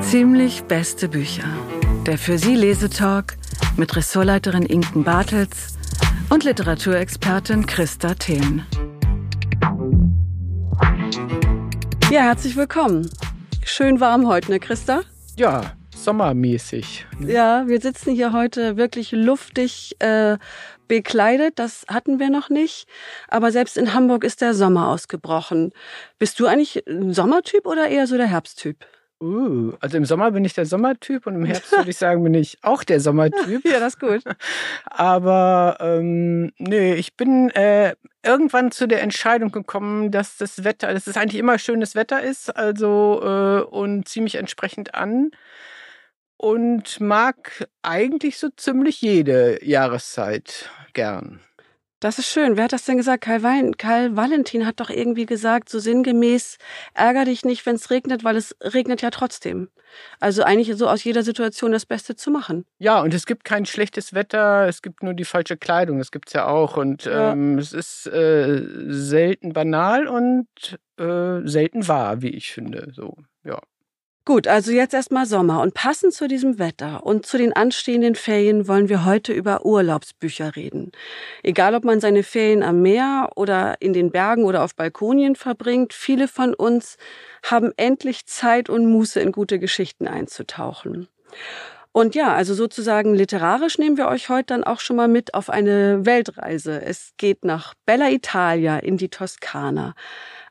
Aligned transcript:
Ziemlich 0.00 0.62
beste 0.64 1.08
Bücher. 1.08 1.44
Der 2.06 2.16
für 2.16 2.38
Sie 2.38 2.54
Lesetalk 2.54 3.36
mit 3.76 3.96
Ressortleiterin 3.96 4.64
Inken 4.64 5.04
Bartels 5.04 5.76
und 6.30 6.44
Literaturexpertin 6.44 7.66
Christa 7.66 8.14
Thelen. 8.14 8.64
Ja, 12.10 12.22
herzlich 12.22 12.56
willkommen. 12.56 13.10
Schön 13.64 14.00
warm 14.00 14.28
heute, 14.28 14.52
ne, 14.52 14.60
Christa? 14.60 15.02
Ja, 15.36 15.72
sommermäßig. 15.94 17.04
Ja, 17.20 17.64
wir 17.66 17.80
sitzen 17.80 18.14
hier 18.14 18.32
heute 18.32 18.76
wirklich 18.76 19.12
luftig 19.12 19.96
äh, 19.98 20.38
bekleidet. 20.88 21.58
Das 21.58 21.84
hatten 21.88 22.18
wir 22.18 22.30
noch 22.30 22.50
nicht. 22.50 22.86
Aber 23.28 23.52
selbst 23.52 23.76
in 23.76 23.94
Hamburg 23.94 24.24
ist 24.24 24.40
der 24.40 24.54
Sommer 24.54 24.88
ausgebrochen. 24.88 25.72
Bist 26.18 26.40
du 26.40 26.46
eigentlich 26.46 26.86
ein 26.86 27.12
Sommertyp 27.12 27.66
oder 27.66 27.88
eher 27.88 28.06
so 28.06 28.16
der 28.16 28.26
Herbsttyp? 28.26 28.86
Uh, 29.18 29.72
also 29.80 29.96
im 29.96 30.04
Sommer 30.04 30.30
bin 30.30 30.44
ich 30.44 30.52
der 30.52 30.66
Sommertyp 30.66 31.26
und 31.26 31.36
im 31.36 31.46
Herbst 31.46 31.72
würde 31.74 31.88
ich 31.88 31.96
sagen, 31.96 32.22
bin 32.22 32.34
ich 32.34 32.58
auch 32.60 32.84
der 32.84 33.00
Sommertyp. 33.00 33.64
ja, 33.64 33.80
das 33.80 33.94
ist 33.94 34.00
gut. 34.00 34.22
Aber 34.84 35.78
ähm, 35.80 36.52
nee, 36.58 36.94
ich 36.94 37.16
bin 37.16 37.48
äh, 37.50 37.94
irgendwann 38.22 38.72
zu 38.72 38.86
der 38.86 39.00
Entscheidung 39.00 39.52
gekommen, 39.52 40.10
dass 40.10 40.36
das 40.36 40.64
Wetter, 40.64 40.92
dass 40.92 41.06
es 41.06 41.16
eigentlich 41.16 41.40
immer 41.40 41.58
schönes 41.58 41.94
Wetter 41.94 42.22
ist, 42.22 42.54
also 42.54 43.22
äh, 43.22 43.62
und 43.62 44.06
ziemlich 44.06 44.34
entsprechend 44.34 44.94
an 44.94 45.30
und 46.36 47.00
mag 47.00 47.66
eigentlich 47.82 48.38
so 48.38 48.48
ziemlich 48.50 49.00
jede 49.00 49.64
Jahreszeit 49.64 50.70
gern. 50.96 51.40
Das 52.00 52.18
ist 52.18 52.28
schön. 52.28 52.56
Wer 52.56 52.64
hat 52.64 52.72
das 52.72 52.84
denn 52.84 52.98
gesagt? 52.98 53.24
Karl, 53.24 53.42
Wein, 53.42 53.76
Karl 53.78 54.16
Valentin 54.16 54.66
hat 54.66 54.80
doch 54.80 54.90
irgendwie 54.90 55.24
gesagt, 55.24 55.70
so 55.70 55.78
sinngemäß, 55.78 56.58
ärger 56.92 57.24
dich 57.24 57.44
nicht, 57.44 57.64
wenn 57.64 57.76
es 57.76 57.90
regnet, 57.90 58.22
weil 58.22 58.36
es 58.36 58.54
regnet 58.60 59.00
ja 59.00 59.10
trotzdem. 59.10 59.68
Also 60.20 60.42
eigentlich 60.42 60.76
so 60.76 60.88
aus 60.88 61.04
jeder 61.04 61.22
Situation 61.22 61.72
das 61.72 61.86
Beste 61.86 62.14
zu 62.14 62.30
machen. 62.30 62.66
Ja, 62.78 63.00
und 63.00 63.14
es 63.14 63.24
gibt 63.24 63.44
kein 63.44 63.64
schlechtes 63.64 64.12
Wetter, 64.12 64.68
es 64.68 64.82
gibt 64.82 65.02
nur 65.02 65.14
die 65.14 65.24
falsche 65.24 65.56
Kleidung, 65.56 65.98
das 65.98 66.10
gibt's 66.10 66.34
ja 66.34 66.46
auch. 66.46 66.76
Und 66.76 67.04
ja. 67.04 67.32
ähm, 67.32 67.56
es 67.56 67.72
ist 67.72 68.06
äh, 68.08 68.62
selten 68.88 69.54
banal 69.54 70.06
und 70.06 70.48
äh, 70.98 71.40
selten 71.48 71.88
wahr, 71.88 72.20
wie 72.20 72.30
ich 72.30 72.52
finde. 72.52 72.92
So, 72.94 73.16
ja. 73.42 73.58
Gut, 74.26 74.48
also 74.48 74.72
jetzt 74.72 74.92
erstmal 74.92 75.24
Sommer 75.24 75.60
und 75.60 75.72
passend 75.72 76.12
zu 76.12 76.26
diesem 76.26 76.58
Wetter 76.58 77.06
und 77.06 77.26
zu 77.26 77.38
den 77.38 77.52
anstehenden 77.52 78.16
Ferien 78.16 78.66
wollen 78.66 78.88
wir 78.88 79.04
heute 79.04 79.32
über 79.32 79.64
Urlaubsbücher 79.64 80.56
reden. 80.56 80.90
Egal, 81.44 81.76
ob 81.76 81.84
man 81.84 82.00
seine 82.00 82.24
Ferien 82.24 82.64
am 82.64 82.82
Meer 82.82 83.30
oder 83.36 83.76
in 83.78 83.92
den 83.92 84.10
Bergen 84.10 84.44
oder 84.44 84.64
auf 84.64 84.74
Balkonien 84.74 85.36
verbringt, 85.36 85.92
viele 85.92 86.26
von 86.26 86.54
uns 86.54 86.96
haben 87.44 87.70
endlich 87.76 88.26
Zeit 88.26 88.68
und 88.68 88.86
Muße 88.86 89.20
in 89.20 89.30
gute 89.30 89.60
Geschichten 89.60 90.08
einzutauchen. 90.08 91.06
Und 91.92 92.16
ja, 92.16 92.34
also 92.34 92.52
sozusagen 92.52 93.14
literarisch 93.14 93.78
nehmen 93.78 93.96
wir 93.96 94.08
euch 94.08 94.28
heute 94.28 94.46
dann 94.46 94.64
auch 94.64 94.80
schon 94.80 94.96
mal 94.96 95.08
mit 95.08 95.34
auf 95.34 95.50
eine 95.50 96.04
Weltreise. 96.04 96.82
Es 96.82 97.12
geht 97.16 97.44
nach 97.44 97.74
Bella 97.86 98.10
Italia 98.10 98.78
in 98.78 98.96
die 98.96 99.08
Toskana 99.08 99.94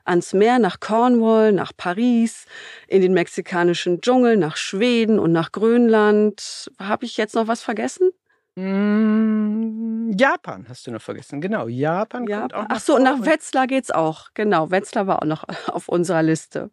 ans 0.06 0.32
Meer 0.32 0.58
nach 0.58 0.80
Cornwall, 0.80 1.52
nach 1.52 1.72
Paris, 1.76 2.46
in 2.88 3.02
den 3.02 3.12
mexikanischen 3.12 4.00
Dschungel, 4.00 4.36
nach 4.36 4.56
Schweden 4.56 5.18
und 5.18 5.32
nach 5.32 5.52
Grönland. 5.52 6.70
Habe 6.78 7.04
ich 7.04 7.16
jetzt 7.16 7.34
noch 7.34 7.48
was 7.48 7.62
vergessen? 7.62 8.10
Mm, 8.56 10.12
Japan 10.16 10.66
hast 10.68 10.86
du 10.86 10.90
noch 10.90 11.02
vergessen, 11.02 11.40
genau. 11.40 11.68
Japan, 11.68 12.26
Japan. 12.26 12.50
kommt 12.50 12.54
auch. 12.54 12.66
Ach 12.76 12.80
so, 12.80 12.98
nach 12.98 13.24
Wetzlar 13.24 13.66
geht's 13.66 13.90
auch. 13.90 14.28
Genau, 14.34 14.70
Wetzlar 14.70 15.06
war 15.06 15.22
auch 15.22 15.26
noch 15.26 15.44
auf 15.68 15.88
unserer 15.88 16.22
Liste. 16.22 16.70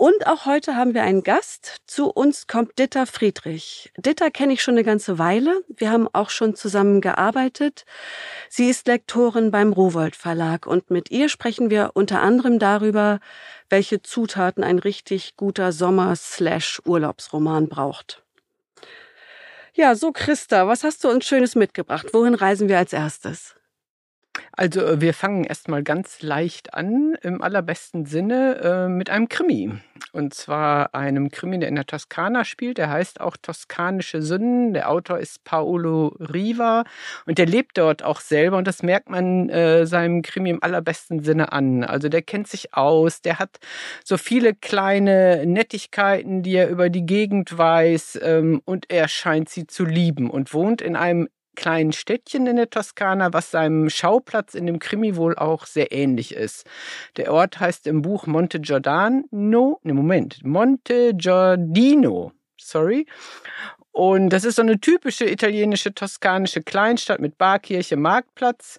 Und 0.00 0.26
auch 0.26 0.46
heute 0.46 0.76
haben 0.76 0.94
wir 0.94 1.02
einen 1.02 1.22
Gast. 1.22 1.82
Zu 1.86 2.08
uns 2.08 2.46
kommt 2.46 2.78
Ditta 2.78 3.04
Friedrich. 3.04 3.92
Ditta 3.98 4.30
kenne 4.30 4.54
ich 4.54 4.62
schon 4.62 4.72
eine 4.72 4.82
ganze 4.82 5.18
Weile. 5.18 5.62
Wir 5.68 5.90
haben 5.90 6.08
auch 6.14 6.30
schon 6.30 6.54
zusammen 6.54 7.02
gearbeitet. 7.02 7.84
Sie 8.48 8.70
ist 8.70 8.86
Lektorin 8.86 9.50
beim 9.50 9.74
Rowold 9.74 10.16
Verlag 10.16 10.66
und 10.66 10.90
mit 10.90 11.10
ihr 11.10 11.28
sprechen 11.28 11.68
wir 11.68 11.90
unter 11.92 12.22
anderem 12.22 12.58
darüber, 12.58 13.20
welche 13.68 14.00
Zutaten 14.00 14.64
ein 14.64 14.78
richtig 14.78 15.36
guter 15.36 15.70
Sommer-Urlaubsroman 15.70 17.68
braucht. 17.68 18.22
Ja, 19.74 19.94
so 19.94 20.12
Christa, 20.12 20.66
was 20.66 20.82
hast 20.82 21.04
du 21.04 21.10
uns 21.10 21.26
Schönes 21.26 21.56
mitgebracht? 21.56 22.06
Wohin 22.14 22.34
reisen 22.34 22.70
wir 22.70 22.78
als 22.78 22.94
erstes? 22.94 23.54
Also 24.52 24.80
äh, 24.80 25.00
wir 25.00 25.14
fangen 25.14 25.44
erstmal 25.44 25.82
ganz 25.82 26.22
leicht 26.22 26.74
an, 26.74 27.16
im 27.22 27.42
allerbesten 27.42 28.06
Sinne, 28.06 28.56
äh, 28.62 28.88
mit 28.88 29.10
einem 29.10 29.28
Krimi. 29.28 29.72
Und 30.12 30.34
zwar 30.34 30.94
einem 30.94 31.30
Krimi, 31.30 31.58
der 31.58 31.68
in 31.68 31.76
der 31.76 31.86
Toskana 31.86 32.44
spielt. 32.44 32.78
Der 32.78 32.90
heißt 32.90 33.20
auch 33.20 33.36
Toskanische 33.36 34.22
Sünden. 34.22 34.74
Der 34.74 34.90
Autor 34.90 35.18
ist 35.18 35.44
Paolo 35.44 36.16
Riva 36.18 36.84
und 37.26 37.38
der 37.38 37.46
lebt 37.46 37.78
dort 37.78 38.02
auch 38.02 38.20
selber. 38.20 38.56
Und 38.56 38.66
das 38.66 38.82
merkt 38.82 39.08
man 39.08 39.48
äh, 39.50 39.86
seinem 39.86 40.22
Krimi 40.22 40.50
im 40.50 40.62
allerbesten 40.62 41.22
Sinne 41.22 41.52
an. 41.52 41.84
Also 41.84 42.08
der 42.08 42.22
kennt 42.22 42.48
sich 42.48 42.74
aus, 42.74 43.20
der 43.22 43.38
hat 43.38 43.58
so 44.04 44.16
viele 44.16 44.54
kleine 44.54 45.46
Nettigkeiten, 45.46 46.42
die 46.42 46.54
er 46.54 46.68
über 46.68 46.90
die 46.90 47.06
Gegend 47.06 47.56
weiß 47.56 48.18
ähm, 48.22 48.62
und 48.64 48.90
er 48.90 49.06
scheint 49.08 49.48
sie 49.48 49.66
zu 49.66 49.84
lieben 49.84 50.30
und 50.30 50.52
wohnt 50.54 50.82
in 50.82 50.96
einem 50.96 51.28
kleinen 51.56 51.92
Städtchen 51.92 52.46
in 52.46 52.56
der 52.56 52.70
Toskana, 52.70 53.32
was 53.32 53.50
seinem 53.50 53.90
Schauplatz 53.90 54.54
in 54.54 54.66
dem 54.66 54.78
Krimi 54.78 55.16
wohl 55.16 55.36
auch 55.36 55.66
sehr 55.66 55.92
ähnlich 55.92 56.34
ist. 56.34 56.66
Der 57.16 57.32
Ort 57.32 57.60
heißt 57.60 57.86
im 57.86 58.02
Buch 58.02 58.26
Monte 58.26 58.60
Giordano, 58.60 59.80
ne 59.82 59.94
Moment, 59.94 60.44
Monte 60.44 61.12
Giordino, 61.14 62.32
sorry. 62.56 63.06
Und 63.92 64.30
das 64.30 64.44
ist 64.44 64.56
so 64.56 64.62
eine 64.62 64.78
typische 64.80 65.28
italienische 65.28 65.92
toskanische 65.92 66.62
Kleinstadt 66.62 67.20
mit 67.20 67.38
Barkirche, 67.38 67.96
Marktplatz. 67.96 68.78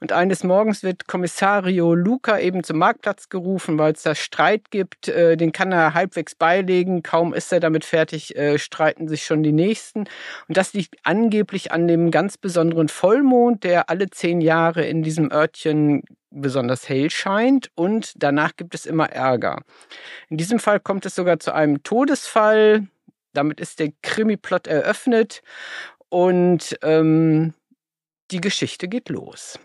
Und 0.00 0.12
eines 0.12 0.44
Morgens 0.44 0.82
wird 0.82 1.08
Kommissario 1.08 1.94
Luca 1.94 2.38
eben 2.38 2.62
zum 2.62 2.78
Marktplatz 2.78 3.28
gerufen, 3.28 3.78
weil 3.78 3.92
es 3.92 4.02
da 4.02 4.14
Streit 4.14 4.70
gibt. 4.70 5.08
Äh, 5.08 5.36
den 5.36 5.52
kann 5.52 5.72
er 5.72 5.94
halbwegs 5.94 6.34
beilegen. 6.34 7.02
Kaum 7.02 7.34
ist 7.34 7.52
er 7.52 7.60
damit 7.60 7.84
fertig, 7.84 8.36
äh, 8.36 8.58
streiten 8.58 9.08
sich 9.08 9.24
schon 9.24 9.42
die 9.42 9.52
Nächsten. 9.52 10.00
Und 10.00 10.56
das 10.56 10.72
liegt 10.72 10.96
angeblich 11.02 11.72
an 11.72 11.88
dem 11.88 12.10
ganz 12.10 12.36
besonderen 12.36 12.88
Vollmond, 12.88 13.64
der 13.64 13.90
alle 13.90 14.10
zehn 14.10 14.40
Jahre 14.40 14.84
in 14.84 15.02
diesem 15.02 15.32
Örtchen 15.32 16.02
besonders 16.30 16.88
hell 16.88 17.10
scheint 17.10 17.70
und 17.74 18.12
danach 18.16 18.54
gibt 18.56 18.74
es 18.74 18.86
immer 18.86 19.10
Ärger. 19.10 19.62
In 20.28 20.36
diesem 20.36 20.58
Fall 20.58 20.78
kommt 20.78 21.06
es 21.06 21.14
sogar 21.14 21.38
zu 21.38 21.54
einem 21.54 21.82
Todesfall. 21.82 22.86
Damit 23.32 23.60
ist 23.60 23.78
der 23.78 23.92
Krimi-Plot 24.02 24.66
eröffnet 24.66 25.42
und 26.08 26.78
ähm, 26.82 27.54
die 28.30 28.40
Geschichte 28.40 28.88
geht 28.88 29.08
los. 29.08 29.58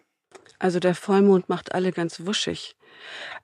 Also 0.60 0.80
der 0.80 0.96
Vollmond 0.96 1.50
macht 1.50 1.76
alle 1.76 1.92
ganz 1.92 2.26
wuschig. 2.26 2.78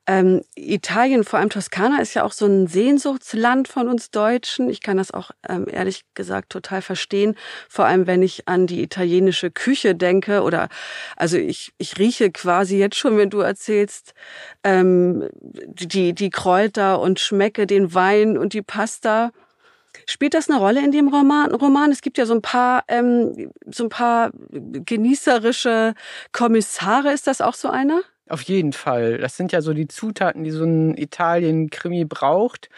Ähm, 0.08 0.42
Italien, 0.56 1.24
vor 1.24 1.38
allem 1.38 1.50
Toskana, 1.50 2.02
ist 2.02 2.14
ja 2.14 2.24
auch 2.24 2.32
so 2.32 2.46
ein 2.46 2.68
Sehnsuchtsland 2.68 3.68
von 3.68 3.90
uns 3.90 4.10
Deutschen. 4.10 4.70
Ich 4.70 4.82
kann 4.82 4.98
das 4.98 5.12
auch 5.12 5.32
ähm, 5.48 5.68
ehrlich 5.70 6.04
gesagt 6.14 6.50
total 6.50 6.82
verstehen. 6.82 7.36
Vor 7.68 7.86
allem, 7.86 8.08
wenn 8.08 8.24
ich 8.24 8.48
an 8.48 8.68
die 8.68 8.82
italienische 8.82 9.52
Küche 9.52 9.96
denke 9.96 10.44
oder 10.44 10.70
also 11.18 11.38
ich, 11.38 11.74
ich 11.78 12.00
rieche 12.00 12.32
quasi 12.32 12.78
jetzt 12.78 12.96
schon, 12.96 13.18
wenn 13.18 13.30
du 13.30 13.40
erzählst, 13.40 14.14
ähm, 14.64 15.28
die, 15.34 16.14
die 16.14 16.30
Kräuter 16.30 17.02
und 17.02 17.20
schmecke 17.20 17.68
den 17.68 17.94
Wein 17.94 18.38
und 18.38 18.54
die 18.54 18.62
Pasta. 18.62 19.32
Spielt 20.10 20.34
das 20.34 20.50
eine 20.50 20.58
Rolle 20.58 20.84
in 20.84 20.92
dem 20.92 21.08
Roman? 21.08 21.54
Roman? 21.54 21.92
Es 21.92 22.02
gibt 22.02 22.18
ja 22.18 22.26
so 22.26 22.34
ein 22.34 22.42
paar, 22.42 22.84
ähm, 22.88 23.52
so 23.68 23.84
ein 23.84 23.90
paar 23.90 24.32
genießerische 24.50 25.94
Kommissare. 26.32 27.14
Ist 27.14 27.28
das 27.28 27.42
auch 27.42 27.54
so 27.54 27.70
einer? 27.70 28.02
Auf 28.28 28.42
jeden 28.42 28.74
Fall. 28.74 29.20
Das 29.20 29.38
sind 29.38 29.52
ja 29.52 29.62
so 29.62 29.72
die 29.72 29.88
Zutaten, 29.88 30.44
die 30.44 30.50
so 30.50 30.64
ein 30.64 30.98
Italien-Krimi 30.98 32.06
braucht. 32.06 32.70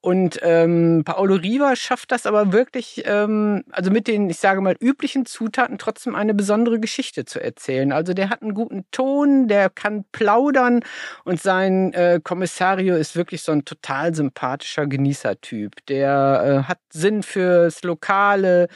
Und 0.00 0.38
ähm, 0.42 1.02
Paolo 1.04 1.34
Riva 1.34 1.74
schafft 1.74 2.12
das 2.12 2.24
aber 2.24 2.52
wirklich, 2.52 3.02
ähm, 3.06 3.64
also 3.70 3.90
mit 3.90 4.06
den, 4.06 4.30
ich 4.30 4.38
sage 4.38 4.60
mal, 4.60 4.76
üblichen 4.78 5.26
Zutaten 5.26 5.76
trotzdem 5.78 6.14
eine 6.14 6.34
besondere 6.34 6.78
Geschichte 6.78 7.24
zu 7.24 7.42
erzählen. 7.42 7.92
Also 7.92 8.14
der 8.14 8.30
hat 8.30 8.42
einen 8.42 8.54
guten 8.54 8.84
Ton, 8.92 9.48
der 9.48 9.70
kann 9.70 10.04
plaudern 10.12 10.80
und 11.24 11.42
sein 11.42 11.92
äh, 11.94 12.20
Kommissario 12.22 12.94
ist 12.94 13.16
wirklich 13.16 13.42
so 13.42 13.50
ein 13.50 13.64
total 13.64 14.14
sympathischer 14.14 14.86
Genießertyp. 14.86 15.84
Der 15.86 16.62
äh, 16.64 16.68
hat 16.68 16.78
Sinn 16.90 17.24
fürs 17.24 17.82
Lokale, 17.82 18.68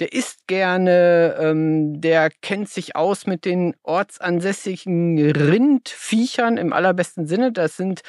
der 0.00 0.14
isst 0.14 0.46
gerne, 0.46 1.36
ähm, 1.38 2.00
der 2.00 2.30
kennt 2.40 2.70
sich 2.70 2.96
aus 2.96 3.26
mit 3.26 3.44
den 3.44 3.74
ortsansässigen 3.82 5.30
Rindviechern 5.30 6.56
im 6.56 6.72
allerbesten 6.72 7.26
Sinne. 7.26 7.52
Das 7.52 7.76
sind 7.76 8.00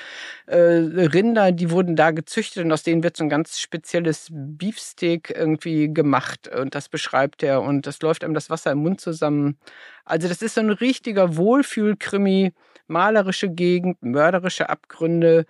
äh, 0.46 0.58
Rinder, 0.58 1.52
die 1.52 1.70
wurden 1.70 1.98
da 1.98 2.12
gezüchtet 2.12 2.61
und 2.64 2.72
aus 2.72 2.84
denen 2.84 3.04
wird 3.04 3.18
so 3.18 3.24
ein 3.24 3.30
ganz 3.30 3.60
spezielles 3.60 4.28
Beefsteak 4.32 5.34
irgendwie 5.36 5.94
gemacht 5.94 6.48
und 6.48 6.76
das 6.76 6.90
beschreibt 6.90 7.44
er 7.44 7.62
und 7.62 7.88
das 7.88 8.02
läuft 8.02 8.24
einem 8.24 8.34
das 8.34 8.50
Wasser 8.50 8.72
im 8.72 8.80
Mund 8.80 9.02
zusammen. 9.02 9.58
Also 10.06 10.28
das 10.28 10.42
ist 10.42 10.56
so 10.56 10.62
ein 10.62 10.70
richtiger 10.70 11.36
Wohlfühlkrimi, 11.38 12.54
malerische 12.88 13.50
Gegend, 13.50 14.02
mörderische 14.02 14.70
Abgründe. 14.70 15.46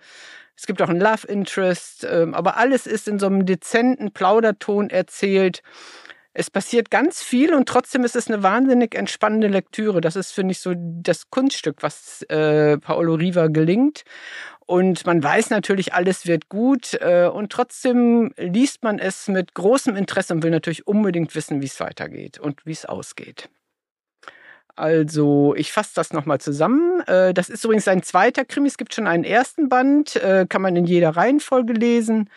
Es 0.56 0.66
gibt 0.66 0.80
auch 0.82 0.88
einen 0.88 1.00
Love 1.00 1.26
Interest, 1.26 2.06
ähm, 2.08 2.34
aber 2.34 2.56
alles 2.56 2.86
ist 2.86 3.08
in 3.08 3.18
so 3.18 3.26
einem 3.26 3.46
dezenten 3.46 4.12
Plauderton 4.12 4.90
erzählt. 4.90 5.62
Es 6.34 6.50
passiert 6.50 6.90
ganz 6.90 7.22
viel 7.22 7.52
und 7.52 7.68
trotzdem 7.68 8.04
ist 8.04 8.16
es 8.16 8.28
eine 8.28 8.42
wahnsinnig 8.42 8.94
entspannende 8.94 9.48
Lektüre. 9.48 10.00
Das 10.00 10.16
ist, 10.16 10.32
finde 10.32 10.52
ich, 10.52 10.60
so 10.60 10.72
das 10.76 11.28
Kunststück, 11.28 11.82
was 11.82 12.22
äh, 12.22 12.78
Paolo 12.78 13.14
Riva 13.14 13.48
gelingt. 13.48 14.04
Und 14.66 15.06
man 15.06 15.22
weiß 15.22 15.50
natürlich, 15.50 15.92
alles 15.94 16.26
wird 16.26 16.48
gut. 16.48 16.94
Äh, 17.00 17.28
und 17.32 17.50
trotzdem 17.50 18.32
liest 18.36 18.82
man 18.82 18.98
es 18.98 19.28
mit 19.28 19.54
großem 19.54 19.96
Interesse 19.96 20.34
und 20.34 20.42
will 20.42 20.50
natürlich 20.50 20.86
unbedingt 20.86 21.34
wissen, 21.34 21.60
wie 21.60 21.66
es 21.66 21.80
weitergeht 21.80 22.38
und 22.38 22.64
wie 22.64 22.72
es 22.72 22.86
ausgeht. 22.86 23.48
Also, 24.74 25.54
ich 25.54 25.70
fasse 25.70 25.90
das 25.94 26.14
nochmal 26.14 26.40
zusammen. 26.40 27.02
Äh, 27.06 27.34
das 27.34 27.50
ist 27.50 27.64
übrigens 27.64 27.88
ein 27.88 28.02
zweiter 28.02 28.44
Krimi. 28.44 28.68
Es 28.68 28.78
gibt 28.78 28.94
schon 28.94 29.06
einen 29.06 29.24
ersten 29.24 29.68
Band, 29.68 30.16
äh, 30.16 30.46
kann 30.48 30.62
man 30.62 30.76
in 30.76 30.86
jeder 30.86 31.10
Reihenfolge 31.10 31.74
lesen. 31.74 32.30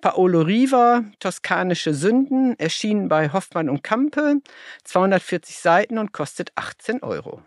Paolo 0.00 0.40
Riva, 0.40 1.04
Toskanische 1.20 1.94
Sünden, 1.94 2.58
erschienen 2.58 3.08
bei 3.08 3.32
Hoffmann 3.32 3.68
und 3.68 3.84
Kampe, 3.84 4.40
240 4.82 5.58
Seiten 5.58 5.98
und 5.98 6.12
kostet 6.12 6.50
18 6.56 7.02
Euro. 7.04 7.42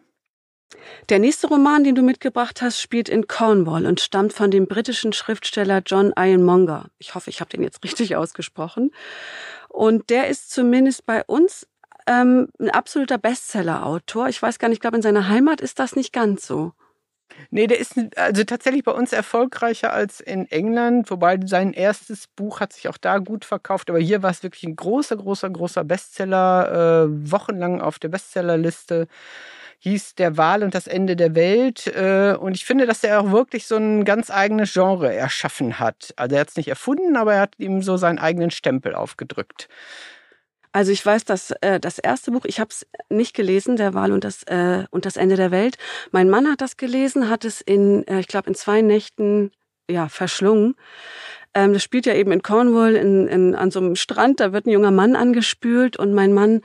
Der 1.09 1.19
nächste 1.19 1.47
Roman, 1.47 1.83
den 1.83 1.95
du 1.95 2.01
mitgebracht 2.01 2.61
hast, 2.61 2.79
spielt 2.79 3.09
in 3.09 3.27
Cornwall 3.27 3.85
und 3.85 3.99
stammt 3.99 4.33
von 4.33 4.51
dem 4.51 4.67
britischen 4.67 5.13
Schriftsteller 5.13 5.81
John 5.85 6.13
Ian 6.17 6.43
Monger. 6.43 6.89
Ich 6.99 7.15
hoffe, 7.15 7.29
ich 7.29 7.41
habe 7.41 7.49
den 7.49 7.63
jetzt 7.63 7.83
richtig 7.83 8.15
ausgesprochen. 8.15 8.91
Und 9.69 10.09
der 10.09 10.27
ist 10.27 10.51
zumindest 10.51 11.05
bei 11.05 11.23
uns 11.23 11.67
ähm, 12.07 12.49
ein 12.59 12.69
absoluter 12.69 13.17
Bestseller-Autor. 13.17 14.29
Ich 14.29 14.41
weiß 14.41 14.59
gar 14.59 14.69
nicht, 14.69 14.77
ich 14.77 14.81
glaube, 14.81 14.97
in 14.97 15.03
seiner 15.03 15.27
Heimat 15.29 15.61
ist 15.61 15.79
das 15.79 15.95
nicht 15.95 16.13
ganz 16.13 16.45
so. 16.45 16.73
Nee, 17.51 17.67
der 17.67 17.79
ist 17.79 17.93
also 18.15 18.43
tatsächlich 18.43 18.83
bei 18.83 18.91
uns 18.91 19.13
erfolgreicher 19.13 19.93
als 19.93 20.19
in 20.19 20.49
England, 20.49 21.09
wobei 21.11 21.39
sein 21.45 21.73
erstes 21.73 22.27
Buch 22.27 22.59
hat 22.59 22.73
sich 22.73 22.89
auch 22.89 22.97
da 22.97 23.19
gut 23.19 23.45
verkauft. 23.45 23.89
Aber 23.89 23.99
hier 23.99 24.23
war 24.23 24.31
es 24.31 24.43
wirklich 24.43 24.63
ein 24.63 24.75
großer, 24.75 25.15
großer, 25.15 25.49
großer 25.49 25.83
Bestseller, 25.83 27.05
äh, 27.05 27.31
wochenlang 27.31 27.81
auf 27.81 27.99
der 27.99 28.09
Bestsellerliste 28.09 29.07
hieß 29.79 30.15
Der 30.15 30.37
Wahl 30.37 30.63
und 30.63 30.75
das 30.75 30.87
Ende 30.87 31.15
der 31.15 31.35
Welt. 31.35 31.87
Äh, 31.87 32.35
und 32.39 32.55
ich 32.55 32.65
finde, 32.65 32.85
dass 32.85 33.03
er 33.03 33.21
auch 33.21 33.31
wirklich 33.31 33.65
so 33.65 33.77
ein 33.77 34.05
ganz 34.05 34.29
eigenes 34.29 34.73
Genre 34.73 35.13
erschaffen 35.13 35.79
hat. 35.79 36.13
Also 36.17 36.35
er 36.35 36.41
hat 36.41 36.49
es 36.49 36.57
nicht 36.57 36.67
erfunden, 36.67 37.15
aber 37.15 37.35
er 37.35 37.41
hat 37.41 37.55
ihm 37.57 37.81
so 37.81 37.97
seinen 37.97 38.19
eigenen 38.19 38.51
Stempel 38.51 38.93
aufgedrückt. 38.93 39.69
Also 40.71 40.91
ich 40.91 41.03
weiß, 41.03 41.25
dass 41.25 41.51
äh, 41.61 41.79
das 41.79 41.97
erste 41.97 42.31
Buch, 42.31 42.45
ich 42.45 42.59
habe 42.59 42.69
es 42.69 42.85
nicht 43.09 43.35
gelesen, 43.35 43.75
der 43.75 43.93
Wahl 43.93 44.11
und 44.11 44.23
das 44.23 44.43
äh, 44.43 44.85
und 44.91 45.05
das 45.05 45.17
Ende 45.17 45.35
der 45.35 45.49
Welt. 45.49 45.77
Mein 46.11 46.29
Mann 46.29 46.47
hat 46.47 46.61
das 46.61 46.77
gelesen, 46.77 47.29
hat 47.29 47.43
es 47.43 47.61
in, 47.61 48.05
äh, 48.07 48.19
ich 48.19 48.27
glaube, 48.27 48.49
in 48.49 48.55
zwei 48.55 48.81
Nächten 48.81 49.51
ja 49.89 50.09
verschlungen. 50.09 50.75
Ähm, 51.55 51.73
das 51.73 51.81
spielt 51.81 52.05
ja 52.05 52.13
eben 52.13 52.31
in 52.31 52.43
Cornwall 52.43 52.95
in, 52.95 53.27
in, 53.27 53.55
an 53.55 53.71
so 53.71 53.79
einem 53.79 53.95
Strand. 53.95 54.39
Da 54.39 54.53
wird 54.53 54.67
ein 54.67 54.71
junger 54.71 54.91
Mann 54.91 55.15
angespült 55.15 55.97
und 55.97 56.13
mein 56.13 56.33
Mann 56.33 56.61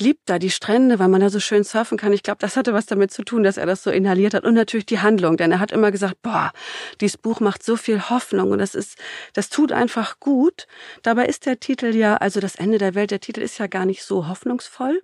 liebt 0.00 0.28
da 0.28 0.38
die 0.38 0.50
Strände, 0.50 0.98
weil 0.98 1.08
man 1.08 1.20
da 1.20 1.30
so 1.30 1.40
schön 1.40 1.64
surfen 1.64 1.98
kann. 1.98 2.12
Ich 2.12 2.22
glaube, 2.22 2.38
das 2.40 2.56
hatte 2.56 2.72
was 2.72 2.86
damit 2.86 3.10
zu 3.10 3.22
tun, 3.22 3.42
dass 3.42 3.56
er 3.56 3.66
das 3.66 3.82
so 3.82 3.90
inhaliert 3.90 4.34
hat 4.34 4.44
und 4.44 4.54
natürlich 4.54 4.86
die 4.86 5.00
Handlung, 5.00 5.36
denn 5.36 5.52
er 5.52 5.60
hat 5.60 5.72
immer 5.72 5.90
gesagt, 5.90 6.22
boah, 6.22 6.52
dieses 7.00 7.16
Buch 7.16 7.40
macht 7.40 7.62
so 7.62 7.76
viel 7.76 8.08
Hoffnung 8.10 8.50
und 8.50 8.58
das 8.58 8.74
ist, 8.74 8.98
das 9.32 9.48
tut 9.48 9.72
einfach 9.72 10.20
gut. 10.20 10.66
Dabei 11.02 11.26
ist 11.26 11.46
der 11.46 11.60
Titel 11.60 11.94
ja, 11.94 12.16
also 12.16 12.40
das 12.40 12.56
Ende 12.56 12.78
der 12.78 12.94
Welt, 12.94 13.10
der 13.10 13.20
Titel 13.20 13.40
ist 13.40 13.58
ja 13.58 13.66
gar 13.66 13.86
nicht 13.86 14.02
so 14.02 14.28
hoffnungsvoll. 14.28 15.02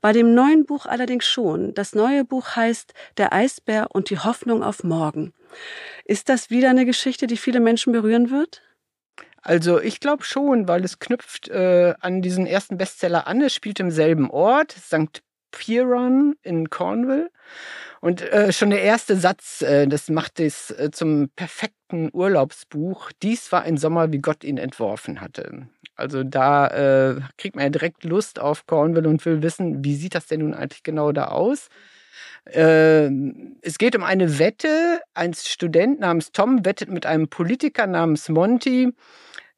Bei 0.00 0.12
dem 0.12 0.34
neuen 0.34 0.66
Buch 0.66 0.86
allerdings 0.86 1.24
schon. 1.26 1.72
Das 1.74 1.94
neue 1.94 2.24
Buch 2.24 2.56
heißt 2.56 2.92
Der 3.16 3.32
Eisbär 3.32 3.88
und 3.92 4.10
die 4.10 4.18
Hoffnung 4.18 4.62
auf 4.62 4.84
morgen. 4.84 5.32
Ist 6.04 6.28
das 6.28 6.50
wieder 6.50 6.70
eine 6.70 6.84
Geschichte, 6.84 7.26
die 7.26 7.36
viele 7.36 7.60
Menschen 7.60 7.92
berühren 7.92 8.30
wird? 8.30 8.62
Also 9.46 9.80
ich 9.80 10.00
glaube 10.00 10.24
schon, 10.24 10.66
weil 10.66 10.84
es 10.84 10.98
knüpft 10.98 11.46
äh, 11.46 11.94
an 12.00 12.20
diesen 12.20 12.46
ersten 12.46 12.78
Bestseller 12.78 13.28
an. 13.28 13.40
Es 13.42 13.54
spielt 13.54 13.78
im 13.78 13.92
selben 13.92 14.28
Ort, 14.28 14.72
St. 14.72 15.22
Piran 15.52 16.34
in 16.42 16.68
Cornwall. 16.68 17.30
Und 18.00 18.22
äh, 18.22 18.52
schon 18.52 18.70
der 18.70 18.82
erste 18.82 19.14
Satz, 19.14 19.62
äh, 19.62 19.86
das 19.86 20.08
macht 20.10 20.40
es 20.40 20.72
äh, 20.72 20.90
zum 20.90 21.28
perfekten 21.36 22.10
Urlaubsbuch. 22.12 23.12
Dies 23.22 23.52
war 23.52 23.62
ein 23.62 23.76
Sommer, 23.76 24.10
wie 24.10 24.18
Gott 24.18 24.42
ihn 24.42 24.58
entworfen 24.58 25.20
hatte. 25.20 25.68
Also 25.94 26.24
da 26.24 26.66
äh, 26.66 27.20
kriegt 27.38 27.54
man 27.54 27.66
ja 27.66 27.70
direkt 27.70 28.02
Lust 28.02 28.40
auf 28.40 28.66
Cornwall 28.66 29.06
und 29.06 29.24
will 29.24 29.42
wissen, 29.42 29.84
wie 29.84 29.94
sieht 29.94 30.16
das 30.16 30.26
denn 30.26 30.40
nun 30.40 30.54
eigentlich 30.54 30.82
genau 30.82 31.12
da 31.12 31.28
aus? 31.28 31.68
Äh, 32.46 33.10
es 33.62 33.78
geht 33.78 33.94
um 33.94 34.02
eine 34.02 34.40
Wette. 34.40 35.00
Ein 35.14 35.34
Student 35.34 36.00
namens 36.00 36.32
Tom 36.32 36.64
wettet 36.64 36.90
mit 36.90 37.06
einem 37.06 37.28
Politiker 37.28 37.86
namens 37.86 38.28
Monty, 38.28 38.92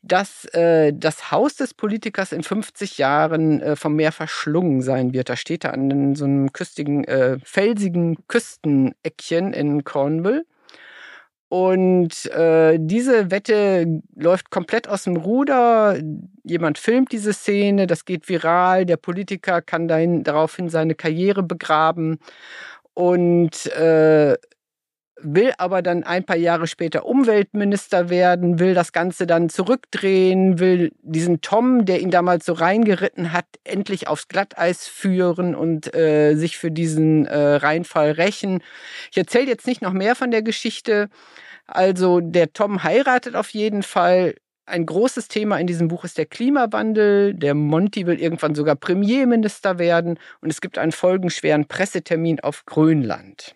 dass 0.09 0.47
äh, 0.47 0.93
das 0.95 1.31
Haus 1.31 1.57
des 1.57 1.75
Politikers 1.75 2.33
in 2.33 2.43
50 2.43 2.99
Jahren 2.99 3.61
äh, 3.61 3.77
vom 3.77 3.95
Meer 3.95 4.13
verschlungen 4.13 4.83
sein 4.83 5.13
wird. 5.13 5.29
Da 5.29 5.37
steht 5.37 5.65
er 5.65 5.75
an 5.75 6.15
so 6.15 6.25
einem 6.25 6.53
küstigen, 6.53 7.05
äh, 7.05 7.39
felsigen 7.45 8.17
Küsteneckchen 8.27 9.53
in 9.53 9.85
Cornwall. 9.85 10.45
Und 11.51 12.27
äh, 12.27 12.77
diese 12.79 13.31
Wette 13.31 14.03
läuft 14.15 14.51
komplett 14.51 14.87
aus 14.87 15.05
dem 15.05 15.17
Ruder. 15.17 15.99
Jemand 16.45 16.77
filmt 16.77 17.11
diese 17.13 17.33
Szene, 17.33 17.87
das 17.87 18.05
geht 18.05 18.29
viral. 18.29 18.85
Der 18.85 18.99
Politiker 18.99 19.63
kann 19.63 19.89
dahin, 19.89 20.25
daraufhin 20.25 20.69
seine 20.69 20.95
Karriere 20.95 21.43
begraben 21.43 22.19
und 22.93 23.67
äh, 23.73 24.37
will 25.21 25.53
aber 25.59 25.83
dann 25.83 26.05
ein 26.05 26.25
paar 26.25 26.37
Jahre 26.37 26.67
später 26.67 27.07
Umweltminister 27.07 28.09
werden, 28.09 28.59
will 28.59 28.75
das 28.75 28.93
Ganze 28.93 29.27
dann 29.27 29.49
zurückdrehen, 29.49 30.59
will 30.59 30.93
diesen 31.03 31.41
Tom, 31.41 31.85
der 31.85 32.01
ihn 32.01 32.11
damals 32.11 32.47
so 32.47 32.53
reingeritten 32.53 33.33
hat, 33.33 33.47
endlich 33.65 34.09
aufs 34.09 34.29
Glatteis 34.29 34.87
führen 34.87 35.55
und 35.55 35.95
äh, 35.95 36.35
sich 36.35 36.59
für 36.59 36.71
diesen 36.71 37.27
äh, 37.27 37.37
Reinfall 37.57 38.13
rächen. 38.13 38.63
Ich 39.11 39.19
erzähle 39.19 39.47
jetzt 39.47 39.67
nicht 39.67 39.83
noch 39.83 39.93
mehr 39.93 40.15
von 40.15 40.31
der 40.31 40.43
Geschichte. 40.43 41.09
Also 41.67 42.21
der 42.21 42.53
Tom 42.53 42.83
heiratet 42.83 43.35
auf 43.35 43.51
jeden 43.51 43.83
Fall. 43.83 44.35
Ein 44.67 44.85
großes 44.85 45.29
Thema 45.29 45.59
in 45.59 45.67
diesem 45.67 45.89
Buch 45.89 46.05
ist 46.05 46.19
der 46.19 46.27
Klimawandel. 46.27 47.35
Der 47.35 47.55
Monty 47.55 48.07
will 48.07 48.21
irgendwann 48.21 48.55
sogar 48.55 48.77
Premierminister 48.77 49.79
werden 49.79 50.19
und 50.41 50.51
es 50.51 50.61
gibt 50.61 50.79
einen 50.79 50.93
folgenschweren 50.93 51.67
Pressetermin 51.67 52.41
auf 52.41 52.67
Grönland. 52.67 53.55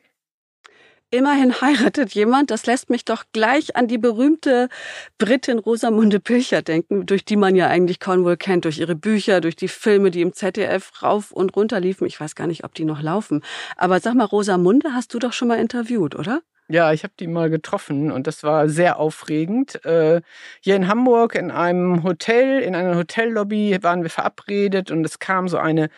Immerhin 1.15 1.61
heiratet 1.61 2.15
jemand. 2.15 2.51
Das 2.51 2.65
lässt 2.65 2.89
mich 2.89 3.05
doch 3.05 3.25
gleich 3.35 3.77
an 3.77 3.87
die 3.87 3.99
berühmte 3.99 4.71
Britin 5.19 5.59
Rosamunde 5.59 6.21
Pilcher 6.21 6.63
denken, 6.63 7.05
durch 7.05 7.27
die 7.27 7.37
man 7.37 7.55
ja 7.55 7.67
eigentlich 7.67 8.01
Cornwall 8.01 8.39
kennt, 8.39 8.65
durch 8.65 8.79
ihre 8.79 8.97
Bücher, 8.97 9.43
durch 9.43 9.55
die 9.55 9.69
Filme, 9.69 10.11
die 10.11 10.23
im 10.23 10.33
ZDF 10.33 11.03
rauf 11.03 11.31
und 11.31 11.55
runter 11.55 11.81
liefen. 11.81 12.07
Ich 12.07 12.19
weiß 12.19 12.35
gar 12.35 12.47
nicht, 12.47 12.65
ob 12.65 12.73
die 12.73 12.87
noch 12.87 13.03
laufen. 13.03 13.43
Aber 13.77 14.01
sag 14.01 14.15
mal, 14.15 14.25
Rosamunde 14.25 14.95
hast 14.95 15.13
du 15.13 15.19
doch 15.19 15.35
schon 15.35 15.49
mal 15.49 15.59
interviewt, 15.59 16.15
oder? 16.15 16.41
Ja, 16.69 16.95
ich 16.95 17.03
habe 17.05 17.13
die 17.21 17.27
mal 17.27 17.51
getroffen 17.51 18.11
und 18.11 18.27
das 18.27 18.43
war 18.43 18.71
sehr 18.71 18.99
aufregend. 18.99 19.85
Äh, 19.85 20.23
hier 20.63 20.77
in 20.77 20.89
Hamburg 20.89 21.35
in 21.35 21.51
einem 21.51 22.05
Hotel, 22.05 22.63
in 22.63 22.75
einer 22.75 22.97
Hotellobby 22.97 23.77
waren 23.83 24.03
wir 24.03 24.09
verabredet 24.09 24.91
und 24.91 25.05
es 25.05 25.19
kam 25.19 25.47
so 25.47 25.59
eine 25.59 25.91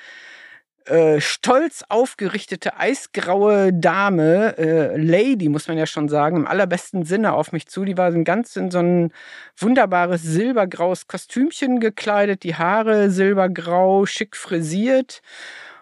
äh, 0.86 1.20
stolz 1.20 1.82
aufgerichtete 1.88 2.76
eisgraue 2.76 3.72
Dame, 3.72 4.58
äh, 4.58 4.96
Lady 4.96 5.48
muss 5.48 5.66
man 5.66 5.78
ja 5.78 5.86
schon 5.86 6.08
sagen, 6.08 6.36
im 6.36 6.46
allerbesten 6.46 7.04
Sinne 7.04 7.32
auf 7.32 7.52
mich 7.52 7.66
zu. 7.66 7.84
Die 7.84 7.96
war 7.96 8.12
ganz 8.24 8.54
in 8.56 8.70
so 8.70 8.80
ein 8.80 9.12
wunderbares 9.56 10.22
silbergraues 10.22 11.06
Kostümchen 11.06 11.80
gekleidet, 11.80 12.42
die 12.42 12.54
Haare 12.54 13.10
silbergrau, 13.10 14.04
schick 14.04 14.36
frisiert 14.36 15.22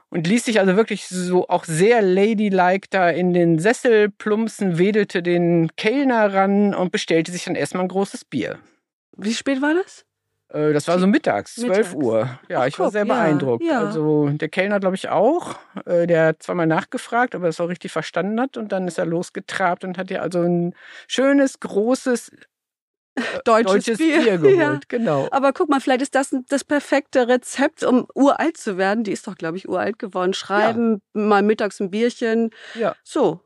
und 0.08 0.26
ließ 0.26 0.44
sich 0.44 0.60
also 0.60 0.76
wirklich 0.76 1.08
so 1.08 1.48
auch 1.48 1.64
sehr 1.64 2.02
ladylike 2.02 2.86
da 2.90 3.08
in 3.08 3.32
den 3.32 3.58
Sessel 3.58 4.10
plumpsen, 4.10 4.78
wedelte 4.78 5.22
den 5.22 5.74
Kellner 5.76 6.32
ran 6.32 6.74
und 6.74 6.92
bestellte 6.92 7.32
sich 7.32 7.44
dann 7.44 7.54
erstmal 7.54 7.84
ein 7.84 7.88
großes 7.88 8.24
Bier. 8.26 8.58
Wie 9.16 9.34
spät 9.34 9.62
war 9.62 9.74
das? 9.74 10.04
Äh, 10.52 10.72
das 10.72 10.86
war 10.88 10.98
so 10.98 11.06
mittags, 11.06 11.54
12 11.56 11.94
Uhr. 11.94 12.38
Ja, 12.48 12.60
Ach, 12.60 12.66
ich 12.66 12.78
war 12.78 12.86
guck, 12.86 12.92
sehr 12.92 13.04
beeindruckt. 13.04 13.64
Ja. 13.64 13.80
Also 13.80 14.28
der 14.28 14.48
Kellner, 14.48 14.80
glaube 14.80 14.96
ich, 14.96 15.08
auch. 15.08 15.56
Äh, 15.86 16.06
der 16.06 16.26
hat 16.26 16.42
zweimal 16.42 16.66
nachgefragt, 16.66 17.34
ob 17.34 17.42
er 17.42 17.48
es 17.48 17.60
auch 17.60 17.68
richtig 17.68 17.92
verstanden 17.92 18.40
hat. 18.40 18.56
Und 18.56 18.72
dann 18.72 18.86
ist 18.86 18.98
er 18.98 19.06
losgetrabt 19.06 19.84
und 19.84 19.96
hat 19.98 20.10
ja 20.10 20.20
also 20.20 20.42
ein 20.42 20.74
schönes, 21.08 21.60
großes 21.60 22.28
äh, 23.14 23.22
deutsches, 23.44 23.72
deutsches 23.72 23.98
Bier. 23.98 24.20
Bier, 24.20 24.38
geholt. 24.38 24.58
Ja. 24.58 24.80
Genau. 24.88 25.28
Aber 25.30 25.52
guck 25.52 25.70
mal, 25.70 25.80
vielleicht 25.80 26.02
ist 26.02 26.14
das 26.14 26.34
das 26.48 26.64
perfekte 26.64 27.28
Rezept, 27.28 27.82
um 27.82 28.06
uralt 28.14 28.58
zu 28.58 28.76
werden. 28.76 29.04
Die 29.04 29.12
ist 29.12 29.26
doch, 29.26 29.36
glaube 29.36 29.56
ich, 29.56 29.68
uralt 29.68 29.98
geworden. 29.98 30.34
Schreiben, 30.34 31.00
mal 31.14 31.42
mittags 31.42 31.80
ein 31.80 31.90
Bierchen. 31.90 32.50
Ja. 32.74 32.94
So, 33.04 33.40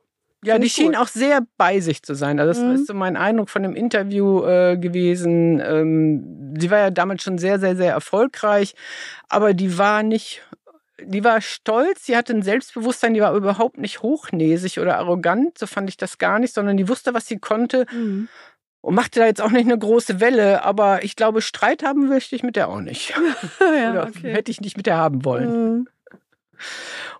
Ja, 0.46 0.58
die 0.58 0.70
schien 0.70 0.94
auch 0.94 1.08
sehr 1.08 1.40
bei 1.56 1.80
sich 1.80 2.02
zu 2.02 2.14
sein. 2.14 2.38
Also 2.38 2.52
das 2.52 2.62
mhm. 2.62 2.74
ist 2.76 2.86
so 2.86 2.94
mein 2.94 3.16
Eindruck 3.16 3.50
von 3.50 3.62
dem 3.62 3.74
Interview 3.74 4.44
äh, 4.44 4.76
gewesen. 4.76 5.60
Ähm, 5.60 6.54
sie 6.58 6.70
war 6.70 6.78
ja 6.78 6.90
damals 6.90 7.24
schon 7.24 7.38
sehr, 7.38 7.58
sehr, 7.58 7.76
sehr 7.76 7.92
erfolgreich, 7.92 8.74
aber 9.28 9.54
die 9.54 9.76
war 9.76 10.02
nicht 10.02 10.42
die 11.02 11.24
war 11.24 11.40
stolz, 11.40 12.06
sie 12.06 12.16
hatte 12.16 12.32
ein 12.32 12.42
Selbstbewusstsein, 12.42 13.14
die 13.14 13.20
war 13.20 13.34
überhaupt 13.34 13.78
nicht 13.78 14.02
hochnäsig 14.02 14.80
oder 14.80 14.96
arrogant, 14.96 15.58
so 15.58 15.66
fand 15.66 15.88
ich 15.90 15.96
das 15.96 16.18
gar 16.18 16.38
nicht, 16.38 16.54
sondern 16.54 16.76
die 16.76 16.88
wusste, 16.88 17.12
was 17.12 17.26
sie 17.26 17.38
konnte 17.38 17.86
mhm. 17.92 18.28
und 18.80 18.94
machte 18.94 19.20
da 19.20 19.26
jetzt 19.26 19.42
auch 19.42 19.50
nicht 19.50 19.66
eine 19.66 19.78
große 19.78 20.20
Welle, 20.20 20.64
aber 20.64 21.04
ich 21.04 21.14
glaube, 21.14 21.42
Streit 21.42 21.82
haben 21.82 22.08
möchte 22.08 22.34
ich 22.34 22.42
mit 22.42 22.56
der 22.56 22.68
auch 22.68 22.80
nicht. 22.80 23.14
ja, 23.60 23.90
oder 23.90 24.06
okay. 24.08 24.32
hätte 24.32 24.50
ich 24.50 24.60
nicht 24.60 24.76
mit 24.76 24.86
der 24.86 24.96
haben 24.96 25.24
wollen. 25.24 25.50
Mhm. 25.50 25.88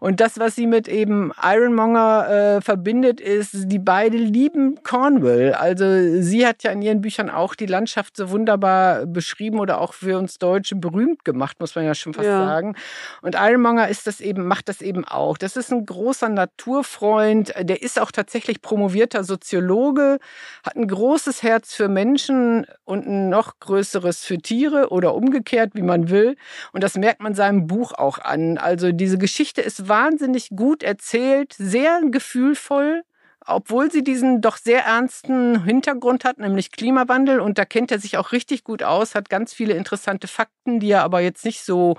Und 0.01 0.21
das, 0.21 0.39
was 0.39 0.55
sie 0.55 0.67
mit 0.67 0.89
eben 0.89 1.33
Ironmonger 1.43 2.57
äh, 2.57 2.61
verbindet, 2.61 3.21
ist, 3.21 3.53
die 3.55 3.79
beide 3.79 4.17
lieben 4.17 4.83
Cornwall. 4.83 5.55
Also 5.55 6.21
sie 6.21 6.47
hat 6.47 6.63
ja 6.63 6.71
in 6.71 6.83
ihren 6.83 7.01
Büchern 7.01 7.31
auch 7.31 7.55
die 7.55 7.67
Landschaft 7.67 8.17
so 8.17 8.31
wunderbar 8.31 9.07
beschrieben 9.07 9.59
oder 9.59 9.81
auch 9.81 9.95
für 9.95 10.19
uns 10.19 10.39
Deutsche 10.39 10.77
berühmt 10.77 11.25
gemacht, 11.25 11.61
muss 11.61 11.75
man 11.75 11.85
ja 11.85 11.95
schon 11.95 12.15
fast 12.15 12.27
ja. 12.27 12.45
sagen. 12.45 12.77
Und 13.23 13.35
Ironmonger 13.35 13.89
ist 13.89 14.07
das 14.07 14.21
eben, 14.21 14.47
macht 14.47 14.69
das 14.69 14.83
eben 14.83 15.05
auch. 15.05 15.39
Das 15.39 15.57
ist 15.57 15.73
ein 15.73 15.87
großer 15.87 16.29
Naturfreund. 16.29 17.55
Der 17.59 17.83
ist 17.83 18.01
auch 18.01 18.11
tatsächlich 18.11 18.63
promovierter 18.63 19.25
Soziologe, 19.25 20.19
hat 20.65 20.77
ein 20.77 20.89
großes 20.89 21.43
Herz 21.43 21.75
für 21.75 21.89
Menschen 21.89 22.67
und 22.85 23.07
ein 23.07 23.29
noch 23.29 23.59
größeres 23.61 24.25
für 24.25 24.39
Tiere 24.39 24.89
oder 24.91 25.15
umgekehrt, 25.15 25.71
wie 25.75 25.83
man 25.83 26.11
will. 26.11 26.37
Und 26.73 26.83
das 26.83 26.97
merkt 26.97 27.21
man 27.21 27.35
seinem 27.35 27.67
Buch 27.67 27.93
auch 27.93 28.19
an. 28.19 28.59
Also 28.59 28.93
diese 28.93 29.19
Geschichte 29.27 29.61
ist 29.61 29.89
wahnsinnig 29.89 30.51
gut 30.51 30.85
erzählt, 30.85 31.53
sehr 31.59 32.01
gefühlvoll 32.13 33.03
obwohl 33.49 33.91
sie 33.91 34.03
diesen 34.03 34.41
doch 34.41 34.57
sehr 34.57 34.85
ernsten 34.85 35.65
Hintergrund 35.65 36.25
hat, 36.25 36.39
nämlich 36.39 36.73
Klimawandel. 36.73 37.41
Und 37.41 37.59
da 37.59 37.65
kennt 37.65 37.93
er 37.93 38.01
sich 38.01 38.19
auch 38.19 38.33
richtig 38.33 38.65
gut 38.65 38.83
aus, 38.83 39.15
hat 39.15 39.31
ganz 39.31 39.55
viele 39.55 39.75
interessante 39.75 40.27
Fakten, 40.27 40.81
die 40.81 40.91
er 40.91 41.05
aber 41.05 41.21
jetzt 41.21 41.45
nicht 41.45 41.63
so 41.63 41.97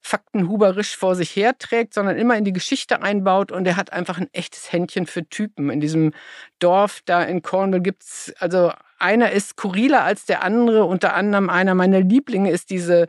faktenhuberisch 0.00 0.96
vor 0.96 1.14
sich 1.14 1.36
herträgt, 1.36 1.94
sondern 1.94 2.18
immer 2.18 2.36
in 2.36 2.44
die 2.44 2.52
Geschichte 2.52 3.00
einbaut. 3.00 3.52
Und 3.52 3.64
er 3.64 3.76
hat 3.76 3.92
einfach 3.92 4.18
ein 4.18 4.28
echtes 4.32 4.72
Händchen 4.72 5.06
für 5.06 5.28
Typen. 5.28 5.70
In 5.70 5.80
diesem 5.80 6.12
Dorf 6.58 7.00
da 7.04 7.22
in 7.22 7.42
Cornwall 7.42 7.80
gibt's 7.80 8.32
also 8.40 8.72
einer 9.02 9.32
ist 9.32 9.50
skurriler 9.50 10.04
als 10.04 10.24
der 10.24 10.42
andere. 10.42 10.84
Unter 10.84 11.14
anderem 11.14 11.50
einer 11.50 11.74
meiner 11.74 12.00
Lieblinge 12.00 12.50
ist 12.50 12.70
diese 12.70 13.06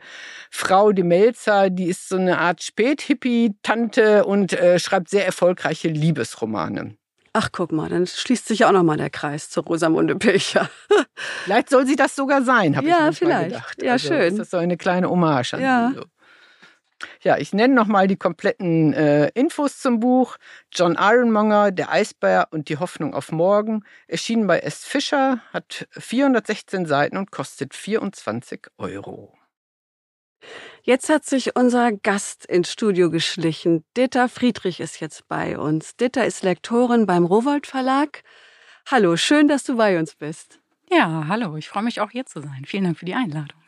Frau, 0.50 0.92
die 0.92 1.02
Melzer, 1.02 1.70
die 1.70 1.86
ist 1.86 2.08
so 2.08 2.16
eine 2.16 2.38
Art 2.38 2.62
Späthippie-Tante 2.62 4.24
und 4.24 4.52
äh, 4.52 4.78
schreibt 4.78 5.08
sehr 5.08 5.24
erfolgreiche 5.24 5.88
Liebesromane. 5.88 6.96
Ach, 7.36 7.48
guck 7.50 7.72
mal, 7.72 7.88
dann 7.88 8.06
schließt 8.06 8.46
sich 8.46 8.64
auch 8.64 8.70
noch 8.70 8.84
mal 8.84 8.96
der 8.96 9.10
Kreis 9.10 9.50
zu 9.50 9.60
Rosamunde 9.60 10.14
Pilcher. 10.14 10.70
vielleicht 11.42 11.68
soll 11.68 11.84
sie 11.84 11.96
das 11.96 12.14
sogar 12.14 12.42
sein, 12.42 12.76
habe 12.76 12.86
ja, 12.86 13.08
ich 13.08 13.18
vielleicht. 13.18 13.48
gedacht. 13.48 13.82
Ja, 13.82 13.92
also, 13.92 14.08
schön. 14.08 14.28
Ist 14.34 14.38
das 14.38 14.50
so 14.50 14.58
eine 14.58 14.76
kleine 14.76 15.10
Hommage 15.10 15.54
an 15.54 15.60
ja. 15.60 15.92
sie? 15.92 16.00
Ja, 17.22 17.38
ich 17.38 17.52
nenne 17.52 17.74
nochmal 17.74 18.06
die 18.06 18.16
kompletten 18.16 18.92
äh, 18.92 19.28
Infos 19.34 19.78
zum 19.78 20.00
Buch. 20.00 20.36
John 20.72 20.96
Ironmonger, 20.98 21.70
Der 21.70 21.90
Eisbär 21.90 22.48
und 22.50 22.68
die 22.68 22.78
Hoffnung 22.78 23.14
auf 23.14 23.32
morgen. 23.32 23.84
Erschienen 24.06 24.46
bei 24.46 24.60
S. 24.60 24.84
Fischer, 24.84 25.40
hat 25.52 25.86
416 25.92 26.86
Seiten 26.86 27.16
und 27.16 27.30
kostet 27.30 27.74
24 27.74 28.68
Euro. 28.78 29.36
Jetzt 30.82 31.08
hat 31.08 31.24
sich 31.24 31.56
unser 31.56 31.92
Gast 31.92 32.44
ins 32.44 32.70
Studio 32.70 33.10
geschlichen. 33.10 33.84
Ditta 33.96 34.28
Friedrich 34.28 34.80
ist 34.80 35.00
jetzt 35.00 35.26
bei 35.28 35.58
uns. 35.58 35.96
Ditta 35.96 36.22
ist 36.22 36.42
Lektorin 36.42 37.06
beim 37.06 37.24
Rowold 37.24 37.66
Verlag. 37.66 38.22
Hallo, 38.90 39.16
schön, 39.16 39.48
dass 39.48 39.64
du 39.64 39.76
bei 39.76 39.98
uns 39.98 40.14
bist. 40.14 40.60
Ja, 40.90 41.24
hallo, 41.28 41.56
ich 41.56 41.68
freue 41.68 41.82
mich 41.82 42.00
auch 42.00 42.10
hier 42.10 42.26
zu 42.26 42.42
sein. 42.42 42.64
Vielen 42.66 42.84
Dank 42.84 42.98
für 42.98 43.06
die 43.06 43.14
Einladung. 43.14 43.58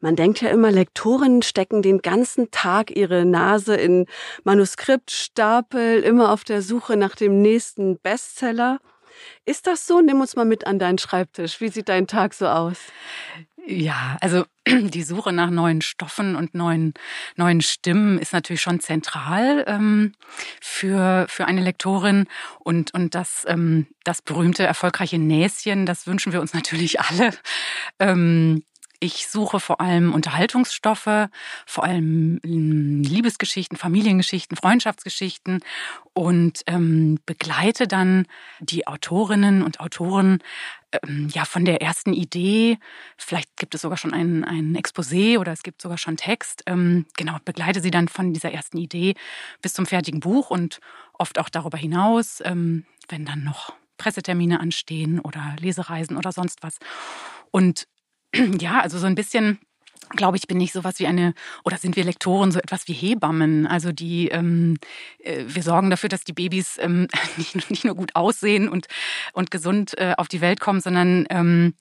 Man 0.00 0.14
denkt 0.14 0.40
ja 0.40 0.50
immer, 0.50 0.70
Lektorinnen 0.70 1.42
stecken 1.42 1.82
den 1.82 1.98
ganzen 1.98 2.50
Tag 2.50 2.94
ihre 2.96 3.24
Nase 3.24 3.74
in 3.74 4.06
Manuskriptstapel, 4.44 6.00
immer 6.00 6.32
auf 6.32 6.44
der 6.44 6.62
Suche 6.62 6.96
nach 6.96 7.16
dem 7.16 7.42
nächsten 7.42 7.98
Bestseller. 7.98 8.78
Ist 9.44 9.66
das 9.66 9.86
so? 9.86 10.00
Nimm 10.00 10.20
uns 10.20 10.36
mal 10.36 10.44
mit 10.44 10.66
an 10.66 10.78
deinen 10.78 10.98
Schreibtisch. 10.98 11.60
Wie 11.60 11.68
sieht 11.68 11.88
dein 11.88 12.06
Tag 12.06 12.34
so 12.34 12.46
aus? 12.46 12.78
Ja, 13.66 14.16
also 14.20 14.44
die 14.66 15.02
Suche 15.02 15.32
nach 15.32 15.50
neuen 15.50 15.82
Stoffen 15.82 16.36
und 16.36 16.54
neuen, 16.54 16.94
neuen 17.36 17.60
Stimmen 17.60 18.18
ist 18.18 18.32
natürlich 18.32 18.62
schon 18.62 18.80
zentral 18.80 19.64
ähm, 19.66 20.14
für, 20.60 21.26
für 21.28 21.44
eine 21.46 21.60
Lektorin. 21.60 22.28
Und, 22.60 22.94
und 22.94 23.14
das, 23.14 23.44
ähm, 23.46 23.86
das 24.04 24.22
berühmte, 24.22 24.64
erfolgreiche 24.64 25.18
Näschen, 25.18 25.86
das 25.86 26.06
wünschen 26.06 26.32
wir 26.32 26.40
uns 26.40 26.54
natürlich 26.54 27.00
alle. 27.00 27.32
Ähm, 27.98 28.62
ich 29.00 29.28
suche 29.28 29.60
vor 29.60 29.80
allem 29.80 30.12
Unterhaltungsstoffe, 30.12 31.28
vor 31.66 31.84
allem 31.84 32.40
hm, 32.44 33.02
Liebesgeschichten, 33.02 33.76
Familiengeschichten, 33.78 34.56
Freundschaftsgeschichten 34.56 35.60
und 36.14 36.62
ähm, 36.66 37.18
begleite 37.24 37.86
dann 37.86 38.26
die 38.60 38.86
Autorinnen 38.86 39.62
und 39.62 39.78
Autoren 39.78 40.42
ähm, 40.90 41.28
ja 41.32 41.44
von 41.44 41.64
der 41.64 41.80
ersten 41.80 42.12
Idee. 42.12 42.78
Vielleicht 43.16 43.56
gibt 43.56 43.74
es 43.74 43.82
sogar 43.82 43.98
schon 43.98 44.12
ein, 44.12 44.44
ein 44.44 44.76
Exposé 44.76 45.38
oder 45.38 45.52
es 45.52 45.62
gibt 45.62 45.80
sogar 45.80 45.98
schon 45.98 46.16
Text. 46.16 46.64
Ähm, 46.66 47.06
genau, 47.16 47.36
begleite 47.44 47.80
sie 47.80 47.92
dann 47.92 48.08
von 48.08 48.32
dieser 48.32 48.52
ersten 48.52 48.78
Idee 48.78 49.14
bis 49.62 49.74
zum 49.74 49.86
fertigen 49.86 50.20
Buch 50.20 50.50
und 50.50 50.80
oft 51.12 51.38
auch 51.38 51.48
darüber 51.48 51.78
hinaus, 51.78 52.42
ähm, 52.44 52.84
wenn 53.08 53.24
dann 53.24 53.44
noch 53.44 53.74
Pressetermine 53.96 54.60
anstehen 54.60 55.20
oder 55.20 55.56
Lesereisen 55.60 56.16
oder 56.16 56.32
sonst 56.32 56.62
was. 56.62 56.78
Und 57.50 57.86
ja, 58.60 58.80
also 58.80 58.98
so 58.98 59.06
ein 59.06 59.14
bisschen 59.14 59.58
glaube 60.10 60.36
ich, 60.36 60.46
bin 60.46 60.60
ich 60.60 60.72
sowas 60.72 60.98
wie 60.98 61.06
eine, 61.06 61.34
oder 61.64 61.76
sind 61.76 61.96
wir 61.96 62.04
Lektoren 62.04 62.50
so 62.50 62.58
etwas 62.58 62.88
wie 62.88 62.92
Hebammen? 62.92 63.66
Also 63.66 63.92
die, 63.92 64.28
ähm, 64.28 64.76
äh, 65.18 65.44
wir 65.46 65.62
sorgen 65.62 65.90
dafür, 65.90 66.08
dass 66.08 66.24
die 66.24 66.32
Babys 66.32 66.78
ähm, 66.80 67.08
nicht, 67.36 67.70
nicht 67.70 67.84
nur 67.84 67.94
gut 67.94 68.14
aussehen 68.14 68.68
und, 68.68 68.86
und 69.32 69.50
gesund 69.50 69.96
äh, 69.98 70.14
auf 70.16 70.28
die 70.28 70.40
Welt 70.40 70.60
kommen, 70.60 70.80
sondern 70.80 71.26
ähm, 71.30 71.74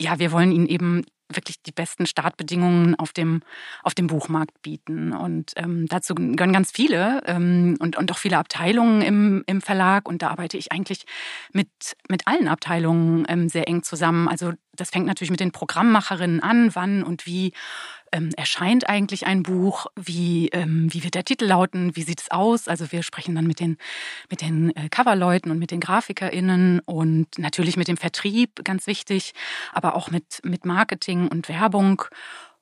ja, 0.00 0.18
wir 0.18 0.32
wollen 0.32 0.52
ihnen 0.52 0.66
eben 0.66 1.04
wirklich 1.32 1.62
die 1.62 1.72
besten 1.72 2.06
Startbedingungen 2.06 2.94
auf 2.96 3.12
dem, 3.12 3.40
auf 3.82 3.94
dem 3.94 4.06
Buchmarkt 4.06 4.60
bieten. 4.62 5.12
Und 5.12 5.52
ähm, 5.56 5.86
dazu 5.88 6.14
gehören 6.14 6.52
ganz 6.52 6.70
viele 6.70 7.22
ähm, 7.26 7.76
und, 7.80 7.96
und 7.96 8.12
auch 8.12 8.18
viele 8.18 8.38
Abteilungen 8.38 9.02
im, 9.02 9.42
im 9.46 9.60
Verlag. 9.60 10.08
Und 10.08 10.22
da 10.22 10.28
arbeite 10.28 10.58
ich 10.58 10.70
eigentlich 10.70 11.06
mit, 11.52 11.68
mit 12.08 12.26
allen 12.26 12.46
Abteilungen 12.46 13.24
ähm, 13.28 13.48
sehr 13.48 13.68
eng 13.68 13.82
zusammen. 13.82 14.28
Also 14.28 14.52
das 14.76 14.90
fängt 14.90 15.06
natürlich 15.06 15.30
mit 15.30 15.40
den 15.40 15.52
Programmmacherinnen 15.52 16.40
an, 16.40 16.74
wann 16.74 17.02
und 17.02 17.26
wie 17.26 17.52
ähm, 18.14 18.30
erscheint 18.36 18.88
eigentlich 18.88 19.26
ein 19.26 19.42
Buch, 19.42 19.86
wie, 19.96 20.48
ähm, 20.48 20.92
wie 20.92 21.02
wird 21.02 21.14
der 21.14 21.24
Titel 21.24 21.46
lauten, 21.46 21.96
wie 21.96 22.02
sieht 22.02 22.20
es 22.20 22.30
aus. 22.30 22.68
Also 22.68 22.92
wir 22.92 23.02
sprechen 23.02 23.34
dann 23.34 23.46
mit 23.46 23.58
den, 23.58 23.76
mit 24.30 24.40
den 24.40 24.74
äh, 24.76 24.88
Coverleuten 24.88 25.50
und 25.50 25.58
mit 25.58 25.72
den 25.72 25.80
GrafikerInnen 25.80 26.80
und 26.80 27.38
natürlich 27.38 27.76
mit 27.76 27.88
dem 27.88 27.96
Vertrieb, 27.96 28.64
ganz 28.64 28.86
wichtig, 28.86 29.34
aber 29.72 29.96
auch 29.96 30.10
mit, 30.10 30.40
mit 30.44 30.64
Marketing 30.64 31.26
und 31.26 31.48
Werbung. 31.48 32.04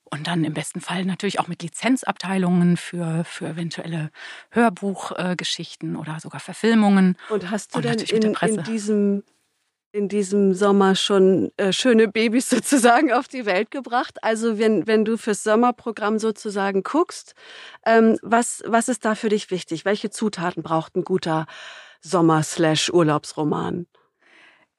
Und 0.04 0.26
dann 0.26 0.45
im 0.45 0.52
besten 0.52 0.81
Fall 0.81 1.04
natürlich 1.04 1.38
auch 1.38 1.49
mit 1.49 1.62
Lizenzabteilungen 1.62 2.76
für, 2.76 3.25
für 3.25 3.49
eventuelle 3.49 4.11
Hörbuchgeschichten 4.50 5.95
äh, 5.95 5.99
oder 5.99 6.19
sogar 6.21 6.40
Verfilmungen. 6.40 7.16
Und 7.28 7.50
hast 7.50 7.75
du 7.75 7.78
und 7.78 7.85
denn 7.85 7.99
in, 7.99 8.35
in 8.35 8.62
diesem 8.64 9.23
in 9.92 10.08
diesem 10.08 10.54
Sommer 10.54 10.94
schon 10.94 11.52
äh, 11.58 11.72
schöne 11.72 12.08
Babys 12.08 12.49
sozusagen 12.50 13.12
auf 13.12 13.28
die 13.28 13.46
Welt 13.46 13.70
gebracht. 13.70 14.22
Also 14.22 14.58
wenn, 14.58 14.87
wenn 14.87 15.04
du 15.04 15.16
fürs 15.16 15.42
Sommerprogramm 15.42 16.18
sozusagen 16.18 16.82
guckst, 16.82 17.34
ähm, 17.84 18.18
was, 18.22 18.62
was 18.66 18.88
ist 18.88 19.04
da 19.04 19.14
für 19.14 19.28
dich 19.28 19.50
wichtig? 19.50 19.84
Welche 19.84 20.11
Zutaten 20.11 20.62
braucht 20.62 20.96
ein 20.96 21.04
guter 21.04 21.46
Sommer-Urlaubsroman? 22.00 23.87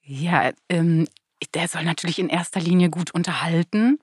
Ja, 0.01 0.51
ähm, 0.67 1.07
der 1.53 1.67
soll 1.67 1.83
natürlich 1.83 2.19
in 2.19 2.29
erster 2.29 2.59
Linie 2.59 2.89
gut 2.89 3.11
unterhalten, 3.11 3.99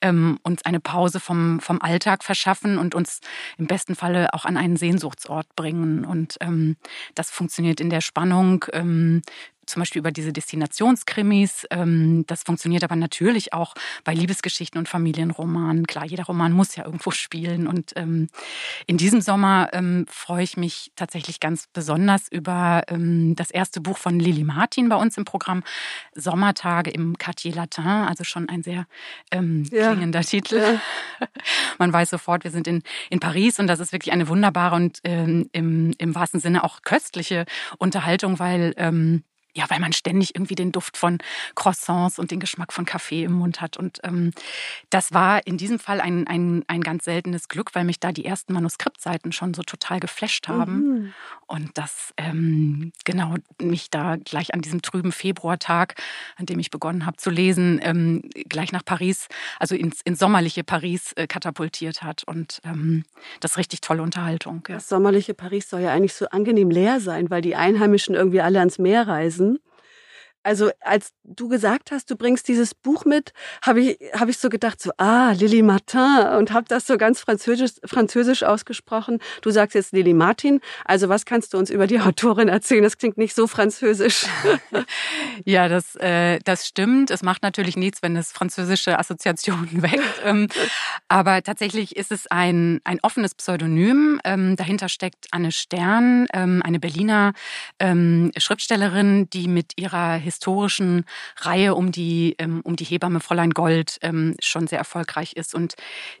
ähm, 0.00 0.38
uns 0.42 0.64
eine 0.64 0.80
Pause 0.80 1.20
vom, 1.20 1.60
vom 1.60 1.80
Alltag 1.80 2.24
verschaffen 2.24 2.78
und 2.78 2.94
uns 2.94 3.20
im 3.58 3.66
besten 3.66 3.94
Falle 3.94 4.32
auch 4.34 4.44
an 4.44 4.56
einen 4.56 4.76
Sehnsuchtsort 4.76 5.54
bringen. 5.56 6.04
Und 6.04 6.36
ähm, 6.40 6.76
das 7.14 7.30
funktioniert 7.30 7.80
in 7.80 7.90
der 7.90 8.00
Spannung 8.00 8.64
ähm, 8.72 9.22
zum 9.66 9.80
Beispiel 9.80 10.00
über 10.00 10.12
diese 10.12 10.32
Destinationskrimis. 10.32 11.66
Ähm, 11.70 12.24
das 12.26 12.42
funktioniert 12.42 12.84
aber 12.84 12.96
natürlich 12.96 13.52
auch 13.52 13.74
bei 14.04 14.14
Liebesgeschichten 14.14 14.78
und 14.78 14.88
Familienromanen. 14.88 15.86
Klar, 15.86 16.06
jeder 16.06 16.24
Roman 16.24 16.52
muss 16.52 16.76
ja 16.76 16.84
irgendwo 16.84 17.10
spielen. 17.10 17.66
Und 17.66 17.92
ähm, 17.96 18.28
in 18.86 18.96
diesem 18.96 19.20
Sommer 19.20 19.70
ähm, 19.72 20.06
freue 20.08 20.44
ich 20.44 20.56
mich 20.56 20.92
tatsächlich 20.96 21.40
ganz 21.40 21.66
besonders 21.72 22.28
über 22.30 22.82
das 22.86 23.50
erste 23.50 23.80
Buch 23.80 23.98
von 23.98 24.18
Lili 24.18 24.44
Martin 24.44 24.88
bei 24.88 24.96
uns 24.96 25.16
im 25.16 25.24
Programm, 25.24 25.62
Sommertage 26.14 26.90
im 26.90 27.18
Quartier 27.18 27.54
Latin. 27.54 27.86
Also 27.86 28.24
schon 28.24 28.48
ein 28.48 28.62
sehr 28.62 28.86
klingender 29.30 30.20
ja. 30.20 30.24
Titel. 30.24 30.56
Ja. 31.20 31.28
Man 31.78 31.92
weiß 31.92 32.10
sofort, 32.10 32.44
wir 32.44 32.50
sind 32.50 32.66
in, 32.66 32.82
in 33.10 33.20
Paris 33.20 33.58
und 33.58 33.66
das 33.66 33.80
ist 33.80 33.92
wirklich 33.92 34.12
eine 34.12 34.28
wunderbare 34.28 34.76
und 34.76 35.00
im, 35.02 35.94
im 35.98 36.14
wahrsten 36.14 36.40
Sinne 36.40 36.64
auch 36.64 36.82
köstliche 36.82 37.46
Unterhaltung, 37.78 38.38
weil 38.38 38.74
ja, 39.56 39.64
weil 39.70 39.80
man 39.80 39.94
ständig 39.94 40.34
irgendwie 40.34 40.54
den 40.54 40.70
Duft 40.70 40.98
von 40.98 41.18
Croissants 41.54 42.18
und 42.18 42.30
den 42.30 42.40
Geschmack 42.40 42.74
von 42.74 42.84
Kaffee 42.84 43.24
im 43.24 43.32
Mund 43.32 43.62
hat. 43.62 43.78
Und 43.78 44.00
ähm, 44.04 44.32
das 44.90 45.14
war 45.14 45.46
in 45.46 45.56
diesem 45.56 45.78
Fall 45.78 46.02
ein, 46.02 46.26
ein, 46.26 46.62
ein 46.68 46.82
ganz 46.82 47.04
seltenes 47.04 47.48
Glück, 47.48 47.74
weil 47.74 47.84
mich 47.84 47.98
da 47.98 48.12
die 48.12 48.26
ersten 48.26 48.52
Manuskriptseiten 48.52 49.32
schon 49.32 49.54
so 49.54 49.62
total 49.62 49.98
geflasht 49.98 50.48
haben. 50.48 50.74
Mhm. 50.74 51.14
Und 51.46 51.78
das 51.78 52.12
ähm, 52.18 52.92
genau 53.04 53.36
mich 53.60 53.88
da 53.88 54.16
gleich 54.16 54.52
an 54.52 54.60
diesem 54.60 54.82
trüben 54.82 55.10
Februartag, 55.10 55.94
an 56.36 56.44
dem 56.44 56.58
ich 56.58 56.70
begonnen 56.70 57.06
habe 57.06 57.16
zu 57.16 57.30
lesen, 57.30 57.80
ähm, 57.82 58.22
gleich 58.48 58.72
nach 58.72 58.84
Paris, 58.84 59.28
also 59.58 59.74
ins, 59.74 60.02
ins 60.02 60.18
sommerliche 60.18 60.64
Paris 60.64 61.12
äh, 61.12 61.26
katapultiert 61.26 62.02
hat. 62.02 62.24
Und 62.24 62.60
ähm, 62.64 63.04
das 63.40 63.52
ist 63.52 63.58
richtig 63.58 63.80
tolle 63.80 64.02
Unterhaltung. 64.02 64.64
Ja. 64.68 64.74
Das 64.74 64.88
sommerliche 64.90 65.32
Paris 65.32 65.70
soll 65.70 65.80
ja 65.80 65.92
eigentlich 65.92 66.14
so 66.14 66.28
angenehm 66.28 66.70
leer 66.70 67.00
sein, 67.00 67.30
weil 67.30 67.40
die 67.40 67.56
Einheimischen 67.56 68.14
irgendwie 68.14 68.42
alle 68.42 68.58
ans 68.58 68.78
Meer 68.78 69.08
reisen. 69.08 69.45
Also 70.46 70.70
als 70.80 71.12
du 71.24 71.48
gesagt 71.48 71.90
hast, 71.90 72.08
du 72.08 72.14
bringst 72.14 72.46
dieses 72.46 72.72
Buch 72.72 73.04
mit, 73.04 73.32
habe 73.62 73.80
ich, 73.80 73.98
hab 74.12 74.28
ich 74.28 74.38
so 74.38 74.48
gedacht, 74.48 74.80
so, 74.80 74.92
ah, 74.96 75.32
Lily 75.32 75.60
Martin 75.60 76.24
und 76.38 76.52
habe 76.52 76.66
das 76.68 76.86
so 76.86 76.96
ganz 76.96 77.18
französisch, 77.18 77.72
französisch 77.84 78.44
ausgesprochen. 78.44 79.18
Du 79.42 79.50
sagst 79.50 79.74
jetzt 79.74 79.92
Lily 79.92 80.14
Martin. 80.14 80.60
Also 80.84 81.08
was 81.08 81.24
kannst 81.24 81.52
du 81.52 81.58
uns 81.58 81.68
über 81.68 81.88
die 81.88 81.98
Autorin 82.00 82.46
erzählen? 82.46 82.84
Das 82.84 82.96
klingt 82.96 83.18
nicht 83.18 83.34
so 83.34 83.48
französisch. 83.48 84.26
ja, 85.44 85.66
das, 85.66 85.96
äh, 85.96 86.38
das 86.44 86.68
stimmt. 86.68 87.10
Es 87.10 87.22
macht 87.22 87.42
natürlich 87.42 87.76
nichts, 87.76 88.02
wenn 88.02 88.14
es 88.14 88.30
französische 88.30 89.00
Assoziationen 89.00 89.82
weckt. 89.82 90.04
Ähm, 90.24 90.46
aber 91.08 91.42
tatsächlich 91.42 91.96
ist 91.96 92.12
es 92.12 92.28
ein, 92.28 92.80
ein 92.84 93.00
offenes 93.02 93.34
Pseudonym. 93.34 94.20
Ähm, 94.22 94.54
dahinter 94.54 94.88
steckt 94.88 95.26
Anne 95.32 95.50
Stern, 95.50 96.28
ähm, 96.32 96.62
eine 96.64 96.78
Berliner 96.78 97.32
ähm, 97.80 98.30
Schriftstellerin, 98.36 99.28
die 99.30 99.48
mit 99.48 99.72
ihrer 99.74 100.14
historischen 100.36 101.06
Reihe 101.38 101.74
um 101.74 101.92
die, 101.92 102.36
ähm, 102.38 102.60
um 102.62 102.76
die 102.76 102.84
Hebamme 102.84 103.20
Fräulein 103.20 103.52
Gold 103.52 103.98
ähm, 104.02 104.36
schon 104.40 104.66
sehr 104.66 104.78
erfolgreich 104.78 105.32
ist 105.32 105.54
und 105.54 105.74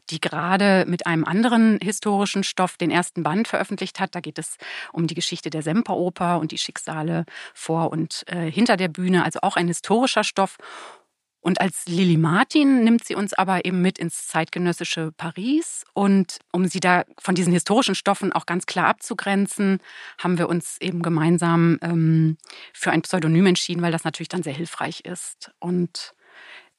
die 0.08 0.20
gerade 0.20 0.84
mit 0.88 1.06
einem 1.06 1.24
anderen 1.24 1.78
historischen 1.82 2.42
Stoff 2.42 2.78
den 2.78 2.90
ersten 2.90 3.22
Band 3.22 3.46
veröffentlicht 3.46 4.00
hat. 4.00 4.14
Da 4.14 4.20
geht 4.20 4.38
es 4.38 4.56
um 4.92 5.06
die 5.06 5.14
Geschichte 5.14 5.50
der 5.50 5.62
Semperoper 5.62 6.38
und 6.38 6.50
die 6.50 6.58
Schicksale 6.58 7.26
vor 7.52 7.92
und 7.92 8.24
äh, 8.28 8.50
hinter 8.50 8.78
der 8.78 8.88
Bühne, 8.88 9.22
also 9.22 9.40
auch 9.42 9.56
ein 9.56 9.68
historischer 9.68 10.24
Stoff. 10.24 10.56
Und 11.46 11.60
als 11.60 11.86
Lili 11.86 12.16
Martin 12.16 12.82
nimmt 12.82 13.04
sie 13.04 13.14
uns 13.14 13.32
aber 13.32 13.64
eben 13.64 13.80
mit 13.80 14.00
ins 14.00 14.26
zeitgenössische 14.26 15.12
Paris. 15.16 15.84
Und 15.94 16.40
um 16.50 16.66
sie 16.66 16.80
da 16.80 17.04
von 17.20 17.36
diesen 17.36 17.52
historischen 17.52 17.94
Stoffen 17.94 18.32
auch 18.32 18.46
ganz 18.46 18.66
klar 18.66 18.88
abzugrenzen, 18.88 19.78
haben 20.18 20.38
wir 20.38 20.48
uns 20.48 20.76
eben 20.80 21.02
gemeinsam 21.02 21.78
ähm, 21.82 22.36
für 22.72 22.90
ein 22.90 23.02
Pseudonym 23.02 23.46
entschieden, 23.46 23.80
weil 23.80 23.92
das 23.92 24.02
natürlich 24.02 24.28
dann 24.28 24.42
sehr 24.42 24.54
hilfreich 24.54 25.02
ist. 25.04 25.52
Und 25.60 26.14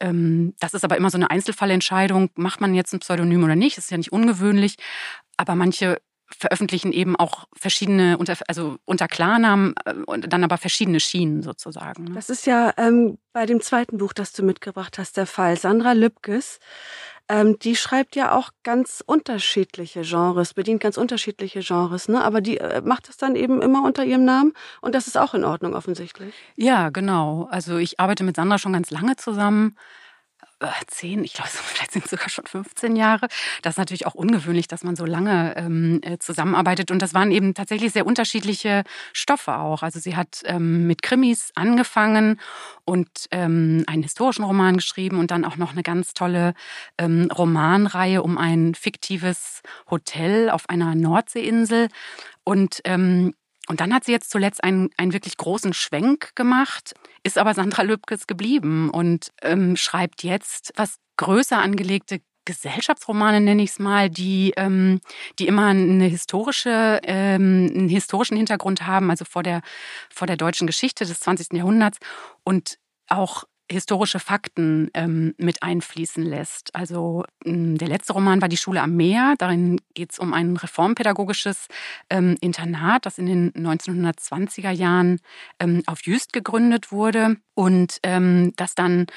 ähm, 0.02 0.54
das 0.60 0.74
ist 0.74 0.84
aber 0.84 0.98
immer 0.98 1.12
so 1.12 1.18
eine 1.18 1.32
Einzelfallentscheidung. 1.32 2.30
Macht 2.36 2.60
man 2.60 2.76
jetzt 2.76 2.92
ein 2.92 3.00
Pseudonym 3.00 3.46
oder 3.46 3.56
nicht? 3.56 3.78
Das 3.78 3.86
ist 3.86 3.92
ja 3.92 3.98
nicht 3.98 4.12
ungewöhnlich. 4.12 4.76
Aber 5.38 5.56
manche 5.56 6.02
veröffentlichen 6.28 6.92
eben 6.92 7.16
auch 7.16 7.46
verschiedene, 7.54 8.18
unter, 8.18 8.36
also 8.48 8.78
unter 8.86 9.08
Klarnamen 9.08 9.76
äh, 9.86 9.94
und 10.06 10.32
dann 10.32 10.44
aber 10.44 10.58
verschiedene 10.58 11.00
Schienen 11.00 11.42
sozusagen. 11.42 12.06
Ne? 12.06 12.12
Das 12.16 12.30
ist 12.30 12.46
ja 12.46 12.74
ähm, 12.78 13.18
bei 13.34 13.46
dem 13.46 13.62
zweiten 13.62 13.98
Buch, 13.98 14.14
das 14.14 14.34
du 14.34 14.44
mitgebracht 14.44 14.98
hast, 14.98 15.18
der 15.18 15.26
Fall. 15.26 15.58
Sandra 15.58 15.94
Lübkes, 15.94 16.60
ähm, 17.30 17.58
die 17.60 17.76
schreibt 17.76 18.16
ja 18.16 18.34
auch 18.36 18.52
ganz 18.64 19.04
unterschiedliche 19.06 20.02
Genres, 20.02 20.54
bedient 20.54 20.82
ganz 20.82 20.98
unterschiedliche 20.98 21.62
Genres, 21.62 22.08
ne? 22.10 22.24
aber 22.24 22.42
die 22.42 22.58
äh, 22.58 22.82
macht 22.82 23.10
das 23.10 23.18
dann 23.18 23.36
eben 23.36 23.62
immer 23.62 23.84
unter 23.84 24.04
ihrem 24.04 24.26
Namen 24.26 24.54
und 24.82 24.96
das 24.96 25.08
ist 25.08 25.18
auch 25.18 25.34
in 25.34 25.44
Ordnung 25.44 25.76
offensichtlich. 25.76 26.34
Ja, 26.56 26.90
genau. 26.90 27.48
Also 27.52 27.78
ich 27.78 28.00
arbeite 28.00 28.24
mit 28.24 28.36
Sandra 28.36 28.58
schon 28.58 28.74
ganz 28.74 28.92
lange 28.92 29.16
zusammen. 29.16 29.76
Äh, 30.60 30.68
zehn, 30.88 31.24
ich 31.24 31.34
glaube, 31.34 31.50
vielleicht 31.54 31.92
sind 31.92 32.06
es 32.06 32.12
sogar 32.12 32.30
schon 32.30 32.46
15 32.46 32.96
Jahre. 32.96 33.28
Das 33.62 33.74
ist 33.74 33.78
natürlich 33.78 34.08
auch 34.08 34.16
ungewöhnlich, 34.16 34.68
dass 34.68 34.84
man 34.84 34.96
so 34.96 35.06
lange 35.06 35.56
ähm, 35.56 36.00
äh, 36.02 36.18
zusammenarbeitet. 36.18 36.90
Und 36.90 37.02
das 37.02 37.14
waren 37.14 37.32
eben 37.32 37.54
tatsächlich 37.54 37.94
sehr 37.94 38.08
unterschiedliche 38.08 38.84
Stoffe 39.14 39.58
auch. 39.58 39.84
Also 39.84 40.00
sie 40.00 40.16
hat 40.16 40.42
ähm, 40.46 40.88
mit 40.88 41.04
Krimis 41.04 41.52
angefangen 41.54 42.40
und 42.86 43.10
ähm, 43.32 43.84
einen 43.88 44.04
historischen 44.04 44.44
Roman 44.44 44.78
geschrieben 44.78 45.20
und 45.20 45.30
dann 45.30 45.46
auch 45.46 45.58
noch 45.58 45.74
eine 45.74 45.84
ganz 45.84 46.14
tolle 46.14 46.54
ähm, 46.98 47.30
Romanreihe 47.32 48.24
um 48.24 48.38
ein 48.38 48.74
fiktives 48.74 49.62
Hotel 49.92 50.50
auf 50.50 50.70
einer 50.70 50.96
Nordseeinsel. 50.96 51.90
Und 52.44 52.82
ähm, 52.86 53.36
und 53.68 53.82
dann 53.82 53.94
hat 53.94 54.06
sie 54.06 54.12
jetzt 54.12 54.32
zuletzt 54.32 54.64
einen, 54.64 54.90
einen 54.98 55.14
wirklich 55.14 55.38
großen 55.38 55.74
Schwenk 55.74 56.36
gemacht, 56.36 56.94
ist 57.24 57.38
aber 57.38 57.54
Sandra 57.54 57.84
Lübkes 57.84 58.28
geblieben 58.28 58.90
und 58.90 59.32
ähm, 59.42 59.76
schreibt 59.76 60.24
jetzt 60.24 60.74
was 60.76 60.98
größer 61.18 61.58
angelegte 61.58 62.22
Gesellschaftsromane 62.46 63.42
nenne 63.42 63.62
ich 63.62 63.72
es 63.72 63.80
mal, 63.80 64.10
die, 64.10 64.54
ähm, 64.56 65.02
die 65.38 65.48
immer 65.48 65.68
eine 65.68 66.06
historische, 66.06 67.02
ähm, 67.04 67.70
einen 67.76 67.90
historischen 67.90 68.38
Hintergrund 68.38 68.88
haben, 68.88 69.12
also 69.12 69.26
vor 69.26 69.44
der, 69.44 69.62
vor 70.10 70.28
der 70.28 70.38
deutschen 70.38 70.66
Geschichte 70.66 71.06
des 71.06 71.20
20. 71.20 71.58
Jahrhunderts 71.58 71.98
und 72.46 72.80
auch 73.10 73.44
historische 73.70 74.20
Fakten 74.20 74.90
ähm, 74.94 75.34
mit 75.38 75.64
einfließen 75.64 76.24
lässt. 76.24 76.74
Also 76.76 77.26
ähm, 77.46 77.78
der 77.78 77.88
letzte 77.88 78.14
Roman 78.14 78.42
war 78.42 78.50
Die 78.50 78.58
Schule 78.58 78.82
am 78.82 78.96
Meer. 78.96 79.36
Darin 79.38 79.82
geht 79.94 80.14
es 80.14 80.20
um 80.20 80.34
ein 80.34 80.58
reformpädagogisches 80.58 81.68
ähm, 82.10 82.38
Internat, 82.42 83.06
das 83.06 83.18
in 83.18 83.26
den 83.26 83.52
1920er 83.54 84.72
Jahren 84.72 85.20
ähm, 85.60 85.84
auf 85.86 86.04
Jüst 86.04 86.34
gegründet 86.34 86.92
wurde 86.92 87.38
und 87.56 88.00
ähm, 88.04 88.54
das 88.56 88.76
dann 88.76 89.08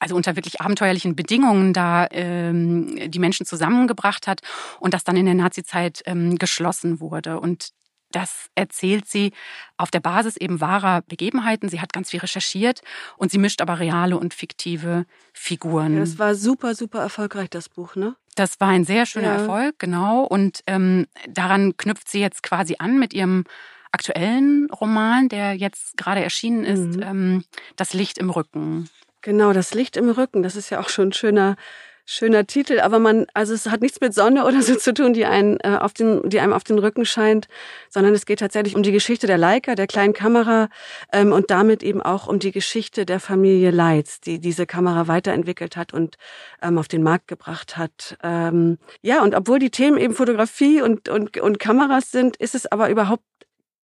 also 0.00 0.16
unter 0.16 0.34
wirklich 0.34 0.60
abenteuerlichen 0.60 1.14
Bedingungen 1.14 1.72
da 1.72 2.06
ähm, 2.10 3.10
die 3.10 3.18
Menschen 3.18 3.44
zusammengebracht 3.44 4.26
hat 4.26 4.40
und 4.80 4.94
das 4.94 5.04
dann 5.04 5.16
in 5.16 5.26
der 5.26 5.34
Nazizeit 5.34 6.02
ähm, 6.06 6.38
geschlossen 6.38 7.00
wurde. 7.00 7.38
Und 7.38 7.70
das 8.12 8.50
erzählt 8.54 9.08
sie 9.08 9.32
auf 9.76 9.90
der 9.90 10.00
Basis 10.00 10.36
eben 10.36 10.60
wahrer 10.60 11.02
Begebenheiten. 11.02 11.68
Sie 11.68 11.80
hat 11.80 11.92
ganz 11.92 12.10
viel 12.10 12.20
recherchiert 12.20 12.82
und 13.16 13.30
sie 13.30 13.38
mischt 13.38 13.60
aber 13.60 13.78
reale 13.78 14.18
und 14.18 14.34
fiktive 14.34 15.06
Figuren. 15.32 15.94
Ja, 15.94 16.00
das 16.00 16.18
war 16.18 16.34
super, 16.34 16.74
super 16.74 17.00
erfolgreich, 17.00 17.50
das 17.50 17.68
Buch, 17.68 17.96
ne? 17.96 18.16
Das 18.34 18.60
war 18.60 18.68
ein 18.68 18.84
sehr 18.84 19.06
schöner 19.06 19.28
ja. 19.28 19.36
Erfolg, 19.36 19.78
genau. 19.78 20.24
Und 20.24 20.62
ähm, 20.66 21.06
daran 21.28 21.76
knüpft 21.76 22.08
sie 22.08 22.20
jetzt 22.20 22.42
quasi 22.42 22.76
an 22.78 22.98
mit 22.98 23.12
ihrem 23.12 23.44
aktuellen 23.92 24.68
Roman, 24.70 25.28
der 25.28 25.54
jetzt 25.54 25.96
gerade 25.96 26.22
erschienen 26.22 26.64
ist, 26.64 26.96
mhm. 26.96 27.02
ähm, 27.02 27.44
Das 27.76 27.92
Licht 27.92 28.18
im 28.18 28.30
Rücken. 28.30 28.88
Genau, 29.22 29.52
das 29.52 29.74
Licht 29.74 29.96
im 29.96 30.08
Rücken, 30.08 30.42
das 30.42 30.56
ist 30.56 30.70
ja 30.70 30.80
auch 30.80 30.88
schon 30.88 31.08
ein 31.08 31.12
schöner 31.12 31.56
schöner 32.04 32.46
Titel, 32.46 32.80
aber 32.80 32.98
man, 32.98 33.26
also 33.34 33.54
es 33.54 33.66
hat 33.66 33.82
nichts 33.82 34.00
mit 34.00 34.14
Sonne 34.14 34.44
oder 34.44 34.62
so 34.62 34.74
zu 34.74 34.92
tun, 34.92 35.12
die 35.12 35.24
einen 35.24 35.58
äh, 35.60 35.78
auf 35.80 35.92
den, 35.92 36.28
die 36.28 36.40
einem 36.40 36.52
auf 36.52 36.64
den 36.64 36.78
Rücken 36.78 37.04
scheint, 37.04 37.48
sondern 37.88 38.14
es 38.14 38.26
geht 38.26 38.40
tatsächlich 38.40 38.74
um 38.74 38.82
die 38.82 38.92
Geschichte 38.92 39.26
der 39.26 39.38
Leica, 39.38 39.74
der 39.74 39.86
kleinen 39.86 40.12
Kamera 40.12 40.68
ähm, 41.12 41.32
und 41.32 41.50
damit 41.50 41.82
eben 41.82 42.02
auch 42.02 42.26
um 42.26 42.38
die 42.38 42.52
Geschichte 42.52 43.06
der 43.06 43.20
Familie 43.20 43.70
Leitz, 43.70 44.20
die 44.20 44.40
diese 44.40 44.66
Kamera 44.66 45.08
weiterentwickelt 45.08 45.76
hat 45.76 45.94
und 45.94 46.16
ähm, 46.62 46.78
auf 46.78 46.88
den 46.88 47.02
Markt 47.02 47.28
gebracht 47.28 47.76
hat. 47.76 48.18
Ähm, 48.22 48.78
ja, 49.02 49.22
und 49.22 49.34
obwohl 49.34 49.58
die 49.58 49.70
Themen 49.70 49.98
eben 49.98 50.14
Fotografie 50.14 50.82
und, 50.82 51.08
und, 51.08 51.38
und 51.38 51.58
Kameras 51.58 52.10
sind, 52.10 52.36
ist 52.36 52.54
es 52.54 52.70
aber 52.70 52.90
überhaupt 52.90 53.24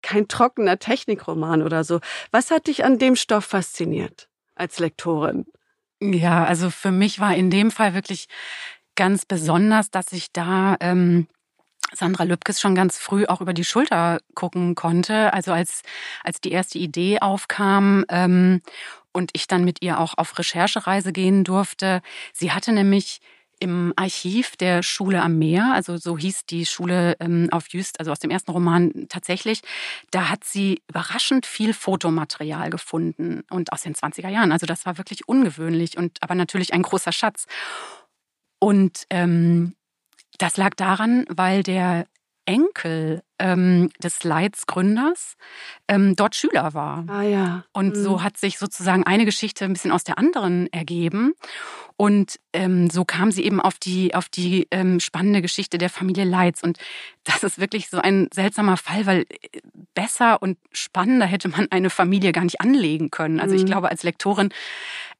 kein 0.02 0.28
trockener 0.28 0.78
Technikroman 0.78 1.62
oder 1.62 1.84
so. 1.84 2.00
Was 2.30 2.50
hat 2.50 2.68
dich 2.68 2.84
an 2.84 2.98
dem 2.98 3.16
Stoff 3.16 3.44
fasziniert 3.44 4.28
als 4.54 4.78
Lektorin? 4.78 5.46
Ja, 6.02 6.44
also 6.44 6.70
für 6.70 6.90
mich 6.90 7.20
war 7.20 7.34
in 7.34 7.50
dem 7.50 7.70
Fall 7.70 7.94
wirklich 7.94 8.26
ganz 8.96 9.24
besonders, 9.24 9.90
dass 9.90 10.12
ich 10.12 10.32
da 10.32 10.76
ähm, 10.80 11.26
Sandra 11.94 12.24
Lübkes 12.24 12.60
schon 12.60 12.74
ganz 12.74 12.98
früh 12.98 13.26
auch 13.26 13.40
über 13.40 13.54
die 13.54 13.64
Schulter 13.64 14.18
gucken 14.34 14.74
konnte. 14.74 15.32
Also 15.34 15.52
als, 15.52 15.82
als 16.24 16.40
die 16.40 16.52
erste 16.52 16.78
Idee 16.78 17.20
aufkam 17.20 18.04
ähm, 18.10 18.62
und 19.12 19.30
ich 19.34 19.46
dann 19.48 19.64
mit 19.64 19.82
ihr 19.82 20.00
auch 20.00 20.14
auf 20.18 20.38
Recherchereise 20.38 21.12
gehen 21.12 21.44
durfte. 21.44 22.02
Sie 22.32 22.52
hatte 22.52 22.72
nämlich 22.72 23.20
im 23.58 23.92
Archiv 23.96 24.56
der 24.56 24.82
Schule 24.82 25.22
am 25.22 25.38
Meer, 25.38 25.72
also 25.74 25.96
so 25.96 26.18
hieß 26.18 26.46
die 26.46 26.66
Schule 26.66 27.16
ähm, 27.20 27.48
auf 27.50 27.68
Jüst, 27.68 27.98
also 27.98 28.12
aus 28.12 28.18
dem 28.18 28.30
ersten 28.30 28.50
Roman 28.50 29.06
tatsächlich, 29.08 29.62
da 30.10 30.28
hat 30.28 30.44
sie 30.44 30.82
überraschend 30.88 31.46
viel 31.46 31.72
Fotomaterial 31.72 32.70
gefunden 32.70 33.42
und 33.50 33.72
aus 33.72 33.82
den 33.82 33.94
20er 33.94 34.28
Jahren. 34.28 34.52
Also 34.52 34.66
das 34.66 34.84
war 34.86 34.98
wirklich 34.98 35.28
ungewöhnlich 35.28 35.96
und 35.96 36.18
aber 36.20 36.34
natürlich 36.34 36.74
ein 36.74 36.82
großer 36.82 37.12
Schatz. 37.12 37.46
Und 38.58 39.04
ähm, 39.10 39.74
das 40.38 40.56
lag 40.56 40.74
daran, 40.74 41.24
weil 41.28 41.62
der 41.62 42.06
Enkel 42.46 43.22
ähm, 43.38 43.90
des 44.02 44.24
Leits-Gründers 44.24 45.36
ähm, 45.88 46.16
dort 46.16 46.34
Schüler 46.34 46.72
war. 46.74 47.04
Ah 47.08 47.22
ja. 47.22 47.64
Und 47.72 47.96
mhm. 47.96 48.02
so 48.02 48.22
hat 48.22 48.38
sich 48.38 48.58
sozusagen 48.58 49.04
eine 49.04 49.24
Geschichte 49.24 49.64
ein 49.64 49.72
bisschen 49.72 49.92
aus 49.92 50.04
der 50.04 50.18
anderen 50.18 50.72
ergeben. 50.72 51.34
Und 51.96 52.38
ähm, 52.52 52.90
so 52.90 53.04
kam 53.04 53.30
sie 53.30 53.44
eben 53.44 53.60
auf 53.60 53.78
die, 53.78 54.14
auf 54.14 54.28
die 54.28 54.68
ähm, 54.70 55.00
spannende 55.00 55.42
Geschichte 55.42 55.78
der 55.78 55.90
Familie 55.90 56.24
Leitz. 56.24 56.62
Und 56.62 56.78
das 57.24 57.42
ist 57.42 57.58
wirklich 57.58 57.88
so 57.88 57.98
ein 57.98 58.28
seltsamer 58.32 58.76
Fall, 58.76 59.06
weil 59.06 59.20
äh, 59.22 59.60
besser 59.94 60.40
und 60.42 60.58
spannender 60.72 61.26
hätte 61.26 61.48
man 61.48 61.68
eine 61.70 61.90
Familie 61.90 62.32
gar 62.32 62.44
nicht 62.44 62.60
anlegen 62.60 63.10
können. 63.10 63.40
Also 63.40 63.54
ich 63.54 63.62
mhm. 63.62 63.66
glaube, 63.66 63.90
als 63.90 64.02
Lektorin 64.02 64.50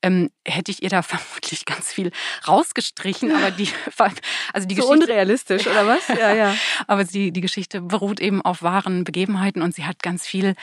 ähm, 0.06 0.30
hätte 0.46 0.70
ich 0.70 0.82
ihr 0.82 0.88
da 0.88 1.02
vermutlich 1.02 1.64
ganz 1.64 1.92
viel 1.92 2.12
rausgestrichen. 2.46 3.32
Aber 3.34 3.50
die, 3.50 3.68
also 4.52 4.68
die 4.68 4.74
so 4.76 4.82
Geschichte. 4.82 5.04
unrealistisch, 5.04 5.66
oder 5.66 5.86
was? 5.86 6.06
Ja, 6.16 6.32
ja. 6.32 6.54
aber 6.86 7.04
die, 7.04 7.30
die 7.30 7.40
Geschichte 7.42 7.82
beruht 7.82 8.20
eben 8.20 8.40
auf 8.40 8.62
wahren 8.62 9.04
Begebenheiten 9.04 9.60
und 9.60 9.74
sie 9.74 9.84
hat 9.84 10.02
ganz 10.02 10.26
viel 10.26 10.54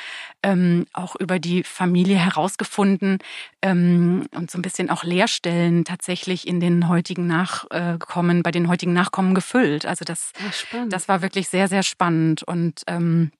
ähm, 0.41 0.87
auch 0.93 1.15
über 1.15 1.37
die 1.37 1.63
Familie 1.63 2.17
herausgefunden 2.17 3.19
ähm, 3.61 4.25
und 4.33 4.49
so 4.49 4.57
ein 4.57 4.61
bisschen 4.63 4.89
auch 4.89 5.03
Leerstellen 5.03 5.85
tatsächlich 5.85 6.47
in 6.47 6.59
den 6.59 6.87
heutigen 6.87 7.27
Nachkommen, 7.27 8.41
bei 8.41 8.51
den 8.51 8.67
heutigen 8.67 8.93
Nachkommen 8.93 9.35
gefüllt. 9.35 9.85
Also 9.85 10.05
das, 10.05 10.31
ja, 10.71 10.85
das 10.87 11.07
war 11.07 11.21
wirklich 11.21 11.49
sehr, 11.49 11.67
sehr 11.67 11.83
spannend 11.83 12.41
und 12.43 12.81
ähm, 12.87 13.31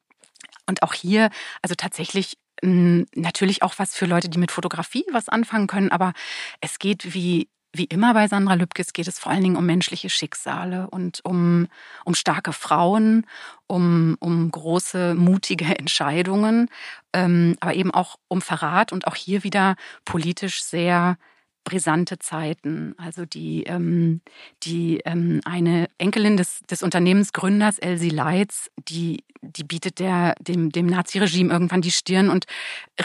und 0.66 0.84
auch 0.84 0.94
hier, 0.94 1.30
also 1.62 1.76
tatsächlich 1.76 2.38
natürlich 2.62 3.64
auch 3.64 3.74
was 3.78 3.96
für 3.96 4.06
Leute, 4.06 4.30
die 4.30 4.38
mit 4.38 4.52
Fotografie 4.52 5.06
was 5.12 5.30
anfangen 5.30 5.68
können, 5.68 5.92
aber 5.92 6.14
es 6.62 6.80
geht 6.80 7.14
wie 7.14 7.48
wie 7.76 7.86
immer 7.86 8.14
bei 8.14 8.28
Sandra 8.28 8.54
Lübkes 8.54 8.94
geht 8.94 9.08
es 9.08 9.18
vor 9.18 9.32
allen 9.32 9.44
Dingen 9.44 9.56
um 9.56 9.66
menschliche 9.66 10.10
Schicksale 10.10 10.88
und 10.92 11.26
um, 11.26 11.68
um 12.06 12.14
starke 12.14 12.54
Frauen, 12.54 13.26
um, 13.66 14.16
um 14.20 14.52
große, 14.52 15.16
mutige 15.16 15.66
Entscheidungen, 15.80 16.70
ähm, 17.14 17.58
aber 17.60 17.74
eben 17.74 17.92
auch 17.92 18.18
um 18.28 18.42
Verrat 18.42 18.94
und 18.94 19.08
auch 19.08 19.16
hier 19.16 19.44
wieder 19.44 19.76
politisch 20.06 20.64
sehr 20.64 21.18
brisante 21.64 22.20
Zeiten. 22.20 22.96
Also 22.98 23.26
die, 23.26 23.64
ähm, 23.64 24.22
die 24.64 25.00
ähm, 25.06 25.42
eine 25.46 25.88
Enkelin 25.98 26.38
des, 26.38 26.62
des 26.70 26.84
Unternehmensgründers 26.84 27.80
Elsie 27.80 28.10
Leitz, 28.10 28.70
die, 28.78 29.24
die 29.42 29.64
bietet 29.64 30.00
der, 30.00 30.36
dem, 30.40 30.72
dem 30.72 30.86
Naziregime 30.86 31.52
irgendwann 31.52 31.82
die 31.82 31.92
Stirn 31.92 32.30
und 32.30 32.46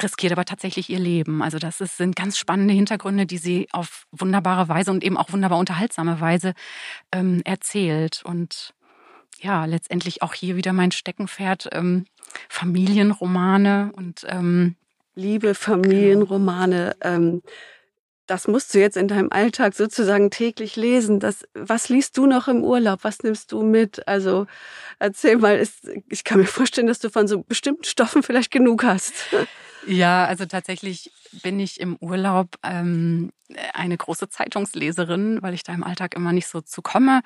riskiert 0.03 0.33
aber 0.33 0.44
tatsächlich 0.44 0.90
ihr 0.90 0.99
Leben. 0.99 1.42
Also 1.42 1.59
das 1.59 1.81
ist, 1.81 1.97
sind 1.97 2.16
ganz 2.16 2.38
spannende 2.38 2.75
Hintergründe, 2.75 3.27
die 3.27 3.38
sie 3.38 3.68
auf 3.73 4.07
wunderbare 4.12 4.68
Weise 4.68 4.90
und 4.90 5.05
eben 5.05 5.16
auch 5.16 5.33
wunderbar 5.33 5.59
unterhaltsame 5.59 6.21
Weise 6.21 6.55
ähm, 7.12 7.42
erzählt. 7.44 8.23
Und 8.25 8.75
ja, 9.40 9.64
letztendlich 9.64 10.23
auch 10.23 10.35
hier 10.35 10.57
wieder 10.57 10.73
mein 10.73 10.90
Steckenpferd, 10.90 11.68
ähm, 11.73 12.07
Familienromane 12.49 13.92
und 13.94 14.27
ähm, 14.29 14.77
Liebe, 15.14 15.55
Familienromane. 15.55 16.97
Ähm, 17.01 17.42
das 18.29 18.47
musst 18.47 18.75
du 18.75 18.79
jetzt 18.79 18.97
in 18.97 19.09
deinem 19.09 19.33
Alltag 19.33 19.75
sozusagen 19.75 20.31
täglich 20.31 20.77
lesen. 20.77 21.19
Das, 21.19 21.45
was 21.55 21.88
liest 21.88 22.17
du 22.17 22.27
noch 22.27 22.47
im 22.47 22.62
Urlaub? 22.62 23.01
Was 23.03 23.23
nimmst 23.23 23.53
du 23.53 23.62
mit? 23.62 24.07
Also 24.07 24.47
erzähl 24.99 25.38
mal, 25.38 25.59
ist, 25.59 25.88
ich 26.09 26.25
kann 26.25 26.38
mir 26.38 26.47
vorstellen, 26.47 26.87
dass 26.87 27.01
du 27.01 27.11
von 27.11 27.27
so 27.27 27.43
bestimmten 27.43 27.85
Stoffen 27.85 28.23
vielleicht 28.23 28.51
genug 28.51 28.85
hast. 28.85 29.14
Ja, 29.87 30.27
also 30.27 30.45
tatsächlich 30.45 31.11
bin 31.43 31.59
ich 31.59 31.81
im 31.81 31.97
Urlaub 32.01 32.57
ähm, 32.62 33.31
eine 33.75 33.97
große 33.97 34.29
Zeitungsleserin, 34.29 35.43
weil 35.43 35.55
ich 35.55 35.63
da 35.63 35.73
im 35.73 35.85
Alltag 35.85 36.15
immer 36.15 36.33
nicht 36.33 36.47
so 36.47 36.61
zu 36.61 36.83
komme. 36.83 37.23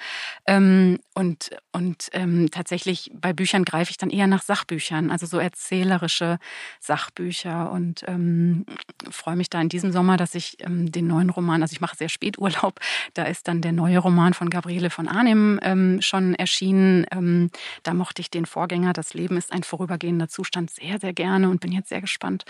Ähm, 0.46 0.98
und 1.14 1.50
und 1.72 2.08
ähm, 2.12 2.50
tatsächlich 2.50 3.10
bei 3.14 3.32
Büchern 3.32 3.64
greife 3.64 3.90
ich 3.90 3.96
dann 3.96 4.10
eher 4.10 4.26
nach 4.26 4.42
Sachbüchern, 4.42 5.10
also 5.10 5.26
so 5.26 5.38
erzählerische 5.38 6.38
Sachbücher. 6.80 7.72
Und 7.72 8.04
ähm, 8.06 8.66
freue 9.10 9.36
mich 9.36 9.50
da 9.50 9.60
in 9.60 9.68
diesem 9.68 9.92
Sommer, 9.92 10.16
dass 10.16 10.34
ich 10.34 10.56
ähm, 10.60 10.92
den 10.92 11.06
neuen 11.06 11.30
Roman, 11.30 11.62
also 11.62 11.72
ich 11.72 11.80
mache 11.80 11.96
sehr 11.96 12.08
spät 12.08 12.38
Urlaub, 12.38 12.80
da 13.14 13.24
ist 13.24 13.48
dann 13.48 13.60
der 13.60 13.72
neue 13.72 13.98
Roman 13.98 14.34
von 14.34 14.50
Gabriele 14.50 14.90
von 14.90 15.08
Arnim 15.08 15.58
ähm, 15.62 16.00
schon 16.00 16.34
erschienen. 16.34 17.50
Da 17.82 17.94
mochte 17.94 18.20
ich 18.20 18.30
den 18.30 18.46
Vorgänger, 18.46 18.92
Das 18.92 19.14
Leben 19.14 19.36
ist 19.36 19.52
ein 19.52 19.62
vorübergehender 19.62 20.28
Zustand, 20.28 20.70
sehr, 20.70 20.98
sehr 20.98 21.12
gerne 21.12 21.48
und 21.48 21.60
bin 21.60 21.72
jetzt 21.72 21.88
sehr 21.88 22.00
gespannt 22.00 22.44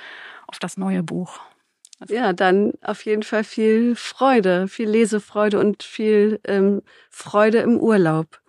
auf 0.46 0.58
das 0.58 0.76
neue 0.76 1.02
Buch. 1.02 1.40
Ja, 2.08 2.32
dann 2.32 2.72
auf 2.82 3.04
jeden 3.04 3.22
Fall 3.22 3.44
viel 3.44 3.94
Freude, 3.96 4.68
viel 4.68 4.88
Lesefreude 4.88 5.58
und 5.58 5.82
viel 5.82 6.40
ähm, 6.44 6.82
Freude 7.10 7.58
im 7.58 7.78
Urlaub. 7.78 8.40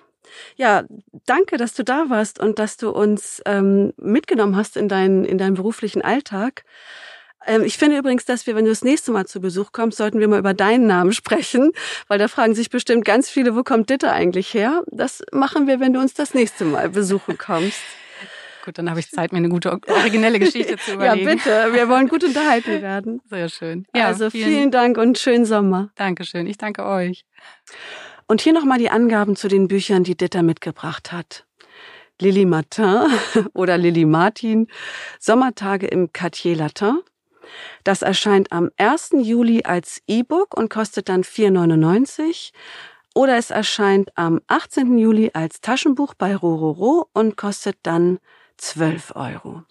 Ja, 0.56 0.84
danke, 1.26 1.58
dass 1.58 1.74
du 1.74 1.84
da 1.84 2.10
warst 2.10 2.39
und 2.39 2.60
dass 2.60 2.78
du 2.78 2.89
uns 2.89 3.42
ähm, 3.46 3.94
mitgenommen 3.98 4.56
hast 4.56 4.78
in 4.78 4.88
deinen, 4.88 5.26
in 5.26 5.38
deinen 5.38 5.54
beruflichen 5.54 6.02
Alltag. 6.02 6.63
Ähm, 7.46 7.63
ich 7.63 7.78
finde 7.78 7.98
übrigens, 7.98 8.26
dass 8.26 8.48
wir, 8.48 8.56
wenn 8.56 8.66
du 8.66 8.72
das 8.72 8.84
nächste 8.84 9.12
Mal 9.12 9.26
zu 9.26 9.42
Besuch 9.42 9.72
kommst, 9.72 9.98
sollten 9.98 10.20
wir 10.20 10.28
mal 10.28 10.39
über 10.39 10.54
deinen 10.54 10.88
Namen 10.88 11.13
sprechen, 11.13 11.72
weil 12.08 12.20
da 12.20 12.28
fragen 12.28 12.56
sich 12.56 12.70
bestimmt 12.70 13.06
ganz 13.06 13.30
viele, 13.30 13.56
wo 13.56 13.63
kommt 13.63 13.89
Ditte 13.89 14.12
eigentlich 14.12 14.54
her? 14.54 14.84
Das 14.88 15.24
machen 15.32 15.68
wir, 15.68 15.80
wenn 15.80 15.94
du 15.94 16.00
uns 16.00 16.13
das 16.13 16.34
nächste 16.34 16.66
Mal 16.66 16.89
besuchen 16.89 17.38
kommst. 17.38 17.80
Gut, 18.63 18.78
dann 18.78 18.89
habe 18.89 19.02
ich 19.02 19.10
Zeit, 19.10 19.34
mir 19.34 19.39
eine 19.39 19.49
gute 19.49 19.78
originelle 19.88 20.39
Geschichte 20.39 20.78
zu 20.78 20.93
überlegen. 20.93 21.28
ja, 21.28 21.36
bitte. 21.36 21.73
Wir 21.73 21.89
wollen 21.89 22.08
gut 22.08 22.23
unterhalten 22.23 22.82
werden. 22.82 23.21
Sehr 23.30 23.49
schön. 23.49 23.86
Ja, 23.93 24.08
also 24.08 24.30
vielen, 24.30 24.49
vielen 24.49 24.71
Dank 24.71 24.97
und 24.97 25.17
schönen 25.17 25.45
Sommer. 25.45 25.89
Dankeschön. 25.95 26.47
Ich 26.47 26.58
danke 26.58 26.86
euch. 26.86 27.26
Und 28.28 28.39
hier 28.39 28.54
nochmal 28.54 28.80
die 28.80 28.89
Angaben 28.89 29.36
zu 29.36 29.49
den 29.49 29.67
Büchern, 29.67 30.06
die 30.06 30.15
Ditter 30.15 30.43
mitgebracht 30.43 31.12
hat. 31.12 31.45
Lily 32.21 32.45
Martin 32.45 33.08
oder 33.54 33.78
Lily 33.78 34.06
Martin, 34.06 34.67
Sommertage 35.19 35.88
im 35.88 36.13
Quartier 36.13 36.56
Latin. 36.56 36.99
Das 37.84 38.02
erscheint 38.02 38.54
am 38.54 38.69
1. 38.78 39.10
Juli 39.23 39.63
als 39.65 40.02
E-Book 40.08 40.56
und 40.56 40.69
kostet 40.69 41.10
dann 41.10 41.23
4,99. 41.23 42.52
Oder 43.13 43.38
es 43.38 43.52
erscheint 43.52 44.10
am 44.15 44.39
18. 44.47 44.97
Juli 44.97 45.32
als 45.34 45.60
Taschenbuch 45.60 46.13
bei 46.13 46.34
Rororo 46.34 47.10
und 47.13 47.36
kostet 47.36 47.76
dann 47.84 48.19
12 48.58 49.16
Euro. 49.16 49.63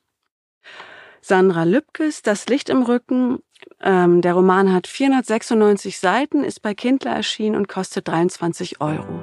Sandra 1.21 1.65
Lübkes, 1.65 2.23
Das 2.23 2.47
Licht 2.49 2.69
im 2.69 2.83
Rücken. 2.83 3.39
Ähm, 3.81 4.23
der 4.23 4.35
Roman 4.35 4.73
hat 4.73 4.87
496 4.87 5.99
Seiten, 5.99 6.43
ist 6.43 6.63
bei 6.63 6.75
Kindler 6.75 7.13
erschienen 7.13 7.57
und 7.57 7.69
kostet 7.69 8.09
23 8.09 8.81
Euro. 8.81 9.21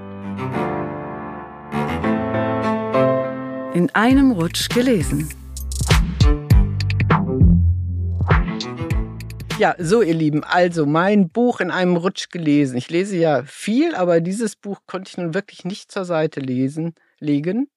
In 3.74 3.89
einem 3.93 4.32
Rutsch 4.32 4.69
gelesen. 4.69 5.30
Ja, 9.58 9.76
so 9.78 10.02
ihr 10.02 10.13
Lieben, 10.13 10.45
also 10.45 10.86
mein 10.86 11.30
Buch 11.30 11.60
in 11.60 11.69
einem 11.69 11.98
Rutsch 11.98 12.30
gelesen. 12.30 12.78
Ich 12.78 12.89
lese 12.89 13.17
ja 13.17 13.43
viel, 13.43 13.93
aber 13.93 14.22
dieses 14.22 14.56
Buch 14.56 14.80
konnte 14.88 15.10
ich 15.10 15.17
nun 15.17 15.34
wirklich 15.34 15.65
nicht 15.65 15.91
zur 15.91 16.06
Seite 16.06 16.39
lesen, 16.39 16.95
legen. 17.19 17.69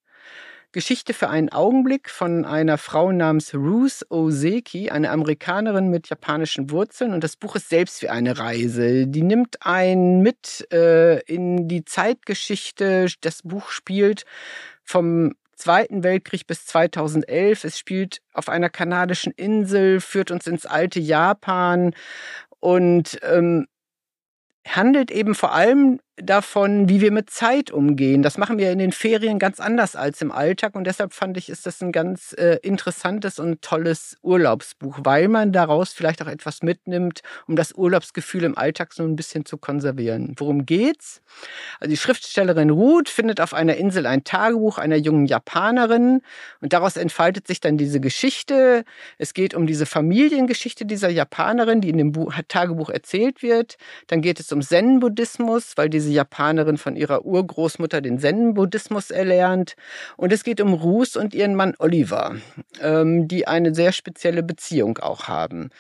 Geschichte 0.73 1.13
für 1.13 1.29
einen 1.29 1.51
Augenblick 1.51 2.09
von 2.09 2.45
einer 2.45 2.79
Frau 2.79 3.13
namens 3.13 3.55
Ruth 3.55 4.07
Oseki, 4.09 4.91
eine 4.91 5.11
Amerikanerin 5.11 5.89
mit 5.89 6.09
japanischen 6.09 6.71
Wurzeln. 6.71 7.13
Und 7.13 7.23
das 7.23 7.37
Buch 7.37 7.57
ist 7.57 7.69
selbst 7.69 8.01
wie 8.03 8.09
eine 8.09 8.39
Reise. 8.39 9.07
Die 9.07 9.23
nimmt 9.23 9.65
einen 9.67 10.23
mit 10.23 10.67
äh, 10.73 11.21
in 11.25 11.69
die 11.69 11.85
Zeitgeschichte. 11.85 13.07
Das 13.21 13.43
Buch 13.43 13.69
spielt 13.69 14.25
vom 14.83 15.35
Zweiten 15.55 16.03
Weltkrieg 16.03 16.47
bis 16.47 16.67
2011. 16.67 17.65
Es 17.65 17.79
spielt 17.79 18.21
auf 18.33 18.49
einer 18.49 18.71
kanadischen 18.71 19.33
Insel, 19.33 20.01
führt 20.01 20.31
uns 20.31 20.47
ins 20.47 20.67
alte 20.67 20.99
Japan 20.99 21.95
und 22.59 23.19
ähm, 23.23 23.67
handelt 24.67 25.11
eben 25.11 25.35
vor 25.35 25.53
allem 25.53 26.01
davon, 26.17 26.89
wie 26.89 27.01
wir 27.01 27.11
mit 27.11 27.31
Zeit 27.31 27.71
umgehen. 27.71 28.23
Das 28.23 28.37
machen 28.37 28.59
wir 28.59 28.71
in 28.71 28.79
den 28.79 28.93
Ferien 28.93 29.39
ganz 29.39 29.61
anders 29.61 29.97
als 29.97 30.21
im 30.21 30.31
Alltag 30.31 30.75
und 30.75 30.85
deshalb 30.85 31.15
fand 31.15 31.39
ich, 31.39 31.49
ist 31.49 31.65
das 31.65 31.81
ein 31.83 31.91
ganz 31.91 32.35
äh, 32.35 32.59
interessantes 32.63 33.39
und 33.39 33.63
tolles 33.63 34.19
Urlaubsbuch, 34.23 35.01
weil 35.05 35.29
man 35.29 35.53
daraus 35.53 35.93
vielleicht 35.93 36.23
auch 36.23 36.27
etwas 36.27 36.63
mitnimmt, 36.63 37.23
um 37.47 37.57
das 37.57 37.73
Urlaubsgefühl 37.73 38.45
im 38.45 38.59
Alltag 38.59 38.93
so 38.93 39.03
ein 39.05 39.17
bisschen 39.17 39.47
zu 39.47 39.57
konservieren. 39.57 40.35
Worum 40.37 40.67
geht's? 40.67 41.23
Also 41.81 41.91
die 41.91 41.97
Schriftstellerin 41.97 42.69
Ruth 42.69 43.09
findet 43.09 43.41
auf 43.41 43.55
einer 43.55 43.77
Insel 43.77 44.07
ein 44.07 44.23
Tagebuch 44.23 44.77
einer 44.77 44.97
jungen 44.97 45.25
Japanerin 45.25 46.21
und 46.61 46.73
daraus 46.75 46.99
entfaltet 46.99 47.47
sich 47.47 47.61
dann 47.61 47.79
diese 47.79 48.01
Geschichte. 48.01 48.85
Es 49.17 49.33
geht 49.33 49.55
um 49.55 49.67
diese 49.67 49.87
Familiengeschichte 49.87 50.85
dieser 50.85 51.09
Japanerin, 51.09 51.81
die 51.81 51.89
in 51.89 51.99
dem 51.99 52.13
Buch, 52.13 52.35
Tagebuch 52.49 52.91
erzählt 52.91 53.43
wird. 53.43 53.77
Dann 54.09 54.21
geht 54.21 54.41
es 54.41 54.53
um 54.53 54.61
Zen-Buddhismus, 54.61 55.73
weil 55.77 55.89
die 55.89 56.02
diese 56.03 56.15
Japanerin 56.15 56.79
von 56.79 56.97
ihrer 56.97 57.25
Urgroßmutter 57.25 58.01
den 58.01 58.19
Zen-Buddhismus 58.19 59.11
erlernt. 59.11 59.75
Und 60.17 60.33
es 60.33 60.43
geht 60.43 60.61
um 60.61 60.75
Ruth 60.75 61.17
und 61.17 61.33
ihren 61.33 61.55
Mann 61.55 61.75
Oliver, 61.79 62.35
ähm, 62.81 63.29
die 63.29 63.47
eine 63.47 63.75
sehr 63.75 63.93
spezielle 63.93 64.43
Beziehung 64.43 64.99
auch 64.99 65.29
haben. 65.29 65.71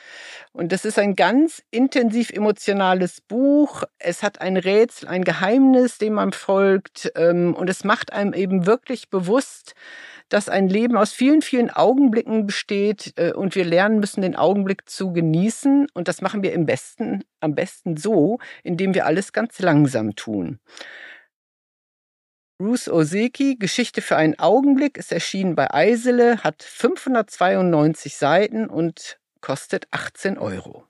Und 0.53 0.71
das 0.71 0.85
ist 0.85 0.99
ein 0.99 1.17
ganz 1.17 1.63
intensiv 1.71 2.31
emotionales 2.31 3.21
Buch. 3.21 3.83
Es 3.99 4.23
hat 4.23 4.41
ein 4.41 4.57
Rätsel, 4.57 5.09
ein 5.09 5.25
Geheimnis, 5.25 5.99
dem 5.99 6.15
man 6.15 6.33
folgt. 6.33 7.11
Ähm, 7.17 7.55
und 7.55 7.69
es 7.69 7.83
macht 7.83 8.13
einem 8.13 8.33
eben 8.33 8.67
wirklich 8.67 9.11
bewusst, 9.11 9.75
dass 10.33 10.49
ein 10.49 10.68
Leben 10.68 10.97
aus 10.97 11.12
vielen, 11.12 11.42
vielen 11.42 11.68
Augenblicken 11.71 12.47
besteht 12.47 13.12
äh, 13.16 13.33
und 13.33 13.55
wir 13.55 13.66
lernen 13.66 14.01
müssen, 14.01 14.23
den 14.23 14.35
Augenblick 14.35 14.88
zu 14.88 15.12
genießen. 15.12 15.88
Und 15.92 16.09
das 16.09 16.23
machen 16.23 16.42
wir 16.42 16.53
im 16.53 16.64
besten, 16.64 17.23
am 17.40 17.55
besten 17.55 17.99
so, 17.99 18.38
indem 18.62 18.95
wir 18.95 19.05
alles 19.05 19.33
ganz 19.33 19.59
langsam 19.59 20.16
tun. 20.16 20.59
Ruth 22.59 22.88
Oseki, 22.88 23.57
Geschichte 23.57 24.01
für 24.01 24.16
einen 24.16 24.38
Augenblick, 24.38 24.97
ist 24.97 25.12
erschienen 25.12 25.55
bei 25.55 25.73
Eisele, 25.75 26.38
hat 26.38 26.62
592 26.62 28.16
Seiten 28.16 28.68
und 28.68 29.18
kostet 29.40 29.87
18 29.90 30.38
Euro. 30.38 30.85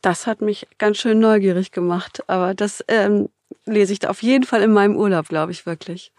Das 0.00 0.26
hat 0.26 0.40
mich 0.40 0.66
ganz 0.78 0.98
schön 0.98 1.20
neugierig 1.20 1.70
gemacht, 1.70 2.24
aber 2.28 2.54
das 2.54 2.84
ähm, 2.88 3.28
lese 3.66 3.92
ich 3.92 3.98
da 4.00 4.08
auf 4.08 4.22
jeden 4.22 4.44
Fall 4.44 4.62
in 4.62 4.72
meinem 4.72 4.96
Urlaub, 4.96 5.28
glaube 5.28 5.52
ich 5.52 5.66
wirklich. 5.66 6.12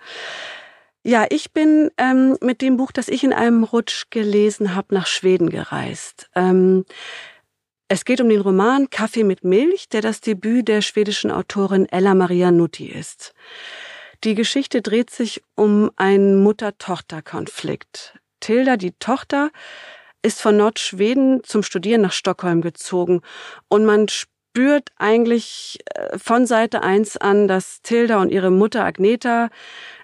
Ja, 1.07 1.25
ich 1.29 1.53
bin 1.53 1.89
ähm, 1.97 2.35
mit 2.41 2.61
dem 2.61 2.75
Buch, 2.75 2.91
das 2.91 3.07
ich 3.07 3.23
in 3.23 3.31
einem 3.31 3.63
Rutsch 3.63 4.07
gelesen 4.09 4.75
habe, 4.75 4.93
nach 4.93 5.07
Schweden 5.07 5.49
gereist. 5.49 6.29
Ähm, 6.35 6.83
es 7.87 8.03
geht 8.03 8.19
um 8.19 8.27
den 8.27 8.41
Roman 8.41 8.89
Kaffee 8.89 9.23
mit 9.23 9.45
Milch, 9.45 9.87
der 9.87 10.01
das 10.01 10.19
Debüt 10.19 10.67
der 10.67 10.81
schwedischen 10.81 11.31
Autorin 11.31 11.85
Ella 11.85 12.13
Maria 12.13 12.51
Nutti 12.51 12.87
ist. 12.87 13.33
Die 14.25 14.35
Geschichte 14.35 14.81
dreht 14.81 15.09
sich 15.09 15.41
um 15.55 15.91
einen 15.95 16.43
Mutter-Tochter-Konflikt. 16.43 18.19
Tilda, 18.41 18.75
die 18.75 18.91
Tochter, 18.91 19.51
ist 20.23 20.41
von 20.41 20.57
Nordschweden 20.57 21.41
zum 21.45 21.63
Studieren 21.63 22.01
nach 22.01 22.11
Stockholm 22.11 22.59
gezogen 22.59 23.21
und 23.69 23.85
man 23.85 24.09
spürt 24.09 24.89
eigentlich 24.97 25.79
äh, 25.93 26.19
von 26.19 26.45
Seite 26.45 26.83
eins 26.83 27.15
an, 27.15 27.47
dass 27.47 27.81
Tilda 27.81 28.19
und 28.19 28.29
ihre 28.29 28.51
Mutter 28.51 28.83
Agneta 28.83 29.49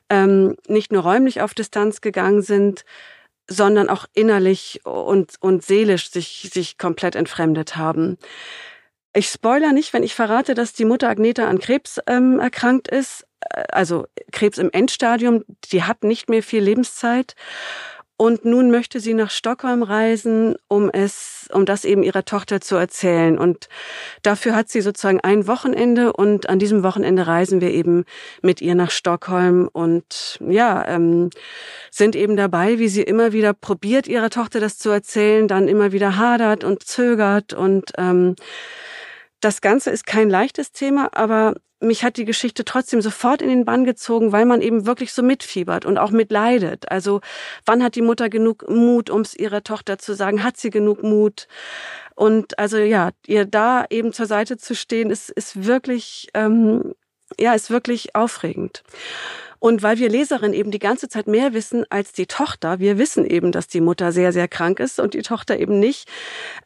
ähm, 0.09 0.55
nicht 0.67 0.91
nur 0.91 1.03
räumlich 1.03 1.41
auf 1.41 1.53
Distanz 1.53 2.01
gegangen 2.01 2.41
sind, 2.41 2.85
sondern 3.49 3.89
auch 3.89 4.05
innerlich 4.13 4.81
und, 4.85 5.35
und 5.41 5.63
seelisch 5.63 6.09
sich, 6.11 6.49
sich 6.53 6.77
komplett 6.77 7.15
entfremdet 7.15 7.75
haben. 7.75 8.17
Ich 9.15 9.27
spoiler 9.27 9.73
nicht, 9.73 9.93
wenn 9.93 10.03
ich 10.03 10.15
verrate, 10.15 10.55
dass 10.55 10.73
die 10.73 10.85
Mutter 10.85 11.09
Agneta 11.09 11.47
an 11.47 11.59
Krebs 11.59 11.99
ähm, 12.07 12.39
erkrankt 12.39 12.87
ist, 12.87 13.27
äh, 13.41 13.63
also 13.71 14.05
Krebs 14.31 14.57
im 14.57 14.71
Endstadium, 14.71 15.43
die 15.71 15.83
hat 15.83 16.03
nicht 16.03 16.29
mehr 16.29 16.41
viel 16.41 16.63
Lebenszeit. 16.63 17.35
Und 18.23 18.45
nun 18.45 18.71
möchte 18.71 19.01
sie 19.01 19.13
nach 19.13 19.29
Stockholm 19.29 19.83
reisen, 19.83 20.55
um 20.69 20.89
es, 20.89 21.49
um 21.51 21.65
das 21.65 21.83
eben 21.83 22.03
ihrer 22.03 22.23
Tochter 22.23 22.61
zu 22.61 22.77
erzählen. 22.77 23.37
Und 23.37 23.67
dafür 24.21 24.55
hat 24.55 24.69
sie 24.69 24.79
sozusagen 24.79 25.19
ein 25.19 25.45
Wochenende. 25.45 26.13
Und 26.13 26.47
an 26.47 26.57
diesem 26.57 26.83
Wochenende 26.83 27.27
reisen 27.27 27.59
wir 27.59 27.71
eben 27.71 28.05
mit 28.41 28.61
ihr 28.61 28.75
nach 28.75 28.91
Stockholm. 28.91 29.69
Und 29.73 30.39
ja, 30.39 30.87
ähm, 30.87 31.31
sind 31.91 32.15
eben 32.15 32.37
dabei, 32.37 32.79
wie 32.79 32.87
sie 32.87 33.01
immer 33.01 33.33
wieder 33.33 33.53
probiert, 33.53 34.07
ihrer 34.07 34.29
Tochter 34.29 34.61
das 34.61 34.77
zu 34.77 34.89
erzählen, 34.89 35.49
dann 35.49 35.67
immer 35.67 35.91
wieder 35.91 36.15
hadert 36.15 36.63
und 36.63 36.81
zögert. 36.83 37.51
Und 37.51 37.91
ähm, 37.97 38.37
das 39.41 39.59
Ganze 39.59 39.89
ist 39.89 40.05
kein 40.05 40.29
leichtes 40.29 40.71
Thema, 40.71 41.09
aber 41.11 41.55
mich 41.83 42.03
hat 42.03 42.17
die 42.17 42.25
Geschichte 42.25 42.65
trotzdem 42.65 43.01
sofort 43.01 43.41
in 43.41 43.49
den 43.49 43.65
Bann 43.65 43.83
gezogen, 43.83 44.31
weil 44.31 44.45
man 44.45 44.61
eben 44.61 44.85
wirklich 44.85 45.13
so 45.13 45.21
mitfiebert 45.21 45.85
und 45.85 45.97
auch 45.97 46.11
mitleidet. 46.11 46.89
Also 46.91 47.21
wann 47.65 47.83
hat 47.83 47.95
die 47.95 48.01
Mutter 48.01 48.29
genug 48.29 48.69
Mut, 48.69 49.09
um 49.09 49.21
es 49.21 49.35
ihrer 49.35 49.63
Tochter 49.63 49.97
zu 49.97 50.13
sagen? 50.13 50.43
Hat 50.43 50.57
sie 50.57 50.69
genug 50.69 51.03
Mut? 51.03 51.47
Und 52.15 52.57
also 52.59 52.77
ja, 52.77 53.11
ihr 53.27 53.45
da 53.45 53.85
eben 53.89 54.13
zur 54.13 54.25
Seite 54.25 54.57
zu 54.57 54.75
stehen, 54.75 55.09
ist, 55.09 55.29
ist 55.29 55.65
wirklich, 55.65 56.29
ähm, 56.33 56.93
ja, 57.39 57.53
ist 57.53 57.69
wirklich 57.69 58.15
aufregend. 58.15 58.83
Und 59.63 59.81
weil 59.81 59.97
wir 59.97 60.09
Leserinnen 60.09 60.53
eben 60.53 60.71
die 60.71 60.79
ganze 60.79 61.07
Zeit 61.07 61.25
mehr 61.25 61.53
wissen 61.53 61.85
als 61.89 62.11
die 62.11 62.25
Tochter, 62.25 62.79
wir 62.79 62.97
wissen 62.97 63.25
eben, 63.25 63.53
dass 63.53 63.67
die 63.67 63.79
Mutter 63.79 64.11
sehr, 64.11 64.33
sehr 64.33 64.49
krank 64.49 64.81
ist 64.81 64.99
und 64.99 65.13
die 65.13 65.21
Tochter 65.21 65.57
eben 65.57 65.79
nicht, 65.79 66.09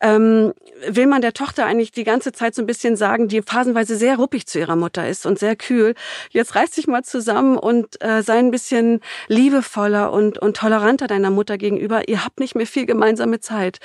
ähm, 0.01 0.51
will 0.87 1.05
man 1.05 1.21
der 1.21 1.33
Tochter 1.33 1.67
eigentlich 1.67 1.91
die 1.91 2.03
ganze 2.03 2.31
Zeit 2.31 2.55
so 2.55 2.63
ein 2.63 2.65
bisschen 2.65 2.95
sagen, 2.95 3.27
die 3.27 3.43
phasenweise 3.43 3.95
sehr 3.97 4.15
ruppig 4.15 4.47
zu 4.47 4.57
ihrer 4.57 4.75
Mutter 4.75 5.07
ist 5.07 5.27
und 5.27 5.37
sehr 5.37 5.55
kühl. 5.55 5.93
Jetzt 6.31 6.55
reiß 6.55 6.71
dich 6.71 6.87
mal 6.87 7.03
zusammen 7.03 7.55
und 7.55 8.03
äh, 8.03 8.23
sei 8.23 8.39
ein 8.39 8.49
bisschen 8.49 9.01
liebevoller 9.27 10.11
und, 10.11 10.39
und 10.39 10.57
toleranter 10.57 11.05
deiner 11.05 11.29
Mutter 11.29 11.59
gegenüber. 11.59 12.07
Ihr 12.07 12.25
habt 12.25 12.39
nicht 12.39 12.55
mehr 12.55 12.65
viel 12.65 12.87
gemeinsame 12.87 13.39
Zeit. 13.39 13.77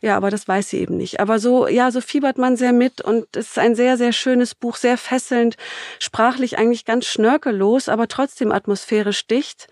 Ja, 0.00 0.16
aber 0.16 0.30
das 0.30 0.48
weiß 0.48 0.70
sie 0.70 0.78
eben 0.78 0.96
nicht. 0.96 1.20
Aber 1.20 1.38
so, 1.38 1.68
ja, 1.68 1.90
so 1.90 2.00
fiebert 2.00 2.38
man 2.38 2.56
sehr 2.56 2.72
mit 2.72 3.02
und 3.02 3.26
es 3.36 3.48
ist 3.48 3.58
ein 3.58 3.74
sehr, 3.74 3.98
sehr 3.98 4.12
schönes 4.12 4.54
Buch, 4.54 4.76
sehr 4.76 4.96
fesselnd, 4.96 5.56
sprachlich 5.98 6.56
eigentlich 6.56 6.86
ganz 6.86 7.04
schnörkellos, 7.04 7.90
aber 7.90 8.08
trotzdem 8.08 8.53
atmosphärisch 8.54 9.26
dicht. 9.26 9.68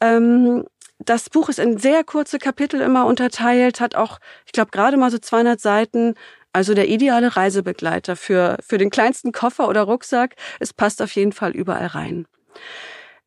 Ähm, 0.00 0.64
das 0.98 1.30
Buch 1.30 1.48
ist 1.48 1.58
in 1.58 1.78
sehr 1.78 2.04
kurze 2.04 2.38
Kapitel 2.38 2.80
immer 2.80 3.06
unterteilt, 3.06 3.80
hat 3.80 3.94
auch, 3.94 4.18
ich 4.44 4.52
glaube, 4.52 4.70
gerade 4.70 4.96
mal 4.96 5.10
so 5.10 5.18
200 5.18 5.60
Seiten. 5.60 6.14
Also 6.52 6.74
der 6.74 6.88
ideale 6.88 7.36
Reisebegleiter 7.36 8.16
für, 8.16 8.58
für 8.60 8.76
den 8.76 8.90
kleinsten 8.90 9.30
Koffer 9.30 9.68
oder 9.68 9.82
Rucksack. 9.82 10.34
Es 10.58 10.72
passt 10.72 11.00
auf 11.00 11.12
jeden 11.12 11.32
Fall 11.32 11.52
überall 11.52 11.86
rein. 11.86 12.26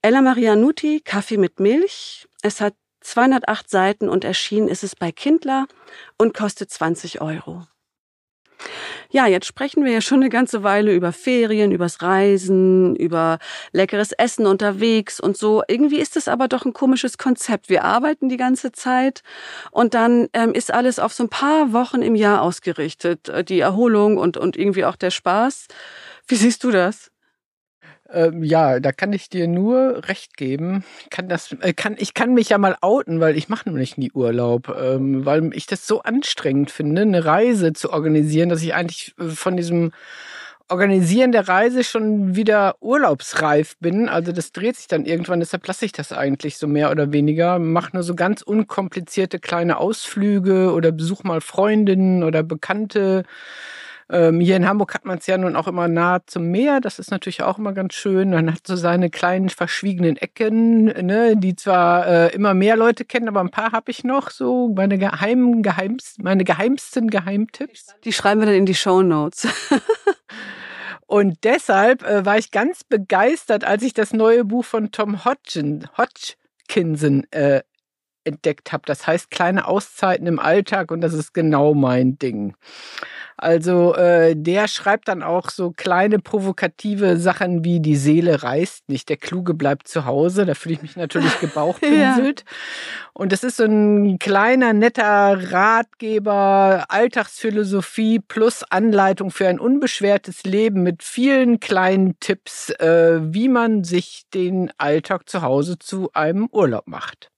Ella 0.01 0.21
Maria 0.21 0.57
Nuti, 0.57 0.99
Kaffee 0.99 1.37
mit 1.37 1.61
Milch. 1.61 2.27
Es 2.41 2.59
hat 2.59 2.73
208 2.99 3.69
Seiten 3.69 4.09
und 4.09 4.25
erschienen 4.25 4.67
ist 4.67 4.83
es 4.83 4.95
bei 4.95 5.11
Kindler 5.11 5.67
und 6.17 6.33
kostet 6.33 6.69
20 6.69 7.21
Euro. 7.21 7.65
Ja, 9.09 9.27
jetzt 9.27 9.45
sprechen 9.45 9.85
wir 9.85 9.91
ja 9.91 10.01
schon 10.01 10.21
eine 10.21 10.29
ganze 10.29 10.63
Weile 10.63 10.93
über 10.93 11.11
Ferien, 11.11 11.71
übers 11.71 12.01
Reisen, 12.01 12.95
über 12.95 13.39
leckeres 13.71 14.11
Essen 14.11 14.47
unterwegs 14.47 15.19
und 15.19 15.37
so. 15.37 15.61
Irgendwie 15.67 15.99
ist 15.99 16.17
es 16.17 16.27
aber 16.27 16.47
doch 16.47 16.65
ein 16.65 16.73
komisches 16.73 17.17
Konzept. 17.17 17.69
Wir 17.69 17.83
arbeiten 17.83 18.29
die 18.29 18.37
ganze 18.37 18.71
Zeit 18.71 19.21
und 19.71 19.93
dann 19.93 20.29
ähm, 20.33 20.53
ist 20.53 20.73
alles 20.73 20.99
auf 20.99 21.13
so 21.13 21.23
ein 21.23 21.29
paar 21.29 21.73
Wochen 21.73 22.01
im 22.01 22.15
Jahr 22.15 22.41
ausgerichtet. 22.41 23.29
Äh, 23.29 23.43
die 23.43 23.59
Erholung 23.59 24.17
und, 24.17 24.37
und 24.37 24.57
irgendwie 24.57 24.85
auch 24.85 24.95
der 24.95 25.11
Spaß. 25.11 25.67
Wie 26.27 26.35
siehst 26.35 26.63
du 26.63 26.71
das? 26.71 27.12
Ähm, 28.13 28.43
ja, 28.43 28.79
da 28.79 28.91
kann 28.91 29.11
ich 29.11 29.29
dir 29.29 29.47
nur 29.47 30.07
recht 30.07 30.37
geben. 30.37 30.83
Kann 31.09 31.27
das, 31.27 31.51
äh, 31.61 31.73
kann, 31.73 31.95
ich 31.97 32.13
kann 32.13 32.33
mich 32.33 32.49
ja 32.49 32.57
mal 32.57 32.77
outen, 32.81 33.19
weil 33.19 33.35
ich 33.35 33.49
mache 33.49 33.67
nämlich 33.69 33.97
nie 33.97 34.11
Urlaub, 34.11 34.69
ähm, 34.79 35.25
weil 35.25 35.49
ich 35.53 35.65
das 35.65 35.87
so 35.87 36.01
anstrengend 36.03 36.69
finde, 36.69 37.01
eine 37.01 37.25
Reise 37.25 37.73
zu 37.73 37.91
organisieren, 37.91 38.49
dass 38.49 38.61
ich 38.61 38.75
eigentlich 38.75 39.15
äh, 39.19 39.29
von 39.29 39.57
diesem 39.57 39.91
Organisieren 40.69 41.31
der 41.31 41.47
Reise 41.47 41.83
schon 41.83 42.35
wieder 42.35 42.75
urlaubsreif 42.81 43.77
bin. 43.79 44.07
Also 44.09 44.31
das 44.31 44.51
dreht 44.53 44.77
sich 44.77 44.87
dann 44.87 45.05
irgendwann, 45.05 45.39
deshalb 45.39 45.67
lasse 45.67 45.85
ich 45.85 45.91
das 45.91 46.11
eigentlich 46.11 46.57
so 46.57 46.67
mehr 46.67 46.89
oder 46.89 47.11
weniger. 47.11 47.59
Mache 47.59 47.91
nur 47.93 48.03
so 48.03 48.15
ganz 48.15 48.41
unkomplizierte 48.41 49.39
kleine 49.39 49.77
Ausflüge 49.77 50.71
oder 50.71 50.91
besuche 50.91 51.27
mal 51.27 51.41
Freundinnen 51.41 52.23
oder 52.23 52.43
Bekannte 52.43 53.23
ähm, 54.09 54.39
hier 54.39 54.55
in 54.55 54.67
Hamburg 54.67 54.93
hat 54.93 55.05
man 55.05 55.17
es 55.17 55.27
ja 55.27 55.37
nun 55.37 55.55
auch 55.55 55.67
immer 55.67 55.87
nah 55.87 56.19
zum 56.25 56.45
Meer. 56.51 56.81
Das 56.81 56.99
ist 56.99 57.11
natürlich 57.11 57.43
auch 57.43 57.57
immer 57.57 57.73
ganz 57.73 57.93
schön. 57.93 58.31
Man 58.31 58.51
hat 58.51 58.67
so 58.67 58.75
seine 58.75 59.09
kleinen 59.09 59.49
verschwiegenen 59.49 60.17
Ecken, 60.17 60.85
ne, 60.85 61.35
die 61.37 61.55
zwar 61.55 62.07
äh, 62.07 62.35
immer 62.35 62.53
mehr 62.53 62.75
Leute 62.75 63.05
kennen, 63.05 63.27
aber 63.27 63.41
ein 63.41 63.51
paar 63.51 63.71
habe 63.71 63.91
ich 63.91 64.03
noch. 64.03 64.29
So 64.29 64.73
meine 64.75 64.97
geheimen, 64.97 65.63
geheimsten, 65.63 66.23
meine 66.23 66.43
geheimsten 66.43 67.09
Geheimtipps. 67.09 67.87
Die 68.03 68.13
schreiben 68.13 68.41
wir 68.41 68.47
dann 68.47 68.55
in 68.55 68.65
die 68.65 68.75
Show 68.75 69.01
Notes. 69.01 69.47
Und 71.05 71.43
deshalb 71.43 72.03
äh, 72.03 72.25
war 72.25 72.37
ich 72.37 72.51
ganz 72.51 72.83
begeistert, 72.83 73.63
als 73.63 73.83
ich 73.83 73.93
das 73.93 74.13
neue 74.13 74.45
Buch 74.45 74.65
von 74.65 74.91
Tom 74.91 75.25
Hodgkin, 75.25 75.87
Hodgkinson 75.97 77.25
äh, 77.31 77.61
entdeckt 78.25 78.71
habe. 78.71 78.83
Das 78.85 79.07
heißt 79.07 79.31
kleine 79.31 79.67
Auszeiten 79.67 80.27
im 80.27 80.39
Alltag 80.39 80.91
und 80.91 81.01
das 81.01 81.13
ist 81.13 81.33
genau 81.33 81.73
mein 81.73 82.17
Ding. 82.17 82.55
Also 83.37 83.95
äh, 83.95 84.35
der 84.35 84.67
schreibt 84.67 85.07
dann 85.07 85.23
auch 85.23 85.49
so 85.49 85.71
kleine 85.71 86.19
provokative 86.19 87.17
Sachen 87.17 87.65
wie 87.65 87.79
die 87.79 87.95
Seele 87.95 88.43
reist 88.43 88.87
nicht, 88.87 89.09
der 89.09 89.17
Kluge 89.17 89.53
bleibt 89.53 89.87
zu 89.87 90.05
Hause. 90.05 90.45
Da 90.45 90.53
fühle 90.53 90.75
ich 90.75 90.81
mich 90.81 90.95
natürlich 90.95 91.39
gebauchpinselt. 91.41 92.41
ja. 92.41 92.55
Und 93.13 93.31
das 93.31 93.43
ist 93.43 93.57
so 93.57 93.65
ein 93.65 94.17
kleiner, 94.19 94.73
netter 94.73 95.51
Ratgeber, 95.51 96.85
Alltagsphilosophie 96.89 98.19
plus 98.19 98.63
Anleitung 98.63 99.29
für 99.29 99.47
ein 99.47 99.59
unbeschwertes 99.59 100.43
Leben 100.43 100.83
mit 100.83 101.03
vielen 101.03 101.59
kleinen 101.59 102.19
Tipps, 102.19 102.69
äh, 102.69 103.19
wie 103.21 103.49
man 103.49 103.83
sich 103.83 104.23
den 104.33 104.71
Alltag 104.77 105.27
zu 105.27 105.41
Hause 105.41 105.77
zu 105.79 106.11
einem 106.13 106.47
Urlaub 106.51 106.87
macht. 106.87 107.32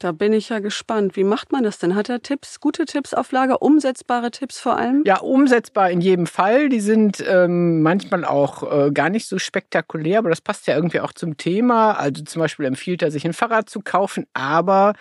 Da 0.00 0.12
bin 0.12 0.32
ich 0.32 0.48
ja 0.48 0.60
gespannt. 0.60 1.14
Wie 1.14 1.24
macht 1.24 1.52
man 1.52 1.62
das 1.62 1.78
denn? 1.78 1.94
Hat 1.94 2.08
er 2.08 2.22
Tipps, 2.22 2.58
gute 2.58 2.86
Tipps 2.86 3.12
auf 3.12 3.32
Lager, 3.32 3.60
umsetzbare 3.60 4.30
Tipps 4.30 4.58
vor 4.58 4.78
allem? 4.78 5.02
Ja, 5.04 5.18
umsetzbar 5.18 5.90
in 5.90 6.00
jedem 6.00 6.26
Fall. 6.26 6.70
Die 6.70 6.80
sind 6.80 7.22
ähm, 7.28 7.82
manchmal 7.82 8.24
auch 8.24 8.86
äh, 8.86 8.90
gar 8.92 9.10
nicht 9.10 9.28
so 9.28 9.38
spektakulär, 9.38 10.20
aber 10.20 10.30
das 10.30 10.40
passt 10.40 10.66
ja 10.66 10.74
irgendwie 10.74 11.00
auch 11.00 11.12
zum 11.12 11.36
Thema. 11.36 11.92
Also 11.92 12.24
zum 12.24 12.40
Beispiel 12.40 12.64
empfiehlt 12.64 13.02
er 13.02 13.10
sich 13.10 13.26
ein 13.26 13.34
Fahrrad 13.34 13.68
zu 13.68 13.80
kaufen, 13.80 14.26
aber 14.32 14.94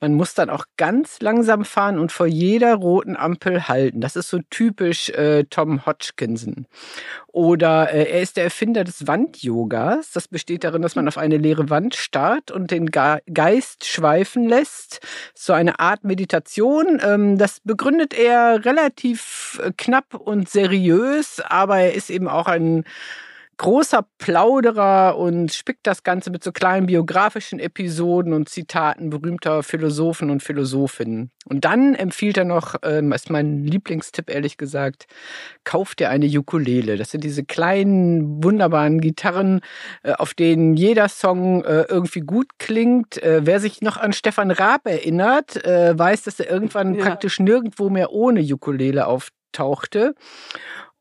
man 0.00 0.14
muss 0.14 0.34
dann 0.34 0.50
auch 0.50 0.66
ganz 0.76 1.20
langsam 1.20 1.64
fahren 1.64 1.98
und 1.98 2.12
vor 2.12 2.26
jeder 2.26 2.74
roten 2.74 3.16
Ampel 3.16 3.66
halten. 3.66 4.00
Das 4.00 4.14
ist 4.14 4.28
so 4.28 4.40
typisch 4.50 5.08
äh, 5.10 5.44
Tom 5.44 5.86
Hodgkinson. 5.86 6.66
Oder 7.28 7.92
äh, 7.92 8.10
er 8.10 8.20
ist 8.20 8.36
der 8.36 8.44
Erfinder 8.44 8.84
des 8.84 9.06
Wand-Yogas. 9.06 10.12
Das 10.12 10.28
besteht 10.28 10.64
darin, 10.64 10.82
dass 10.82 10.96
man 10.96 11.08
auf 11.08 11.16
eine 11.16 11.38
leere 11.38 11.70
Wand 11.70 11.94
starrt 11.94 12.50
und 12.50 12.70
den 12.70 12.86
Ge 12.86 13.18
Geist 13.32 13.86
schweifen 13.86 14.48
lässt. 14.48 15.00
So 15.34 15.52
eine 15.54 15.78
Art 15.80 16.04
Meditation. 16.04 17.00
Ähm, 17.02 17.38
das 17.38 17.60
begründet 17.60 18.12
er 18.12 18.64
relativ 18.64 19.60
äh, 19.62 19.72
knapp 19.76 20.14
und 20.14 20.48
seriös, 20.50 21.40
aber 21.40 21.78
er 21.78 21.94
ist 21.94 22.10
eben 22.10 22.28
auch 22.28 22.46
ein 22.46 22.84
großer 23.58 24.06
Plauderer 24.18 25.16
und 25.16 25.52
spickt 25.52 25.86
das 25.86 26.02
Ganze 26.02 26.30
mit 26.30 26.44
so 26.44 26.52
kleinen 26.52 26.86
biografischen 26.86 27.58
Episoden 27.58 28.32
und 28.32 28.48
Zitaten 28.48 29.08
berühmter 29.10 29.62
Philosophen 29.62 30.30
und 30.30 30.42
Philosophinnen. 30.42 31.30
Und 31.46 31.64
dann 31.64 31.94
empfiehlt 31.94 32.36
er 32.36 32.44
noch, 32.44 32.74
ähm, 32.82 33.12
ist 33.12 33.30
mein 33.30 33.64
Lieblingstipp 33.64 34.28
ehrlich 34.28 34.58
gesagt, 34.58 35.06
kauft 35.64 36.00
dir 36.00 36.10
eine 36.10 36.26
Ukulele. 36.26 36.96
Das 36.96 37.12
sind 37.12 37.24
diese 37.24 37.44
kleinen, 37.44 38.42
wunderbaren 38.42 39.00
Gitarren, 39.00 39.60
äh, 40.02 40.12
auf 40.12 40.34
denen 40.34 40.74
jeder 40.74 41.08
Song 41.08 41.64
äh, 41.64 41.82
irgendwie 41.88 42.20
gut 42.20 42.58
klingt. 42.58 43.22
Äh, 43.22 43.46
wer 43.46 43.60
sich 43.60 43.80
noch 43.80 43.96
an 43.96 44.12
Stefan 44.12 44.50
Raab 44.50 44.86
erinnert, 44.86 45.64
äh, 45.64 45.98
weiß, 45.98 46.24
dass 46.24 46.40
er 46.40 46.50
irgendwann 46.50 46.94
ja. 46.94 47.04
praktisch 47.04 47.40
nirgendwo 47.40 47.88
mehr 47.88 48.12
ohne 48.12 48.42
Ukulele 48.42 49.06
auftauchte. 49.06 50.14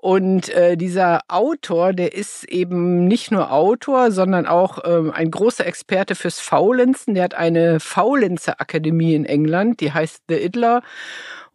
Und 0.06 0.50
äh, 0.50 0.78
dieser 0.78 1.22
Autor, 1.30 1.92
der 1.92 2.14
ist 2.14 2.44
eben 2.44 3.08
nicht 3.08 3.32
nur 3.32 3.52
Autor, 3.52 4.12
sondern 4.12 4.46
auch 4.46 4.78
ähm, 4.86 5.10
ein 5.10 5.32
großer 5.32 5.66
Experte 5.66 6.14
fürs 6.14 6.40
Faulenzen. 6.40 7.16
Der 7.16 7.24
hat 7.24 7.34
eine 7.34 7.80
Faulenzer-Akademie 7.80 9.16
in 9.16 9.26
England, 9.26 9.80
die 9.80 9.92
heißt 9.92 10.26
The 10.30 10.36
Idler 10.36 10.84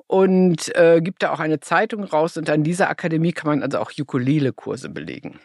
und 0.08 0.74
äh, 0.74 1.00
gibt 1.00 1.22
da 1.22 1.30
auch 1.30 1.38
eine 1.38 1.60
Zeitung 1.60 2.02
raus. 2.02 2.36
Und 2.36 2.50
an 2.50 2.64
dieser 2.64 2.90
Akademie 2.90 3.30
kann 3.30 3.46
man 3.46 3.62
also 3.62 3.78
auch 3.78 3.92
Ukulele-Kurse 3.96 4.88
belegen. 4.88 5.38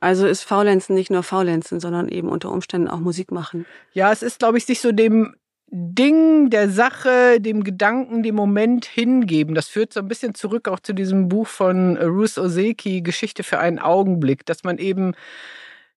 Also 0.00 0.26
ist 0.26 0.42
Faulenzen 0.42 0.96
nicht 0.96 1.12
nur 1.12 1.22
Faulenzen, 1.22 1.78
sondern 1.78 2.08
eben 2.08 2.28
unter 2.28 2.50
Umständen 2.50 2.88
auch 2.88 2.98
Musik 2.98 3.30
machen. 3.30 3.66
Ja, 3.92 4.10
es 4.10 4.24
ist, 4.24 4.40
glaube 4.40 4.58
ich, 4.58 4.66
sich 4.66 4.80
so 4.80 4.90
dem 4.90 5.36
Ding, 5.68 6.48
der 6.50 6.70
Sache, 6.70 7.40
dem 7.40 7.64
Gedanken, 7.64 8.22
dem 8.22 8.36
Moment 8.36 8.84
hingeben. 8.84 9.54
Das 9.54 9.66
führt 9.68 9.92
so 9.92 10.00
ein 10.00 10.08
bisschen 10.08 10.34
zurück 10.34 10.68
auch 10.68 10.78
zu 10.78 10.92
diesem 10.92 11.28
Buch 11.28 11.48
von 11.48 11.96
Ruth 11.96 12.38
Oseki, 12.38 13.02
Geschichte 13.02 13.42
für 13.42 13.58
einen 13.58 13.80
Augenblick, 13.80 14.46
dass 14.46 14.62
man 14.62 14.78
eben 14.78 15.14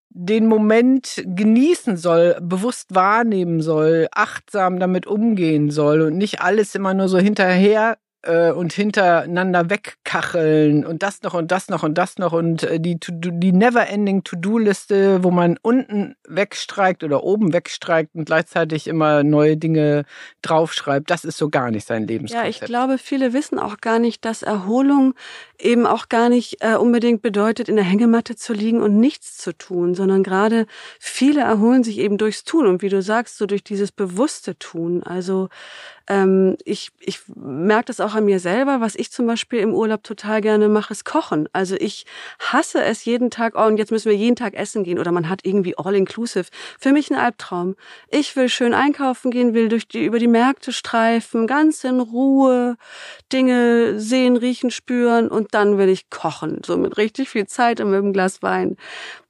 den 0.10 0.48
Moment 0.48 1.22
genießen 1.24 1.98
soll, 1.98 2.36
bewusst 2.42 2.96
wahrnehmen 2.96 3.62
soll, 3.62 4.08
achtsam 4.12 4.80
damit 4.80 5.06
umgehen 5.06 5.70
soll 5.70 6.02
und 6.02 6.18
nicht 6.18 6.42
alles 6.42 6.74
immer 6.74 6.96
nur 6.96 7.08
so 7.08 7.20
hinterher 7.20 7.98
äh, 8.24 8.52
und 8.52 8.74
hintereinander 8.74 9.70
wegkacheln 9.70 10.86
und 10.86 11.04
das 11.04 11.22
noch 11.22 11.34
und 11.34 11.52
das 11.52 11.70
noch 11.70 11.84
und 11.84 11.98
das 11.98 12.18
noch 12.18 12.34
und 12.34 12.64
äh, 12.64 12.80
die, 12.80 12.98
die 13.00 13.52
never-ending 13.52 14.24
To-Do-Liste, 14.24 15.24
wo 15.24 15.32
man 15.32 15.58
unten 15.62 16.16
wegstreikt 16.28 17.04
oder 17.04 17.24
oben 17.24 17.54
wegstreikt 17.54 18.16
und 18.16 18.26
gleichzeitig 18.26 18.88
immer 18.88 19.24
neue 19.24 19.58
Dinge 19.58 20.04
draufschreibt, 20.42 21.10
das 21.10 21.24
ist 21.24 21.38
so 21.38 21.50
gar 21.50 21.72
nicht 21.72 21.88
sein 21.88 22.08
Lebenskonzept. 22.08 22.44
Ja, 22.44 22.50
ich 22.50 22.60
glaube, 22.62 22.98
viele 22.98 23.34
wissen 23.34 23.60
auch 23.60 23.78
gar 23.78 24.00
nicht, 24.00 24.26
dass 24.26 24.44
Erholung 24.44 25.14
eben 25.58 25.86
auch 25.86 26.10
gar 26.10 26.30
nicht 26.30 26.58
äh, 26.62 26.76
unbedingt 26.76 27.22
bedeutet, 27.22 27.70
in 27.70 27.76
der 27.76 27.86
Hängematte 27.86 28.36
zu 28.36 28.54
liegen 28.54 28.82
und 28.82 29.00
nichts 29.00 29.38
zu 29.38 29.58
tun, 29.58 29.96
sondern 29.96 30.24
gerade 30.24 30.66
viele 31.00 31.42
erholen 31.42 31.84
sich 31.84 32.00
eben 32.00 32.18
durchs 32.18 32.44
Tun 32.44 32.68
und 32.68 32.82
wie 32.82 32.90
du 32.90 33.02
sagst, 33.02 33.38
so 33.38 33.46
durch 33.46 33.64
dieses 33.64 33.92
bewusste 33.92 34.58
Tun. 34.58 35.04
Also 35.04 35.50
ähm, 36.10 36.58
ich, 36.66 36.90
ich 37.00 37.22
merke 37.36 37.86
das 37.86 38.00
auch 38.00 38.16
an 38.16 38.26
mir 38.26 38.40
selber, 38.40 38.82
was 38.82 38.96
ich 38.96 39.12
zum 39.12 39.28
Beispiel 39.28 39.60
im 39.60 39.74
Urlaub 39.74 40.04
total 40.04 40.42
gerne 40.42 40.68
mache, 40.68 40.92
ist 40.92 41.06
Kochen. 41.06 41.48
Also 41.54 41.76
ich 41.80 42.06
hasse 42.40 42.84
es 42.84 43.06
jeden 43.06 43.30
Tag, 43.30 43.54
oh, 43.56 43.66
und 43.66 43.78
jetzt 43.78 43.92
müssen 43.92 44.10
wir 44.10 44.18
jeden 44.18 44.36
Tag 44.36 44.56
essen 44.56 44.84
gehen 44.84 44.98
oder 44.98 45.12
man 45.12 45.30
hat 45.30 45.46
irgendwie 45.46 45.78
all-inclusive. 45.78 46.48
Für 46.80 46.92
mich 46.92 47.12
ein 47.12 47.16
Albtraum. 47.16 47.76
Ich 48.10 48.36
will 48.36 48.50
schön 48.50 48.74
einkaufen 48.74 49.30
gehen, 49.30 49.54
will 49.54 49.70
durch 49.70 49.88
die, 49.88 50.04
über 50.04 50.18
die 50.18 50.28
Märkte 50.28 50.74
streifen, 50.74 51.46
ganz 51.46 51.84
in 51.84 52.00
Ruhe 52.00 52.76
Dinge 53.32 54.00
sehen, 54.00 54.36
riechen, 54.36 54.72
spüren 54.72 55.28
und 55.30 55.54
dann 55.54 55.78
will 55.78 55.90
ich 55.90 56.10
kochen. 56.10 56.62
So 56.66 56.76
mit 56.76 56.98
richtig 56.98 57.30
viel 57.30 57.46
Zeit 57.46 57.80
und 57.80 57.92
mit 57.92 58.00
einem 58.00 58.14
Glas 58.14 58.42
Wein. 58.42 58.78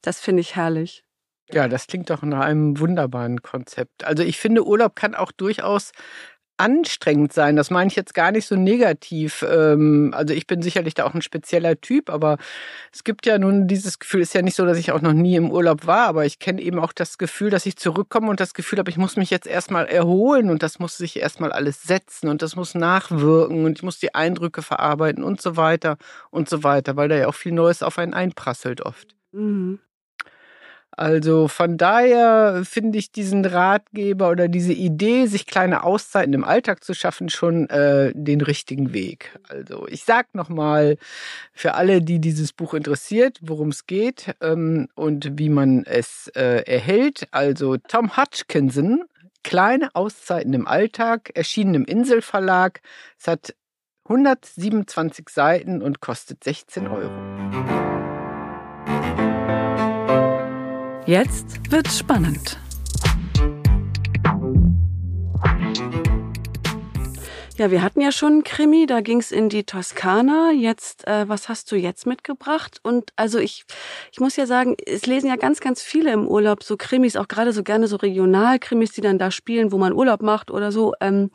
Das 0.01 0.21
finde 0.21 0.39
ich 0.41 0.55
herrlich. 0.55 1.03
Ja, 1.51 1.67
das 1.67 1.87
klingt 1.87 2.09
doch 2.09 2.21
nach 2.21 2.41
einem 2.41 2.79
wunderbaren 2.79 3.41
Konzept. 3.41 4.03
Also 4.03 4.23
ich 4.23 4.37
finde, 4.37 4.65
Urlaub 4.65 4.95
kann 4.95 5.15
auch 5.15 5.31
durchaus 5.31 5.91
anstrengend 6.59 7.31
sein. 7.33 7.55
Das 7.55 7.71
meine 7.71 7.89
ich 7.89 7.95
jetzt 7.95 8.13
gar 8.13 8.31
nicht 8.31 8.45
so 8.45 8.55
negativ. 8.55 9.45
Ähm, 9.49 10.13
also 10.15 10.33
ich 10.33 10.45
bin 10.45 10.61
sicherlich 10.61 10.93
da 10.93 11.05
auch 11.05 11.13
ein 11.13 11.21
spezieller 11.21 11.79
Typ, 11.79 12.09
aber 12.09 12.37
es 12.91 13.03
gibt 13.03 13.25
ja 13.25 13.39
nun 13.39 13.67
dieses 13.67 13.99
Gefühl, 13.99 14.21
ist 14.21 14.33
ja 14.33 14.41
nicht 14.41 14.55
so, 14.55 14.65
dass 14.65 14.77
ich 14.77 14.91
auch 14.91 15.01
noch 15.01 15.13
nie 15.13 15.35
im 15.35 15.51
Urlaub 15.51 15.87
war, 15.87 16.07
aber 16.07 16.25
ich 16.25 16.39
kenne 16.39 16.61
eben 16.61 16.79
auch 16.79 16.91
das 16.91 17.17
Gefühl, 17.17 17.49
dass 17.49 17.65
ich 17.65 17.77
zurückkomme 17.77 18.29
und 18.29 18.39
das 18.39 18.53
Gefühl 18.53 18.79
habe, 18.79 18.91
ich 18.91 18.97
muss 18.97 19.15
mich 19.15 19.29
jetzt 19.29 19.47
erstmal 19.47 19.87
erholen 19.87 20.49
und 20.49 20.61
das 20.61 20.79
muss 20.79 20.97
sich 20.97 21.17
erstmal 21.19 21.51
alles 21.51 21.83
setzen 21.83 22.27
und 22.27 22.41
das 22.41 22.55
muss 22.55 22.75
nachwirken 22.75 23.65
und 23.65 23.77
ich 23.77 23.83
muss 23.83 23.99
die 23.99 24.13
Eindrücke 24.13 24.61
verarbeiten 24.61 25.23
und 25.23 25.41
so 25.41 25.55
weiter 25.55 25.97
und 26.29 26.49
so 26.49 26.63
weiter, 26.63 26.97
weil 26.97 27.07
da 27.07 27.15
ja 27.15 27.27
auch 27.27 27.35
viel 27.35 27.53
Neues 27.53 27.83
auf 27.83 27.97
einen 27.97 28.13
einprasselt 28.13 28.81
oft. 28.81 29.15
Mhm. 29.31 29.79
Also 30.99 31.47
von 31.47 31.77
daher 31.77 32.63
finde 32.65 32.97
ich 32.97 33.09
diesen 33.09 33.45
Ratgeber 33.45 34.29
oder 34.29 34.49
diese 34.49 34.73
Idee, 34.73 35.27
sich 35.27 35.45
kleine 35.45 35.83
Auszeiten 35.83 36.33
im 36.33 36.43
Alltag 36.43 36.83
zu 36.83 36.93
schaffen, 36.93 37.29
schon 37.29 37.69
äh, 37.69 38.11
den 38.13 38.41
richtigen 38.41 38.91
Weg. 38.91 39.39
Also 39.47 39.87
ich 39.87 40.03
sag 40.03 40.35
nochmal 40.35 40.97
für 41.53 41.75
alle, 41.75 42.01
die 42.01 42.19
dieses 42.19 42.51
Buch 42.51 42.73
interessiert, 42.73 43.39
worum 43.41 43.69
es 43.69 43.87
geht 43.87 44.35
ähm, 44.41 44.89
und 44.93 45.39
wie 45.39 45.47
man 45.47 45.85
es 45.85 46.29
äh, 46.35 46.63
erhält. 46.65 47.29
Also 47.31 47.77
Tom 47.77 48.17
Hutchinson, 48.17 49.05
Kleine 49.45 49.95
Auszeiten 49.95 50.53
im 50.53 50.67
Alltag, 50.67 51.31
erschienen 51.33 51.75
im 51.75 51.85
Inselverlag. 51.85 52.81
Es 53.17 53.29
hat 53.29 53.55
127 54.03 55.29
Seiten 55.29 55.81
und 55.81 56.01
kostet 56.01 56.43
16 56.43 56.87
Euro. 56.89 57.38
Jetzt 61.09 61.71
wird's 61.71 61.97
spannend. 61.97 62.59
Ja, 67.57 67.71
wir 67.71 67.81
hatten 67.81 67.99
ja 67.99 68.11
schon 68.11 68.33
einen 68.33 68.43
Krimi, 68.43 68.85
da 68.85 69.01
ging's 69.01 69.31
in 69.31 69.49
die 69.49 69.63
Toskana. 69.63 70.51
Jetzt, 70.51 71.07
äh, 71.07 71.27
was 71.27 71.49
hast 71.49 71.71
du 71.71 71.77
jetzt 71.77 72.05
mitgebracht? 72.05 72.79
Und 72.83 73.11
also 73.15 73.39
ich, 73.39 73.65
ich 74.11 74.19
muss 74.19 74.35
ja 74.35 74.45
sagen, 74.45 74.77
es 74.85 75.07
lesen 75.07 75.29
ja 75.29 75.35
ganz, 75.35 75.61
ganz 75.61 75.81
viele 75.81 76.13
im 76.13 76.27
Urlaub 76.27 76.61
so 76.61 76.77
Krimis, 76.77 77.15
auch 77.15 77.27
gerade 77.27 77.53
so 77.53 77.63
gerne 77.63 77.87
so 77.87 77.95
Regionalkrimis, 77.95 78.91
die 78.91 79.01
dann 79.01 79.17
da 79.17 79.31
spielen, 79.31 79.71
wo 79.71 79.79
man 79.79 79.93
Urlaub 79.93 80.21
macht 80.21 80.51
oder 80.51 80.71
so. 80.71 80.93
Ähm, 81.01 81.31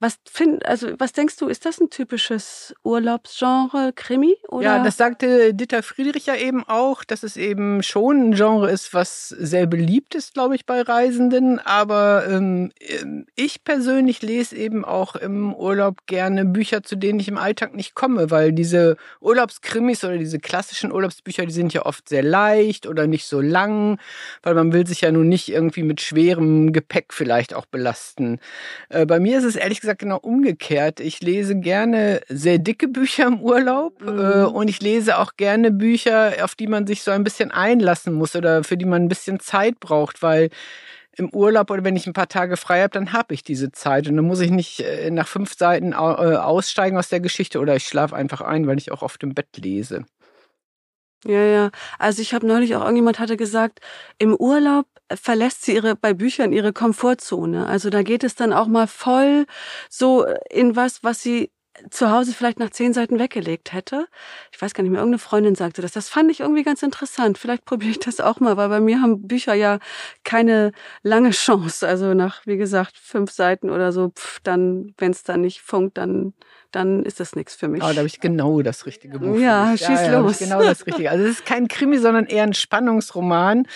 was 0.00 0.18
find, 0.30 0.64
also 0.64 0.88
was 0.98 1.12
denkst 1.12 1.36
du, 1.38 1.48
ist 1.48 1.66
das 1.66 1.80
ein 1.80 1.90
typisches 1.90 2.72
Urlaubsgenre, 2.84 3.92
Krimi? 3.94 4.36
Oder? 4.48 4.62
Ja, 4.64 4.84
das 4.84 4.96
sagte 4.96 5.54
Dieter 5.54 5.82
Friedrich 5.82 6.26
ja 6.26 6.36
eben 6.36 6.62
auch, 6.64 7.02
dass 7.02 7.24
es 7.24 7.36
eben 7.36 7.82
schon 7.82 8.30
ein 8.30 8.34
Genre 8.34 8.70
ist, 8.70 8.94
was 8.94 9.28
sehr 9.28 9.66
beliebt 9.66 10.14
ist, 10.14 10.34
glaube 10.34 10.54
ich, 10.54 10.66
bei 10.66 10.82
Reisenden. 10.82 11.58
Aber 11.58 12.26
ähm, 12.28 12.70
ich 13.34 13.64
persönlich 13.64 14.22
lese 14.22 14.56
eben 14.56 14.84
auch 14.84 15.16
im 15.16 15.52
Urlaub 15.52 16.06
gerne 16.06 16.44
Bücher, 16.44 16.84
zu 16.84 16.94
denen 16.94 17.18
ich 17.18 17.26
im 17.26 17.38
Alltag 17.38 17.74
nicht 17.74 17.96
komme, 17.96 18.30
weil 18.30 18.52
diese 18.52 18.96
Urlaubskrimis 19.20 20.04
oder 20.04 20.18
diese 20.18 20.38
klassischen 20.38 20.92
Urlaubsbücher, 20.92 21.44
die 21.44 21.52
sind 21.52 21.74
ja 21.74 21.84
oft 21.84 22.08
sehr 22.08 22.22
leicht 22.22 22.86
oder 22.86 23.08
nicht 23.08 23.26
so 23.26 23.40
lang, 23.40 23.98
weil 24.44 24.54
man 24.54 24.72
will 24.72 24.86
sich 24.86 25.00
ja 25.00 25.10
nun 25.10 25.28
nicht 25.28 25.48
irgendwie 25.48 25.82
mit 25.82 26.00
schwerem 26.00 26.72
Gepäck 26.72 27.12
vielleicht 27.12 27.52
auch 27.52 27.66
belasten. 27.66 28.38
Äh, 28.90 29.04
bei 29.04 29.18
mir 29.18 29.38
ist 29.38 29.44
es 29.44 29.56
ehrlich 29.56 29.80
gesagt 29.80 29.87
gesagt 29.88 30.00
genau 30.00 30.18
umgekehrt. 30.18 31.00
Ich 31.00 31.20
lese 31.22 31.56
gerne 31.56 32.20
sehr 32.28 32.58
dicke 32.58 32.88
Bücher 32.88 33.26
im 33.26 33.40
Urlaub 33.40 34.00
mhm. 34.02 34.18
äh, 34.18 34.44
und 34.44 34.68
ich 34.68 34.82
lese 34.82 35.18
auch 35.18 35.36
gerne 35.36 35.70
Bücher, 35.70 36.34
auf 36.42 36.54
die 36.54 36.66
man 36.66 36.86
sich 36.86 37.02
so 37.02 37.10
ein 37.10 37.24
bisschen 37.24 37.50
einlassen 37.50 38.12
muss 38.12 38.36
oder 38.36 38.64
für 38.64 38.76
die 38.76 38.84
man 38.84 39.02
ein 39.02 39.08
bisschen 39.08 39.40
Zeit 39.40 39.80
braucht, 39.80 40.22
weil 40.22 40.50
im 41.16 41.30
Urlaub 41.30 41.70
oder 41.70 41.84
wenn 41.84 41.96
ich 41.96 42.06
ein 42.06 42.12
paar 42.12 42.28
Tage 42.28 42.56
frei 42.56 42.82
habe, 42.82 42.90
dann 42.90 43.12
habe 43.12 43.34
ich 43.34 43.42
diese 43.42 43.72
Zeit 43.72 44.08
und 44.08 44.16
dann 44.16 44.26
muss 44.26 44.40
ich 44.40 44.50
nicht 44.50 44.80
äh, 44.80 45.10
nach 45.10 45.26
fünf 45.26 45.54
Seiten 45.56 45.92
äh, 45.92 45.96
aussteigen 45.96 46.98
aus 46.98 47.08
der 47.08 47.20
Geschichte 47.20 47.58
oder 47.58 47.74
ich 47.74 47.84
schlafe 47.84 48.14
einfach 48.14 48.42
ein, 48.42 48.66
weil 48.66 48.78
ich 48.78 48.92
auch 48.92 49.02
auf 49.02 49.16
dem 49.18 49.34
Bett 49.34 49.56
lese. 49.56 50.04
Ja, 51.24 51.42
ja. 51.44 51.70
Also 51.98 52.22
ich 52.22 52.32
habe 52.32 52.46
neulich 52.46 52.76
auch 52.76 52.80
irgendjemand 52.82 53.18
hatte 53.18 53.36
gesagt, 53.36 53.80
im 54.18 54.34
Urlaub 54.36 54.86
verlässt 55.12 55.62
sie 55.64 55.74
ihre 55.74 55.96
bei 55.96 56.14
Büchern 56.14 56.52
ihre 56.52 56.72
Komfortzone. 56.72 57.66
Also 57.66 57.90
da 57.90 58.02
geht 58.02 58.22
es 58.22 58.34
dann 58.36 58.52
auch 58.52 58.68
mal 58.68 58.86
voll 58.86 59.46
so 59.90 60.24
in 60.50 60.76
was, 60.76 61.02
was 61.02 61.22
sie 61.22 61.50
zu 61.90 62.10
Hause 62.10 62.32
vielleicht 62.32 62.58
nach 62.58 62.70
zehn 62.70 62.92
Seiten 62.92 63.18
weggelegt 63.18 63.72
hätte. 63.72 64.06
Ich 64.52 64.60
weiß 64.60 64.74
gar 64.74 64.82
nicht 64.82 64.90
mehr, 64.90 65.00
irgendeine 65.00 65.18
Freundin 65.18 65.54
sagte 65.54 65.82
das. 65.82 65.92
Das 65.92 66.08
fand 66.08 66.30
ich 66.30 66.40
irgendwie 66.40 66.62
ganz 66.62 66.82
interessant. 66.82 67.38
Vielleicht 67.38 67.64
probiere 67.64 67.90
ich 67.92 67.98
das 67.98 68.20
auch 68.20 68.40
mal, 68.40 68.56
weil 68.56 68.68
bei 68.68 68.80
mir 68.80 69.00
haben 69.00 69.26
Bücher 69.26 69.54
ja 69.54 69.78
keine 70.24 70.72
lange 71.02 71.30
Chance. 71.30 71.86
Also 71.86 72.14
nach, 72.14 72.46
wie 72.46 72.56
gesagt, 72.56 72.96
fünf 72.96 73.30
Seiten 73.30 73.70
oder 73.70 73.92
so, 73.92 74.10
pff, 74.10 74.40
dann, 74.40 74.94
wenn 74.98 75.12
es 75.12 75.22
dann 75.22 75.40
nicht 75.40 75.60
funkt, 75.60 75.98
dann 75.98 76.34
dann 76.70 77.02
ist 77.04 77.18
das 77.18 77.34
nichts 77.34 77.54
für 77.54 77.68
mich. 77.68 77.82
Ah, 77.82 77.92
da 77.92 77.98
habe 77.98 78.06
ich 78.06 78.20
genau 78.20 78.60
das 78.60 78.84
richtige 78.84 79.18
Buch. 79.18 79.38
Ja, 79.38 79.74
schieß 79.76 79.88
ja, 79.88 80.12
ja, 80.12 80.18
los. 80.18 80.38
Genau 80.38 80.62
das 80.62 80.86
richtige. 80.86 81.10
Also 81.10 81.24
es 81.24 81.38
ist 81.38 81.46
kein 81.46 81.66
Krimi, 81.66 81.98
sondern 81.98 82.26
eher 82.26 82.42
ein 82.42 82.52
Spannungsroman. 82.52 83.66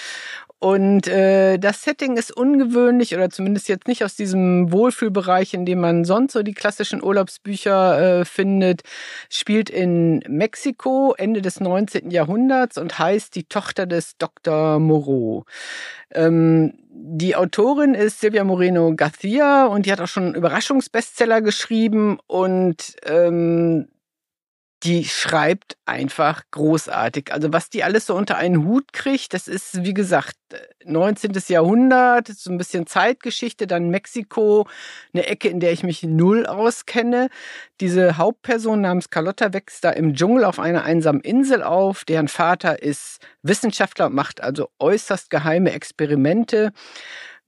Und 0.63 1.09
äh, 1.09 1.59
das 1.59 1.83
Setting 1.83 2.17
ist 2.17 2.31
ungewöhnlich 2.31 3.17
oder 3.17 3.31
zumindest 3.31 3.69
jetzt 3.69 3.89
nicht 3.89 4.05
aus 4.05 4.15
diesem 4.15 4.71
Wohlfühlbereich, 4.71 5.55
in 5.55 5.67
dem 5.67 5.81
man 5.81 6.05
sonst 6.05 6.35
so 6.35 6.45
die 6.45 6.55
klassischen 6.55 7.03
Urlaubsbücher 7.03 8.21
äh, 8.21 8.25
findet. 8.25 8.83
Spielt 9.29 9.71
in 9.71 10.21
Mexiko 10.29 11.17
Ende 11.19 11.43
des 11.43 11.59
19. 11.59 12.13
Jahrhunderts 12.13 12.79
und 12.79 12.97
heißt 12.97 13.35
Die 13.35 13.43
Tochter 13.43 13.87
des 13.87 14.17
Dr. 14.19 14.79
Moreau. 14.79 15.47
Ähm, 16.13 16.75
die 16.91 17.35
Autorin 17.35 17.95
ist 17.95 18.21
Silvia 18.21 18.45
Moreno 18.45 18.95
Garcia 18.95 19.67
und 19.67 19.87
die 19.87 19.91
hat 19.91 20.01
auch 20.01 20.07
schon 20.07 20.33
Überraschungsbestseller 20.33 21.43
geschrieben 21.43 22.21
und 22.29 22.95
ähm, 23.05 23.89
die 24.85 25.05
schreibt 25.05 25.77
einfach 25.87 26.43
großartig. 26.51 27.33
Also 27.33 27.53
was 27.53 27.71
die 27.71 27.85
alles 27.85 28.07
so 28.07 28.17
unter 28.17 28.37
einen 28.37 28.65
Hut 28.65 28.93
kriegt, 28.93 29.33
das 29.33 29.47
ist, 29.47 29.85
wie 29.85 29.95
gesagt, 29.95 30.37
19. 30.85 31.33
Jahrhundert, 31.49 32.27
so 32.27 32.51
ein 32.51 32.59
bisschen 32.59 32.87
Zeitgeschichte, 32.87 33.69
dann 33.69 33.91
Mexiko, 33.91 34.67
eine 35.15 35.27
Ecke, 35.27 35.49
in 35.49 35.61
der 35.61 35.73
ich 35.73 35.85
mich 35.85 36.03
null 36.03 36.47
auskenne. 36.47 37.29
Diese 37.81 38.19
Hauptperson 38.19 38.81
namens 38.81 39.11
Carlotta 39.11 39.53
wächst 39.53 39.85
da 39.85 39.91
im 39.91 40.15
Dschungel 40.15 40.45
auf 40.45 40.59
einer 40.59 40.83
einsamen 40.83 41.21
Insel 41.21 41.63
auf. 41.63 42.05
Deren 42.05 42.29
Vater 42.29 42.83
ist 42.83 43.19
Wissenschaftler 43.43 44.07
und 44.07 44.15
macht 44.15 44.43
also 44.43 44.69
äußerst 44.81 45.31
geheime 45.31 45.73
Experimente 45.73 46.73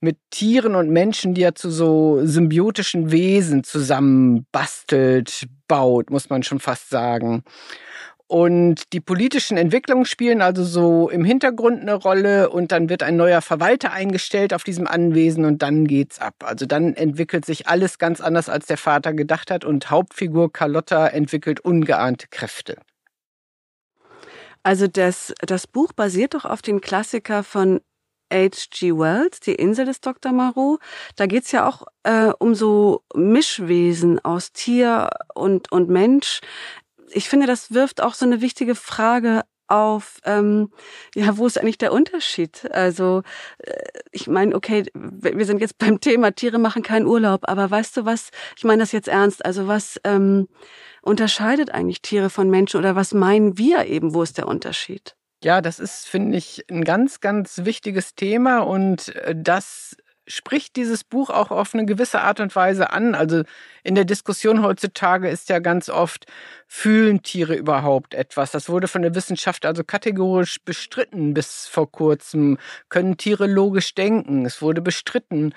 mit 0.05 0.17
Tieren 0.29 0.75
und 0.75 0.89
Menschen, 0.89 1.33
die 1.33 1.41
er 1.41 1.55
zu 1.55 1.69
so 1.69 2.21
symbiotischen 2.23 3.11
Wesen 3.11 3.65
zusammenbastelt, 3.65 5.47
baut, 5.67 6.09
muss 6.09 6.29
man 6.29 6.43
schon 6.43 6.59
fast 6.59 6.89
sagen. 6.89 7.43
Und 8.27 8.93
die 8.93 9.01
politischen 9.01 9.57
Entwicklungen 9.57 10.05
spielen 10.05 10.41
also 10.41 10.63
so 10.63 11.09
im 11.09 11.23
Hintergrund 11.23 11.81
eine 11.81 11.93
Rolle 11.93 12.49
und 12.49 12.71
dann 12.71 12.89
wird 12.89 13.03
ein 13.03 13.17
neuer 13.17 13.41
Verwalter 13.41 13.91
eingestellt 13.91 14.53
auf 14.53 14.63
diesem 14.63 14.87
Anwesen 14.87 15.45
und 15.45 15.61
dann 15.61 15.85
geht's 15.85 16.19
ab. 16.19 16.35
Also 16.43 16.65
dann 16.65 16.95
entwickelt 16.95 17.45
sich 17.45 17.67
alles 17.67 17.99
ganz 17.99 18.21
anders, 18.21 18.49
als 18.49 18.65
der 18.65 18.77
Vater 18.77 19.13
gedacht 19.13 19.51
hat 19.51 19.65
und 19.65 19.91
Hauptfigur 19.91 20.51
Carlotta 20.51 21.07
entwickelt 21.07 21.59
ungeahnte 21.59 22.27
Kräfte. 22.29 22.77
Also 24.63 24.87
das, 24.87 25.31
das 25.41 25.67
Buch 25.67 25.93
basiert 25.93 26.33
doch 26.33 26.45
auf 26.45 26.63
dem 26.63 26.81
Klassiker 26.81 27.43
von 27.43 27.81
H.G. 28.31 28.97
Wells, 28.97 29.39
Die 29.39 29.55
Insel 29.55 29.85
des 29.85 30.01
Dr. 30.01 30.31
Moreau. 30.31 30.77
Da 31.15 31.25
geht's 31.25 31.51
ja 31.51 31.67
auch 31.67 31.83
äh, 32.03 32.31
um 32.39 32.55
so 32.55 33.03
Mischwesen 33.13 34.23
aus 34.23 34.51
Tier 34.51 35.09
und, 35.33 35.71
und 35.71 35.89
Mensch. 35.89 36.41
Ich 37.11 37.29
finde, 37.29 37.47
das 37.47 37.73
wirft 37.73 38.01
auch 38.01 38.13
so 38.13 38.25
eine 38.25 38.41
wichtige 38.41 38.75
Frage 38.75 39.43
auf, 39.67 40.19
ähm, 40.25 40.69
ja, 41.15 41.37
wo 41.37 41.47
ist 41.47 41.59
eigentlich 41.59 41.77
der 41.77 41.91
Unterschied? 41.91 42.69
Also, 42.71 43.23
äh, 43.59 43.73
ich 44.11 44.27
meine, 44.27 44.55
okay, 44.55 44.85
wir 44.93 45.45
sind 45.45 45.59
jetzt 45.61 45.77
beim 45.77 45.99
Thema, 45.99 46.31
Tiere 46.31 46.59
machen 46.59 46.83
keinen 46.83 47.07
Urlaub, 47.07 47.41
aber 47.43 47.69
weißt 47.69 47.97
du 47.97 48.05
was, 48.05 48.29
ich 48.57 48.63
meine 48.63 48.83
das 48.83 48.91
jetzt 48.91 49.07
ernst, 49.07 49.45
also 49.45 49.67
was 49.67 49.99
ähm, 50.03 50.47
unterscheidet 51.01 51.71
eigentlich 51.71 52.01
Tiere 52.01 52.29
von 52.29 52.49
Menschen 52.49 52.77
oder 52.79 52.95
was 52.95 53.13
meinen 53.13 53.57
wir 53.57 53.85
eben, 53.85 54.13
wo 54.13 54.21
ist 54.21 54.37
der 54.37 54.47
Unterschied? 54.47 55.15
Ja, 55.45 55.61
das 55.61 55.79
ist, 55.79 56.07
finde 56.07 56.39
ich, 56.39 56.65
ein 56.71 56.83
ganz, 56.83 57.19
ganz 57.21 57.65
wichtiges 57.65 58.15
Thema 58.15 58.61
und 58.61 59.15
äh, 59.15 59.35
das 59.37 59.95
spricht 60.25 60.75
dieses 60.75 61.03
Buch 61.03 61.29
auch 61.29 61.51
auf 61.51 61.75
eine 61.75 61.85
gewisse 61.85 62.21
Art 62.21 62.39
und 62.39 62.55
Weise 62.55 62.91
an. 62.91 63.13
Also 63.13 63.43
in 63.83 63.93
der 63.93 64.05
Diskussion 64.05 64.63
heutzutage 64.63 65.29
ist 65.29 65.49
ja 65.49 65.59
ganz 65.59 65.87
oft, 65.87 66.25
fühlen 66.67 67.21
Tiere 67.21 67.53
überhaupt 67.53 68.15
etwas? 68.15 68.49
Das 68.49 68.69
wurde 68.69 68.87
von 68.87 69.03
der 69.03 69.13
Wissenschaft 69.13 69.67
also 69.67 69.83
kategorisch 69.83 70.57
bestritten 70.65 71.35
bis 71.35 71.67
vor 71.67 71.91
kurzem. 71.91 72.57
Können 72.89 73.17
Tiere 73.17 73.45
logisch 73.45 73.93
denken? 73.93 74.47
Es 74.47 74.63
wurde 74.63 74.81
bestritten. 74.81 75.53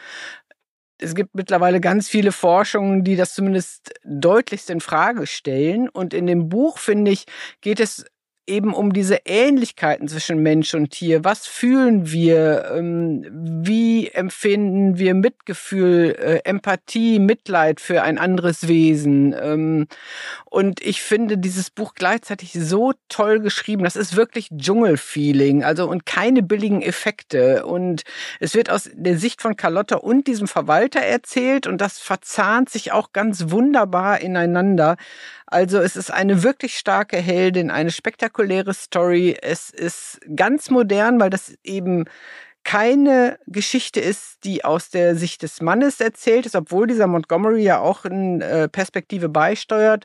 Es 0.99 1.15
gibt 1.15 1.35
mittlerweile 1.35 1.81
ganz 1.81 2.11
viele 2.11 2.33
Forschungen, 2.33 3.05
die 3.05 3.17
das 3.17 3.33
zumindest 3.33 3.95
deutlichst 4.05 4.69
in 4.69 4.83
Frage 4.83 5.27
stellen. 5.27 5.89
Und 5.89 6.13
in 6.13 6.27
dem 6.27 6.51
Buch, 6.51 6.77
finde 6.77 7.11
ich, 7.11 7.25
geht 7.63 7.81
es 7.81 8.05
eben 8.49 8.75
um 8.75 8.93
diese 8.93 9.21
Ähnlichkeiten 9.25 10.09
zwischen 10.09 10.43
Mensch 10.43 10.75
und 10.75 10.91
Tier. 10.91 11.23
Was 11.23 11.47
fühlen 11.47 12.11
wir? 12.11 12.73
Ähm, 12.75 13.25
wie 13.31 14.09
empfinden 14.09 14.99
wir 14.99 15.15
Mitgefühl, 15.15 16.17
äh, 16.19 16.41
Empathie, 16.45 17.19
Mitleid 17.19 17.81
für 17.81 18.03
ein 18.03 18.19
anderes 18.19 18.67
Wesen? 18.67 19.35
Ähm, 19.41 19.87
und 20.47 20.81
ich 20.81 21.03
finde 21.03 21.39
dieses 21.39 21.71
Buch 21.71 21.95
gleichzeitig 21.95 22.53
so 22.55 22.93
toll 23.09 23.41
geschrieben. 23.41 23.85
Das 23.85 23.97
ist 23.97 24.17
wirklich 24.17 24.49
Dschungelfeeling, 24.57 25.63
also 25.63 25.89
und 25.89 26.07
keine 26.07 26.43
billigen 26.43 26.83
Effekte. 26.83 27.67
Und 27.67 28.03
es 28.41 28.55
wird 28.55 28.71
aus 28.71 28.91
der 28.95 29.19
Sicht 29.19 29.43
von 29.43 29.57
Carlotta 29.57 29.97
und 29.97 30.27
diesem 30.27 30.49
Verwalter 30.49 31.01
erzählt 31.01 31.67
und 31.67 31.81
das 31.81 31.99
verzahnt 31.99 32.71
sich 32.71 32.93
auch 32.93 33.13
ganz 33.13 33.51
wunderbar 33.51 34.21
ineinander. 34.21 34.97
Also 35.47 35.79
es 35.79 35.97
ist 35.97 36.13
eine 36.13 36.43
wirklich 36.43 36.77
starke 36.77 37.17
Heldin, 37.17 37.71
eine 37.71 37.91
spektakuläre 37.91 38.38
Story. 38.75 39.37
Es 39.41 39.71
ist 39.71 40.21
ganz 40.35 40.71
modern, 40.71 41.21
weil 41.21 41.31
das 41.31 41.55
eben 41.65 42.05
keine 42.69 43.39
Geschichte 43.47 43.99
ist, 43.99 44.45
die 44.45 44.63
aus 44.63 44.91
der 44.91 45.17
Sicht 45.17 45.43
des 45.43 45.63
Mannes 45.63 46.03
erzählt 46.03 46.45
ist, 46.45 46.55
obwohl 46.55 46.87
dieser 46.87 47.07
Montgomery 47.07 47.63
ja 47.63 47.81
auch 47.81 48.05
eine 48.05 48.45
äh, 48.45 48.69
Perspektive 48.69 49.31
beisteuert. 49.31 50.05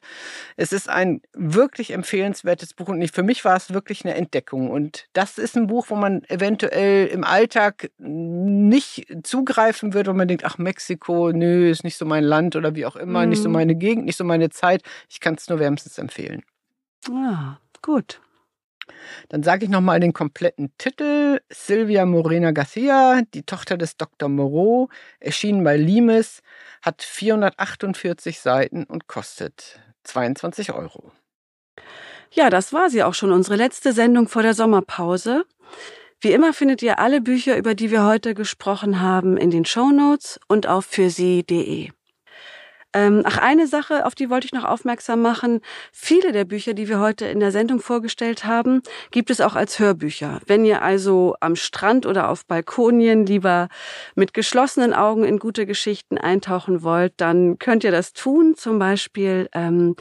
Es 0.56 0.72
ist 0.72 0.88
ein 0.88 1.22
wirklich 1.34 1.92
empfehlenswertes 1.92 2.74
Buch 2.74 2.88
und 2.88 3.06
für 3.12 3.22
mich 3.22 3.44
war 3.44 3.58
es 3.58 3.74
wirklich 3.74 4.06
eine 4.06 4.16
Entdeckung. 4.16 4.72
Und 4.72 5.08
das 5.12 5.38
ist 5.38 5.58
ein 5.58 5.68
Buch, 5.68 5.88
wo 5.90 5.96
man 5.96 6.24
eventuell 6.30 7.08
im 7.08 7.26
Alltag 7.26 7.92
nicht 7.98 9.08
zugreifen 9.24 9.94
wird, 9.94 10.08
wo 10.08 10.14
man 10.14 10.30
denkt, 10.30 10.46
ach 10.46 10.58
Mexiko, 10.58 11.34
nö, 11.34 11.70
ist 11.70 11.84
nicht 11.84 11.98
so 11.98 12.06
mein 12.06 12.24
Land 12.24 12.56
oder 12.56 12.76
wie 12.76 12.86
auch 12.86 12.96
immer, 12.96 13.24
mhm. 13.24 13.30
nicht 13.30 13.44
so 13.44 13.50
mhm. 13.50 13.56
meine 13.56 13.76
Gegend, 13.76 14.06
nicht 14.06 14.18
so 14.18 14.24
meine 14.24 14.50
Zeit. 14.52 14.84
Ich 15.10 15.20
kann 15.20 15.36
es 15.36 15.50
nur 15.50 15.60
wärmstens 15.60 15.98
empfehlen. 15.98 16.44
Ah, 17.12 17.58
gut. 17.84 18.20
Dann 19.30 19.44
sage 19.44 19.66
ich 19.66 19.72
nochmal 19.72 20.00
den 20.00 20.14
kompletten 20.14 20.72
Titel. 20.78 21.40
Silvia 21.50 22.06
Morena 22.06 22.52
Garcia, 22.52 23.22
die 23.34 23.44
Tochter 23.44 23.78
des 23.78 23.98
Dr. 23.98 24.30
Moreau, 24.30 24.90
erschienen 25.20 25.64
bei 25.64 25.78
Limes, 25.78 26.42
hat 26.82 27.02
448 27.02 28.40
Seiten 28.40 28.84
und 28.84 29.08
kostet 29.08 29.80
22 30.04 30.74
Euro. 30.74 31.12
Ja, 32.32 32.50
das 32.50 32.74
war 32.74 32.90
sie 32.90 33.04
auch 33.04 33.14
schon, 33.14 33.32
unsere 33.32 33.56
letzte 33.56 33.94
Sendung 33.94 34.28
vor 34.28 34.42
der 34.42 34.54
Sommerpause. 34.54 35.46
Wie 36.20 36.32
immer 36.32 36.54
findet 36.54 36.82
ihr 36.82 37.00
alle 37.00 37.22
Bücher, 37.22 37.58
über 37.58 37.76
die 37.76 37.92
wir 37.92 38.06
heute 38.06 38.34
gesprochen 38.34 39.02
haben, 39.02 39.38
in 39.38 39.52
den 39.52 39.66
Show 39.66 39.92
Notes 39.92 40.40
und 40.48 40.68
auf 40.68 40.86
fürsie.de. 40.86 41.92
Ähm, 42.94 43.24
ach, 43.26 43.40
eine 43.40 43.66
Sache, 43.66 44.06
auf 44.06 44.14
die 44.14 44.30
wollte 44.30 44.46
ich 44.46 44.54
noch 44.54 44.66
aufmerksam 44.66 45.22
machen. 45.22 45.62
Viele 45.92 46.32
der 46.32 46.46
Bücher, 46.46 46.76
die 46.76 46.88
wir 46.88 47.00
heute 47.00 47.26
in 47.26 47.40
der 47.40 47.52
Sendung 47.52 47.80
vorgestellt 47.80 48.46
haben, 48.46 48.84
gibt 49.10 49.32
es 49.32 49.42
auch 49.42 49.56
als 49.56 49.80
Hörbücher. 49.80 50.40
Wenn 50.46 50.64
ihr 50.64 50.84
also 50.84 51.36
am 51.40 51.56
Strand 51.56 52.06
oder 52.06 52.30
auf 52.30 52.46
Balkonien 52.46 53.26
lieber 53.26 53.68
mit 54.16 54.34
geschlossenen 54.34 54.94
Augen 54.94 55.24
in 55.24 55.40
gute 55.40 55.66
Geschichten 55.66 56.20
eintauchen 56.20 56.84
wollt, 56.84 57.14
dann 57.18 57.58
könnt 57.58 57.84
ihr 57.84 57.92
das 57.92 58.14
tun. 58.14 58.54
Zum 58.56 58.78
Beispiel 58.78 59.50
ähm, 59.54 59.96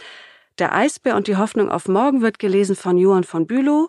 Der 0.59 0.74
Eisbär 0.74 1.16
und 1.16 1.28
die 1.28 1.36
Hoffnung 1.36 1.70
auf 1.70 1.88
morgen 1.88 2.20
wird 2.20 2.38
gelesen 2.38 2.76
von 2.76 2.99
Johann 2.99 3.24
von 3.24 3.47
Bülow 3.47 3.88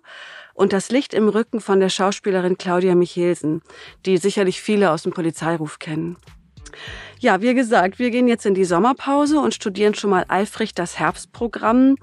und 0.53 0.71
Das 0.71 0.91
Licht 0.91 1.13
im 1.13 1.27
Rücken 1.27 1.59
von 1.59 1.81
der 1.81 1.89
Schauspielerin 1.89 2.57
Claudia 2.57 2.95
Michelsen, 2.95 3.63
die 4.05 4.17
sicherlich 4.17 4.61
viele 4.61 4.91
aus 4.91 5.03
dem 5.03 5.11
Polizeiruf 5.11 5.79
kennen. 5.79 6.15
Ja, 7.23 7.41
wie 7.41 7.53
gesagt, 7.53 7.99
wir 7.99 8.09
gehen 8.09 8.27
jetzt 8.27 8.45
in 8.45 8.53
die 8.53 8.65
Sommerpause 8.65 9.39
und 9.39 9.53
studieren 9.53 9.93
schon 9.93 10.09
mal 10.09 10.25
eifrig 10.27 10.75
das 10.75 10.99
Herbstprogramm 10.99 11.95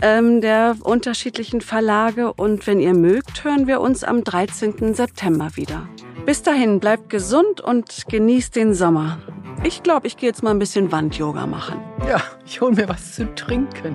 ähm, 0.00 0.40
der 0.40 0.76
unterschiedlichen 0.82 1.60
Verlage. 1.60 2.32
Und 2.32 2.66
wenn 2.66 2.80
ihr 2.80 2.94
mögt, 2.94 3.44
hören 3.44 3.66
wir 3.66 3.82
uns 3.82 4.04
am 4.04 4.24
13. 4.24 4.94
September 4.94 5.50
wieder. 5.56 5.86
Bis 6.24 6.40
dahin, 6.40 6.80
bleibt 6.80 7.10
gesund 7.10 7.60
und 7.60 8.04
genießt 8.08 8.56
den 8.56 8.72
Sommer. 8.72 9.18
Ich 9.64 9.82
glaube, 9.82 10.06
ich 10.06 10.16
gehe 10.16 10.30
jetzt 10.30 10.42
mal 10.42 10.52
ein 10.52 10.58
bisschen 10.58 10.90
Wand-Yoga 10.90 11.46
machen. 11.46 11.78
Ja, 12.08 12.22
ich 12.46 12.62
hole 12.62 12.74
mir 12.74 12.88
was 12.88 13.16
zu 13.16 13.34
trinken. 13.34 13.94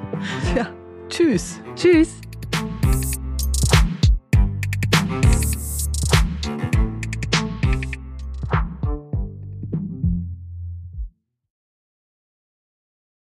Ja. 0.55 0.67
Tschüss. 1.09 1.59
Tschüss. 1.75 2.21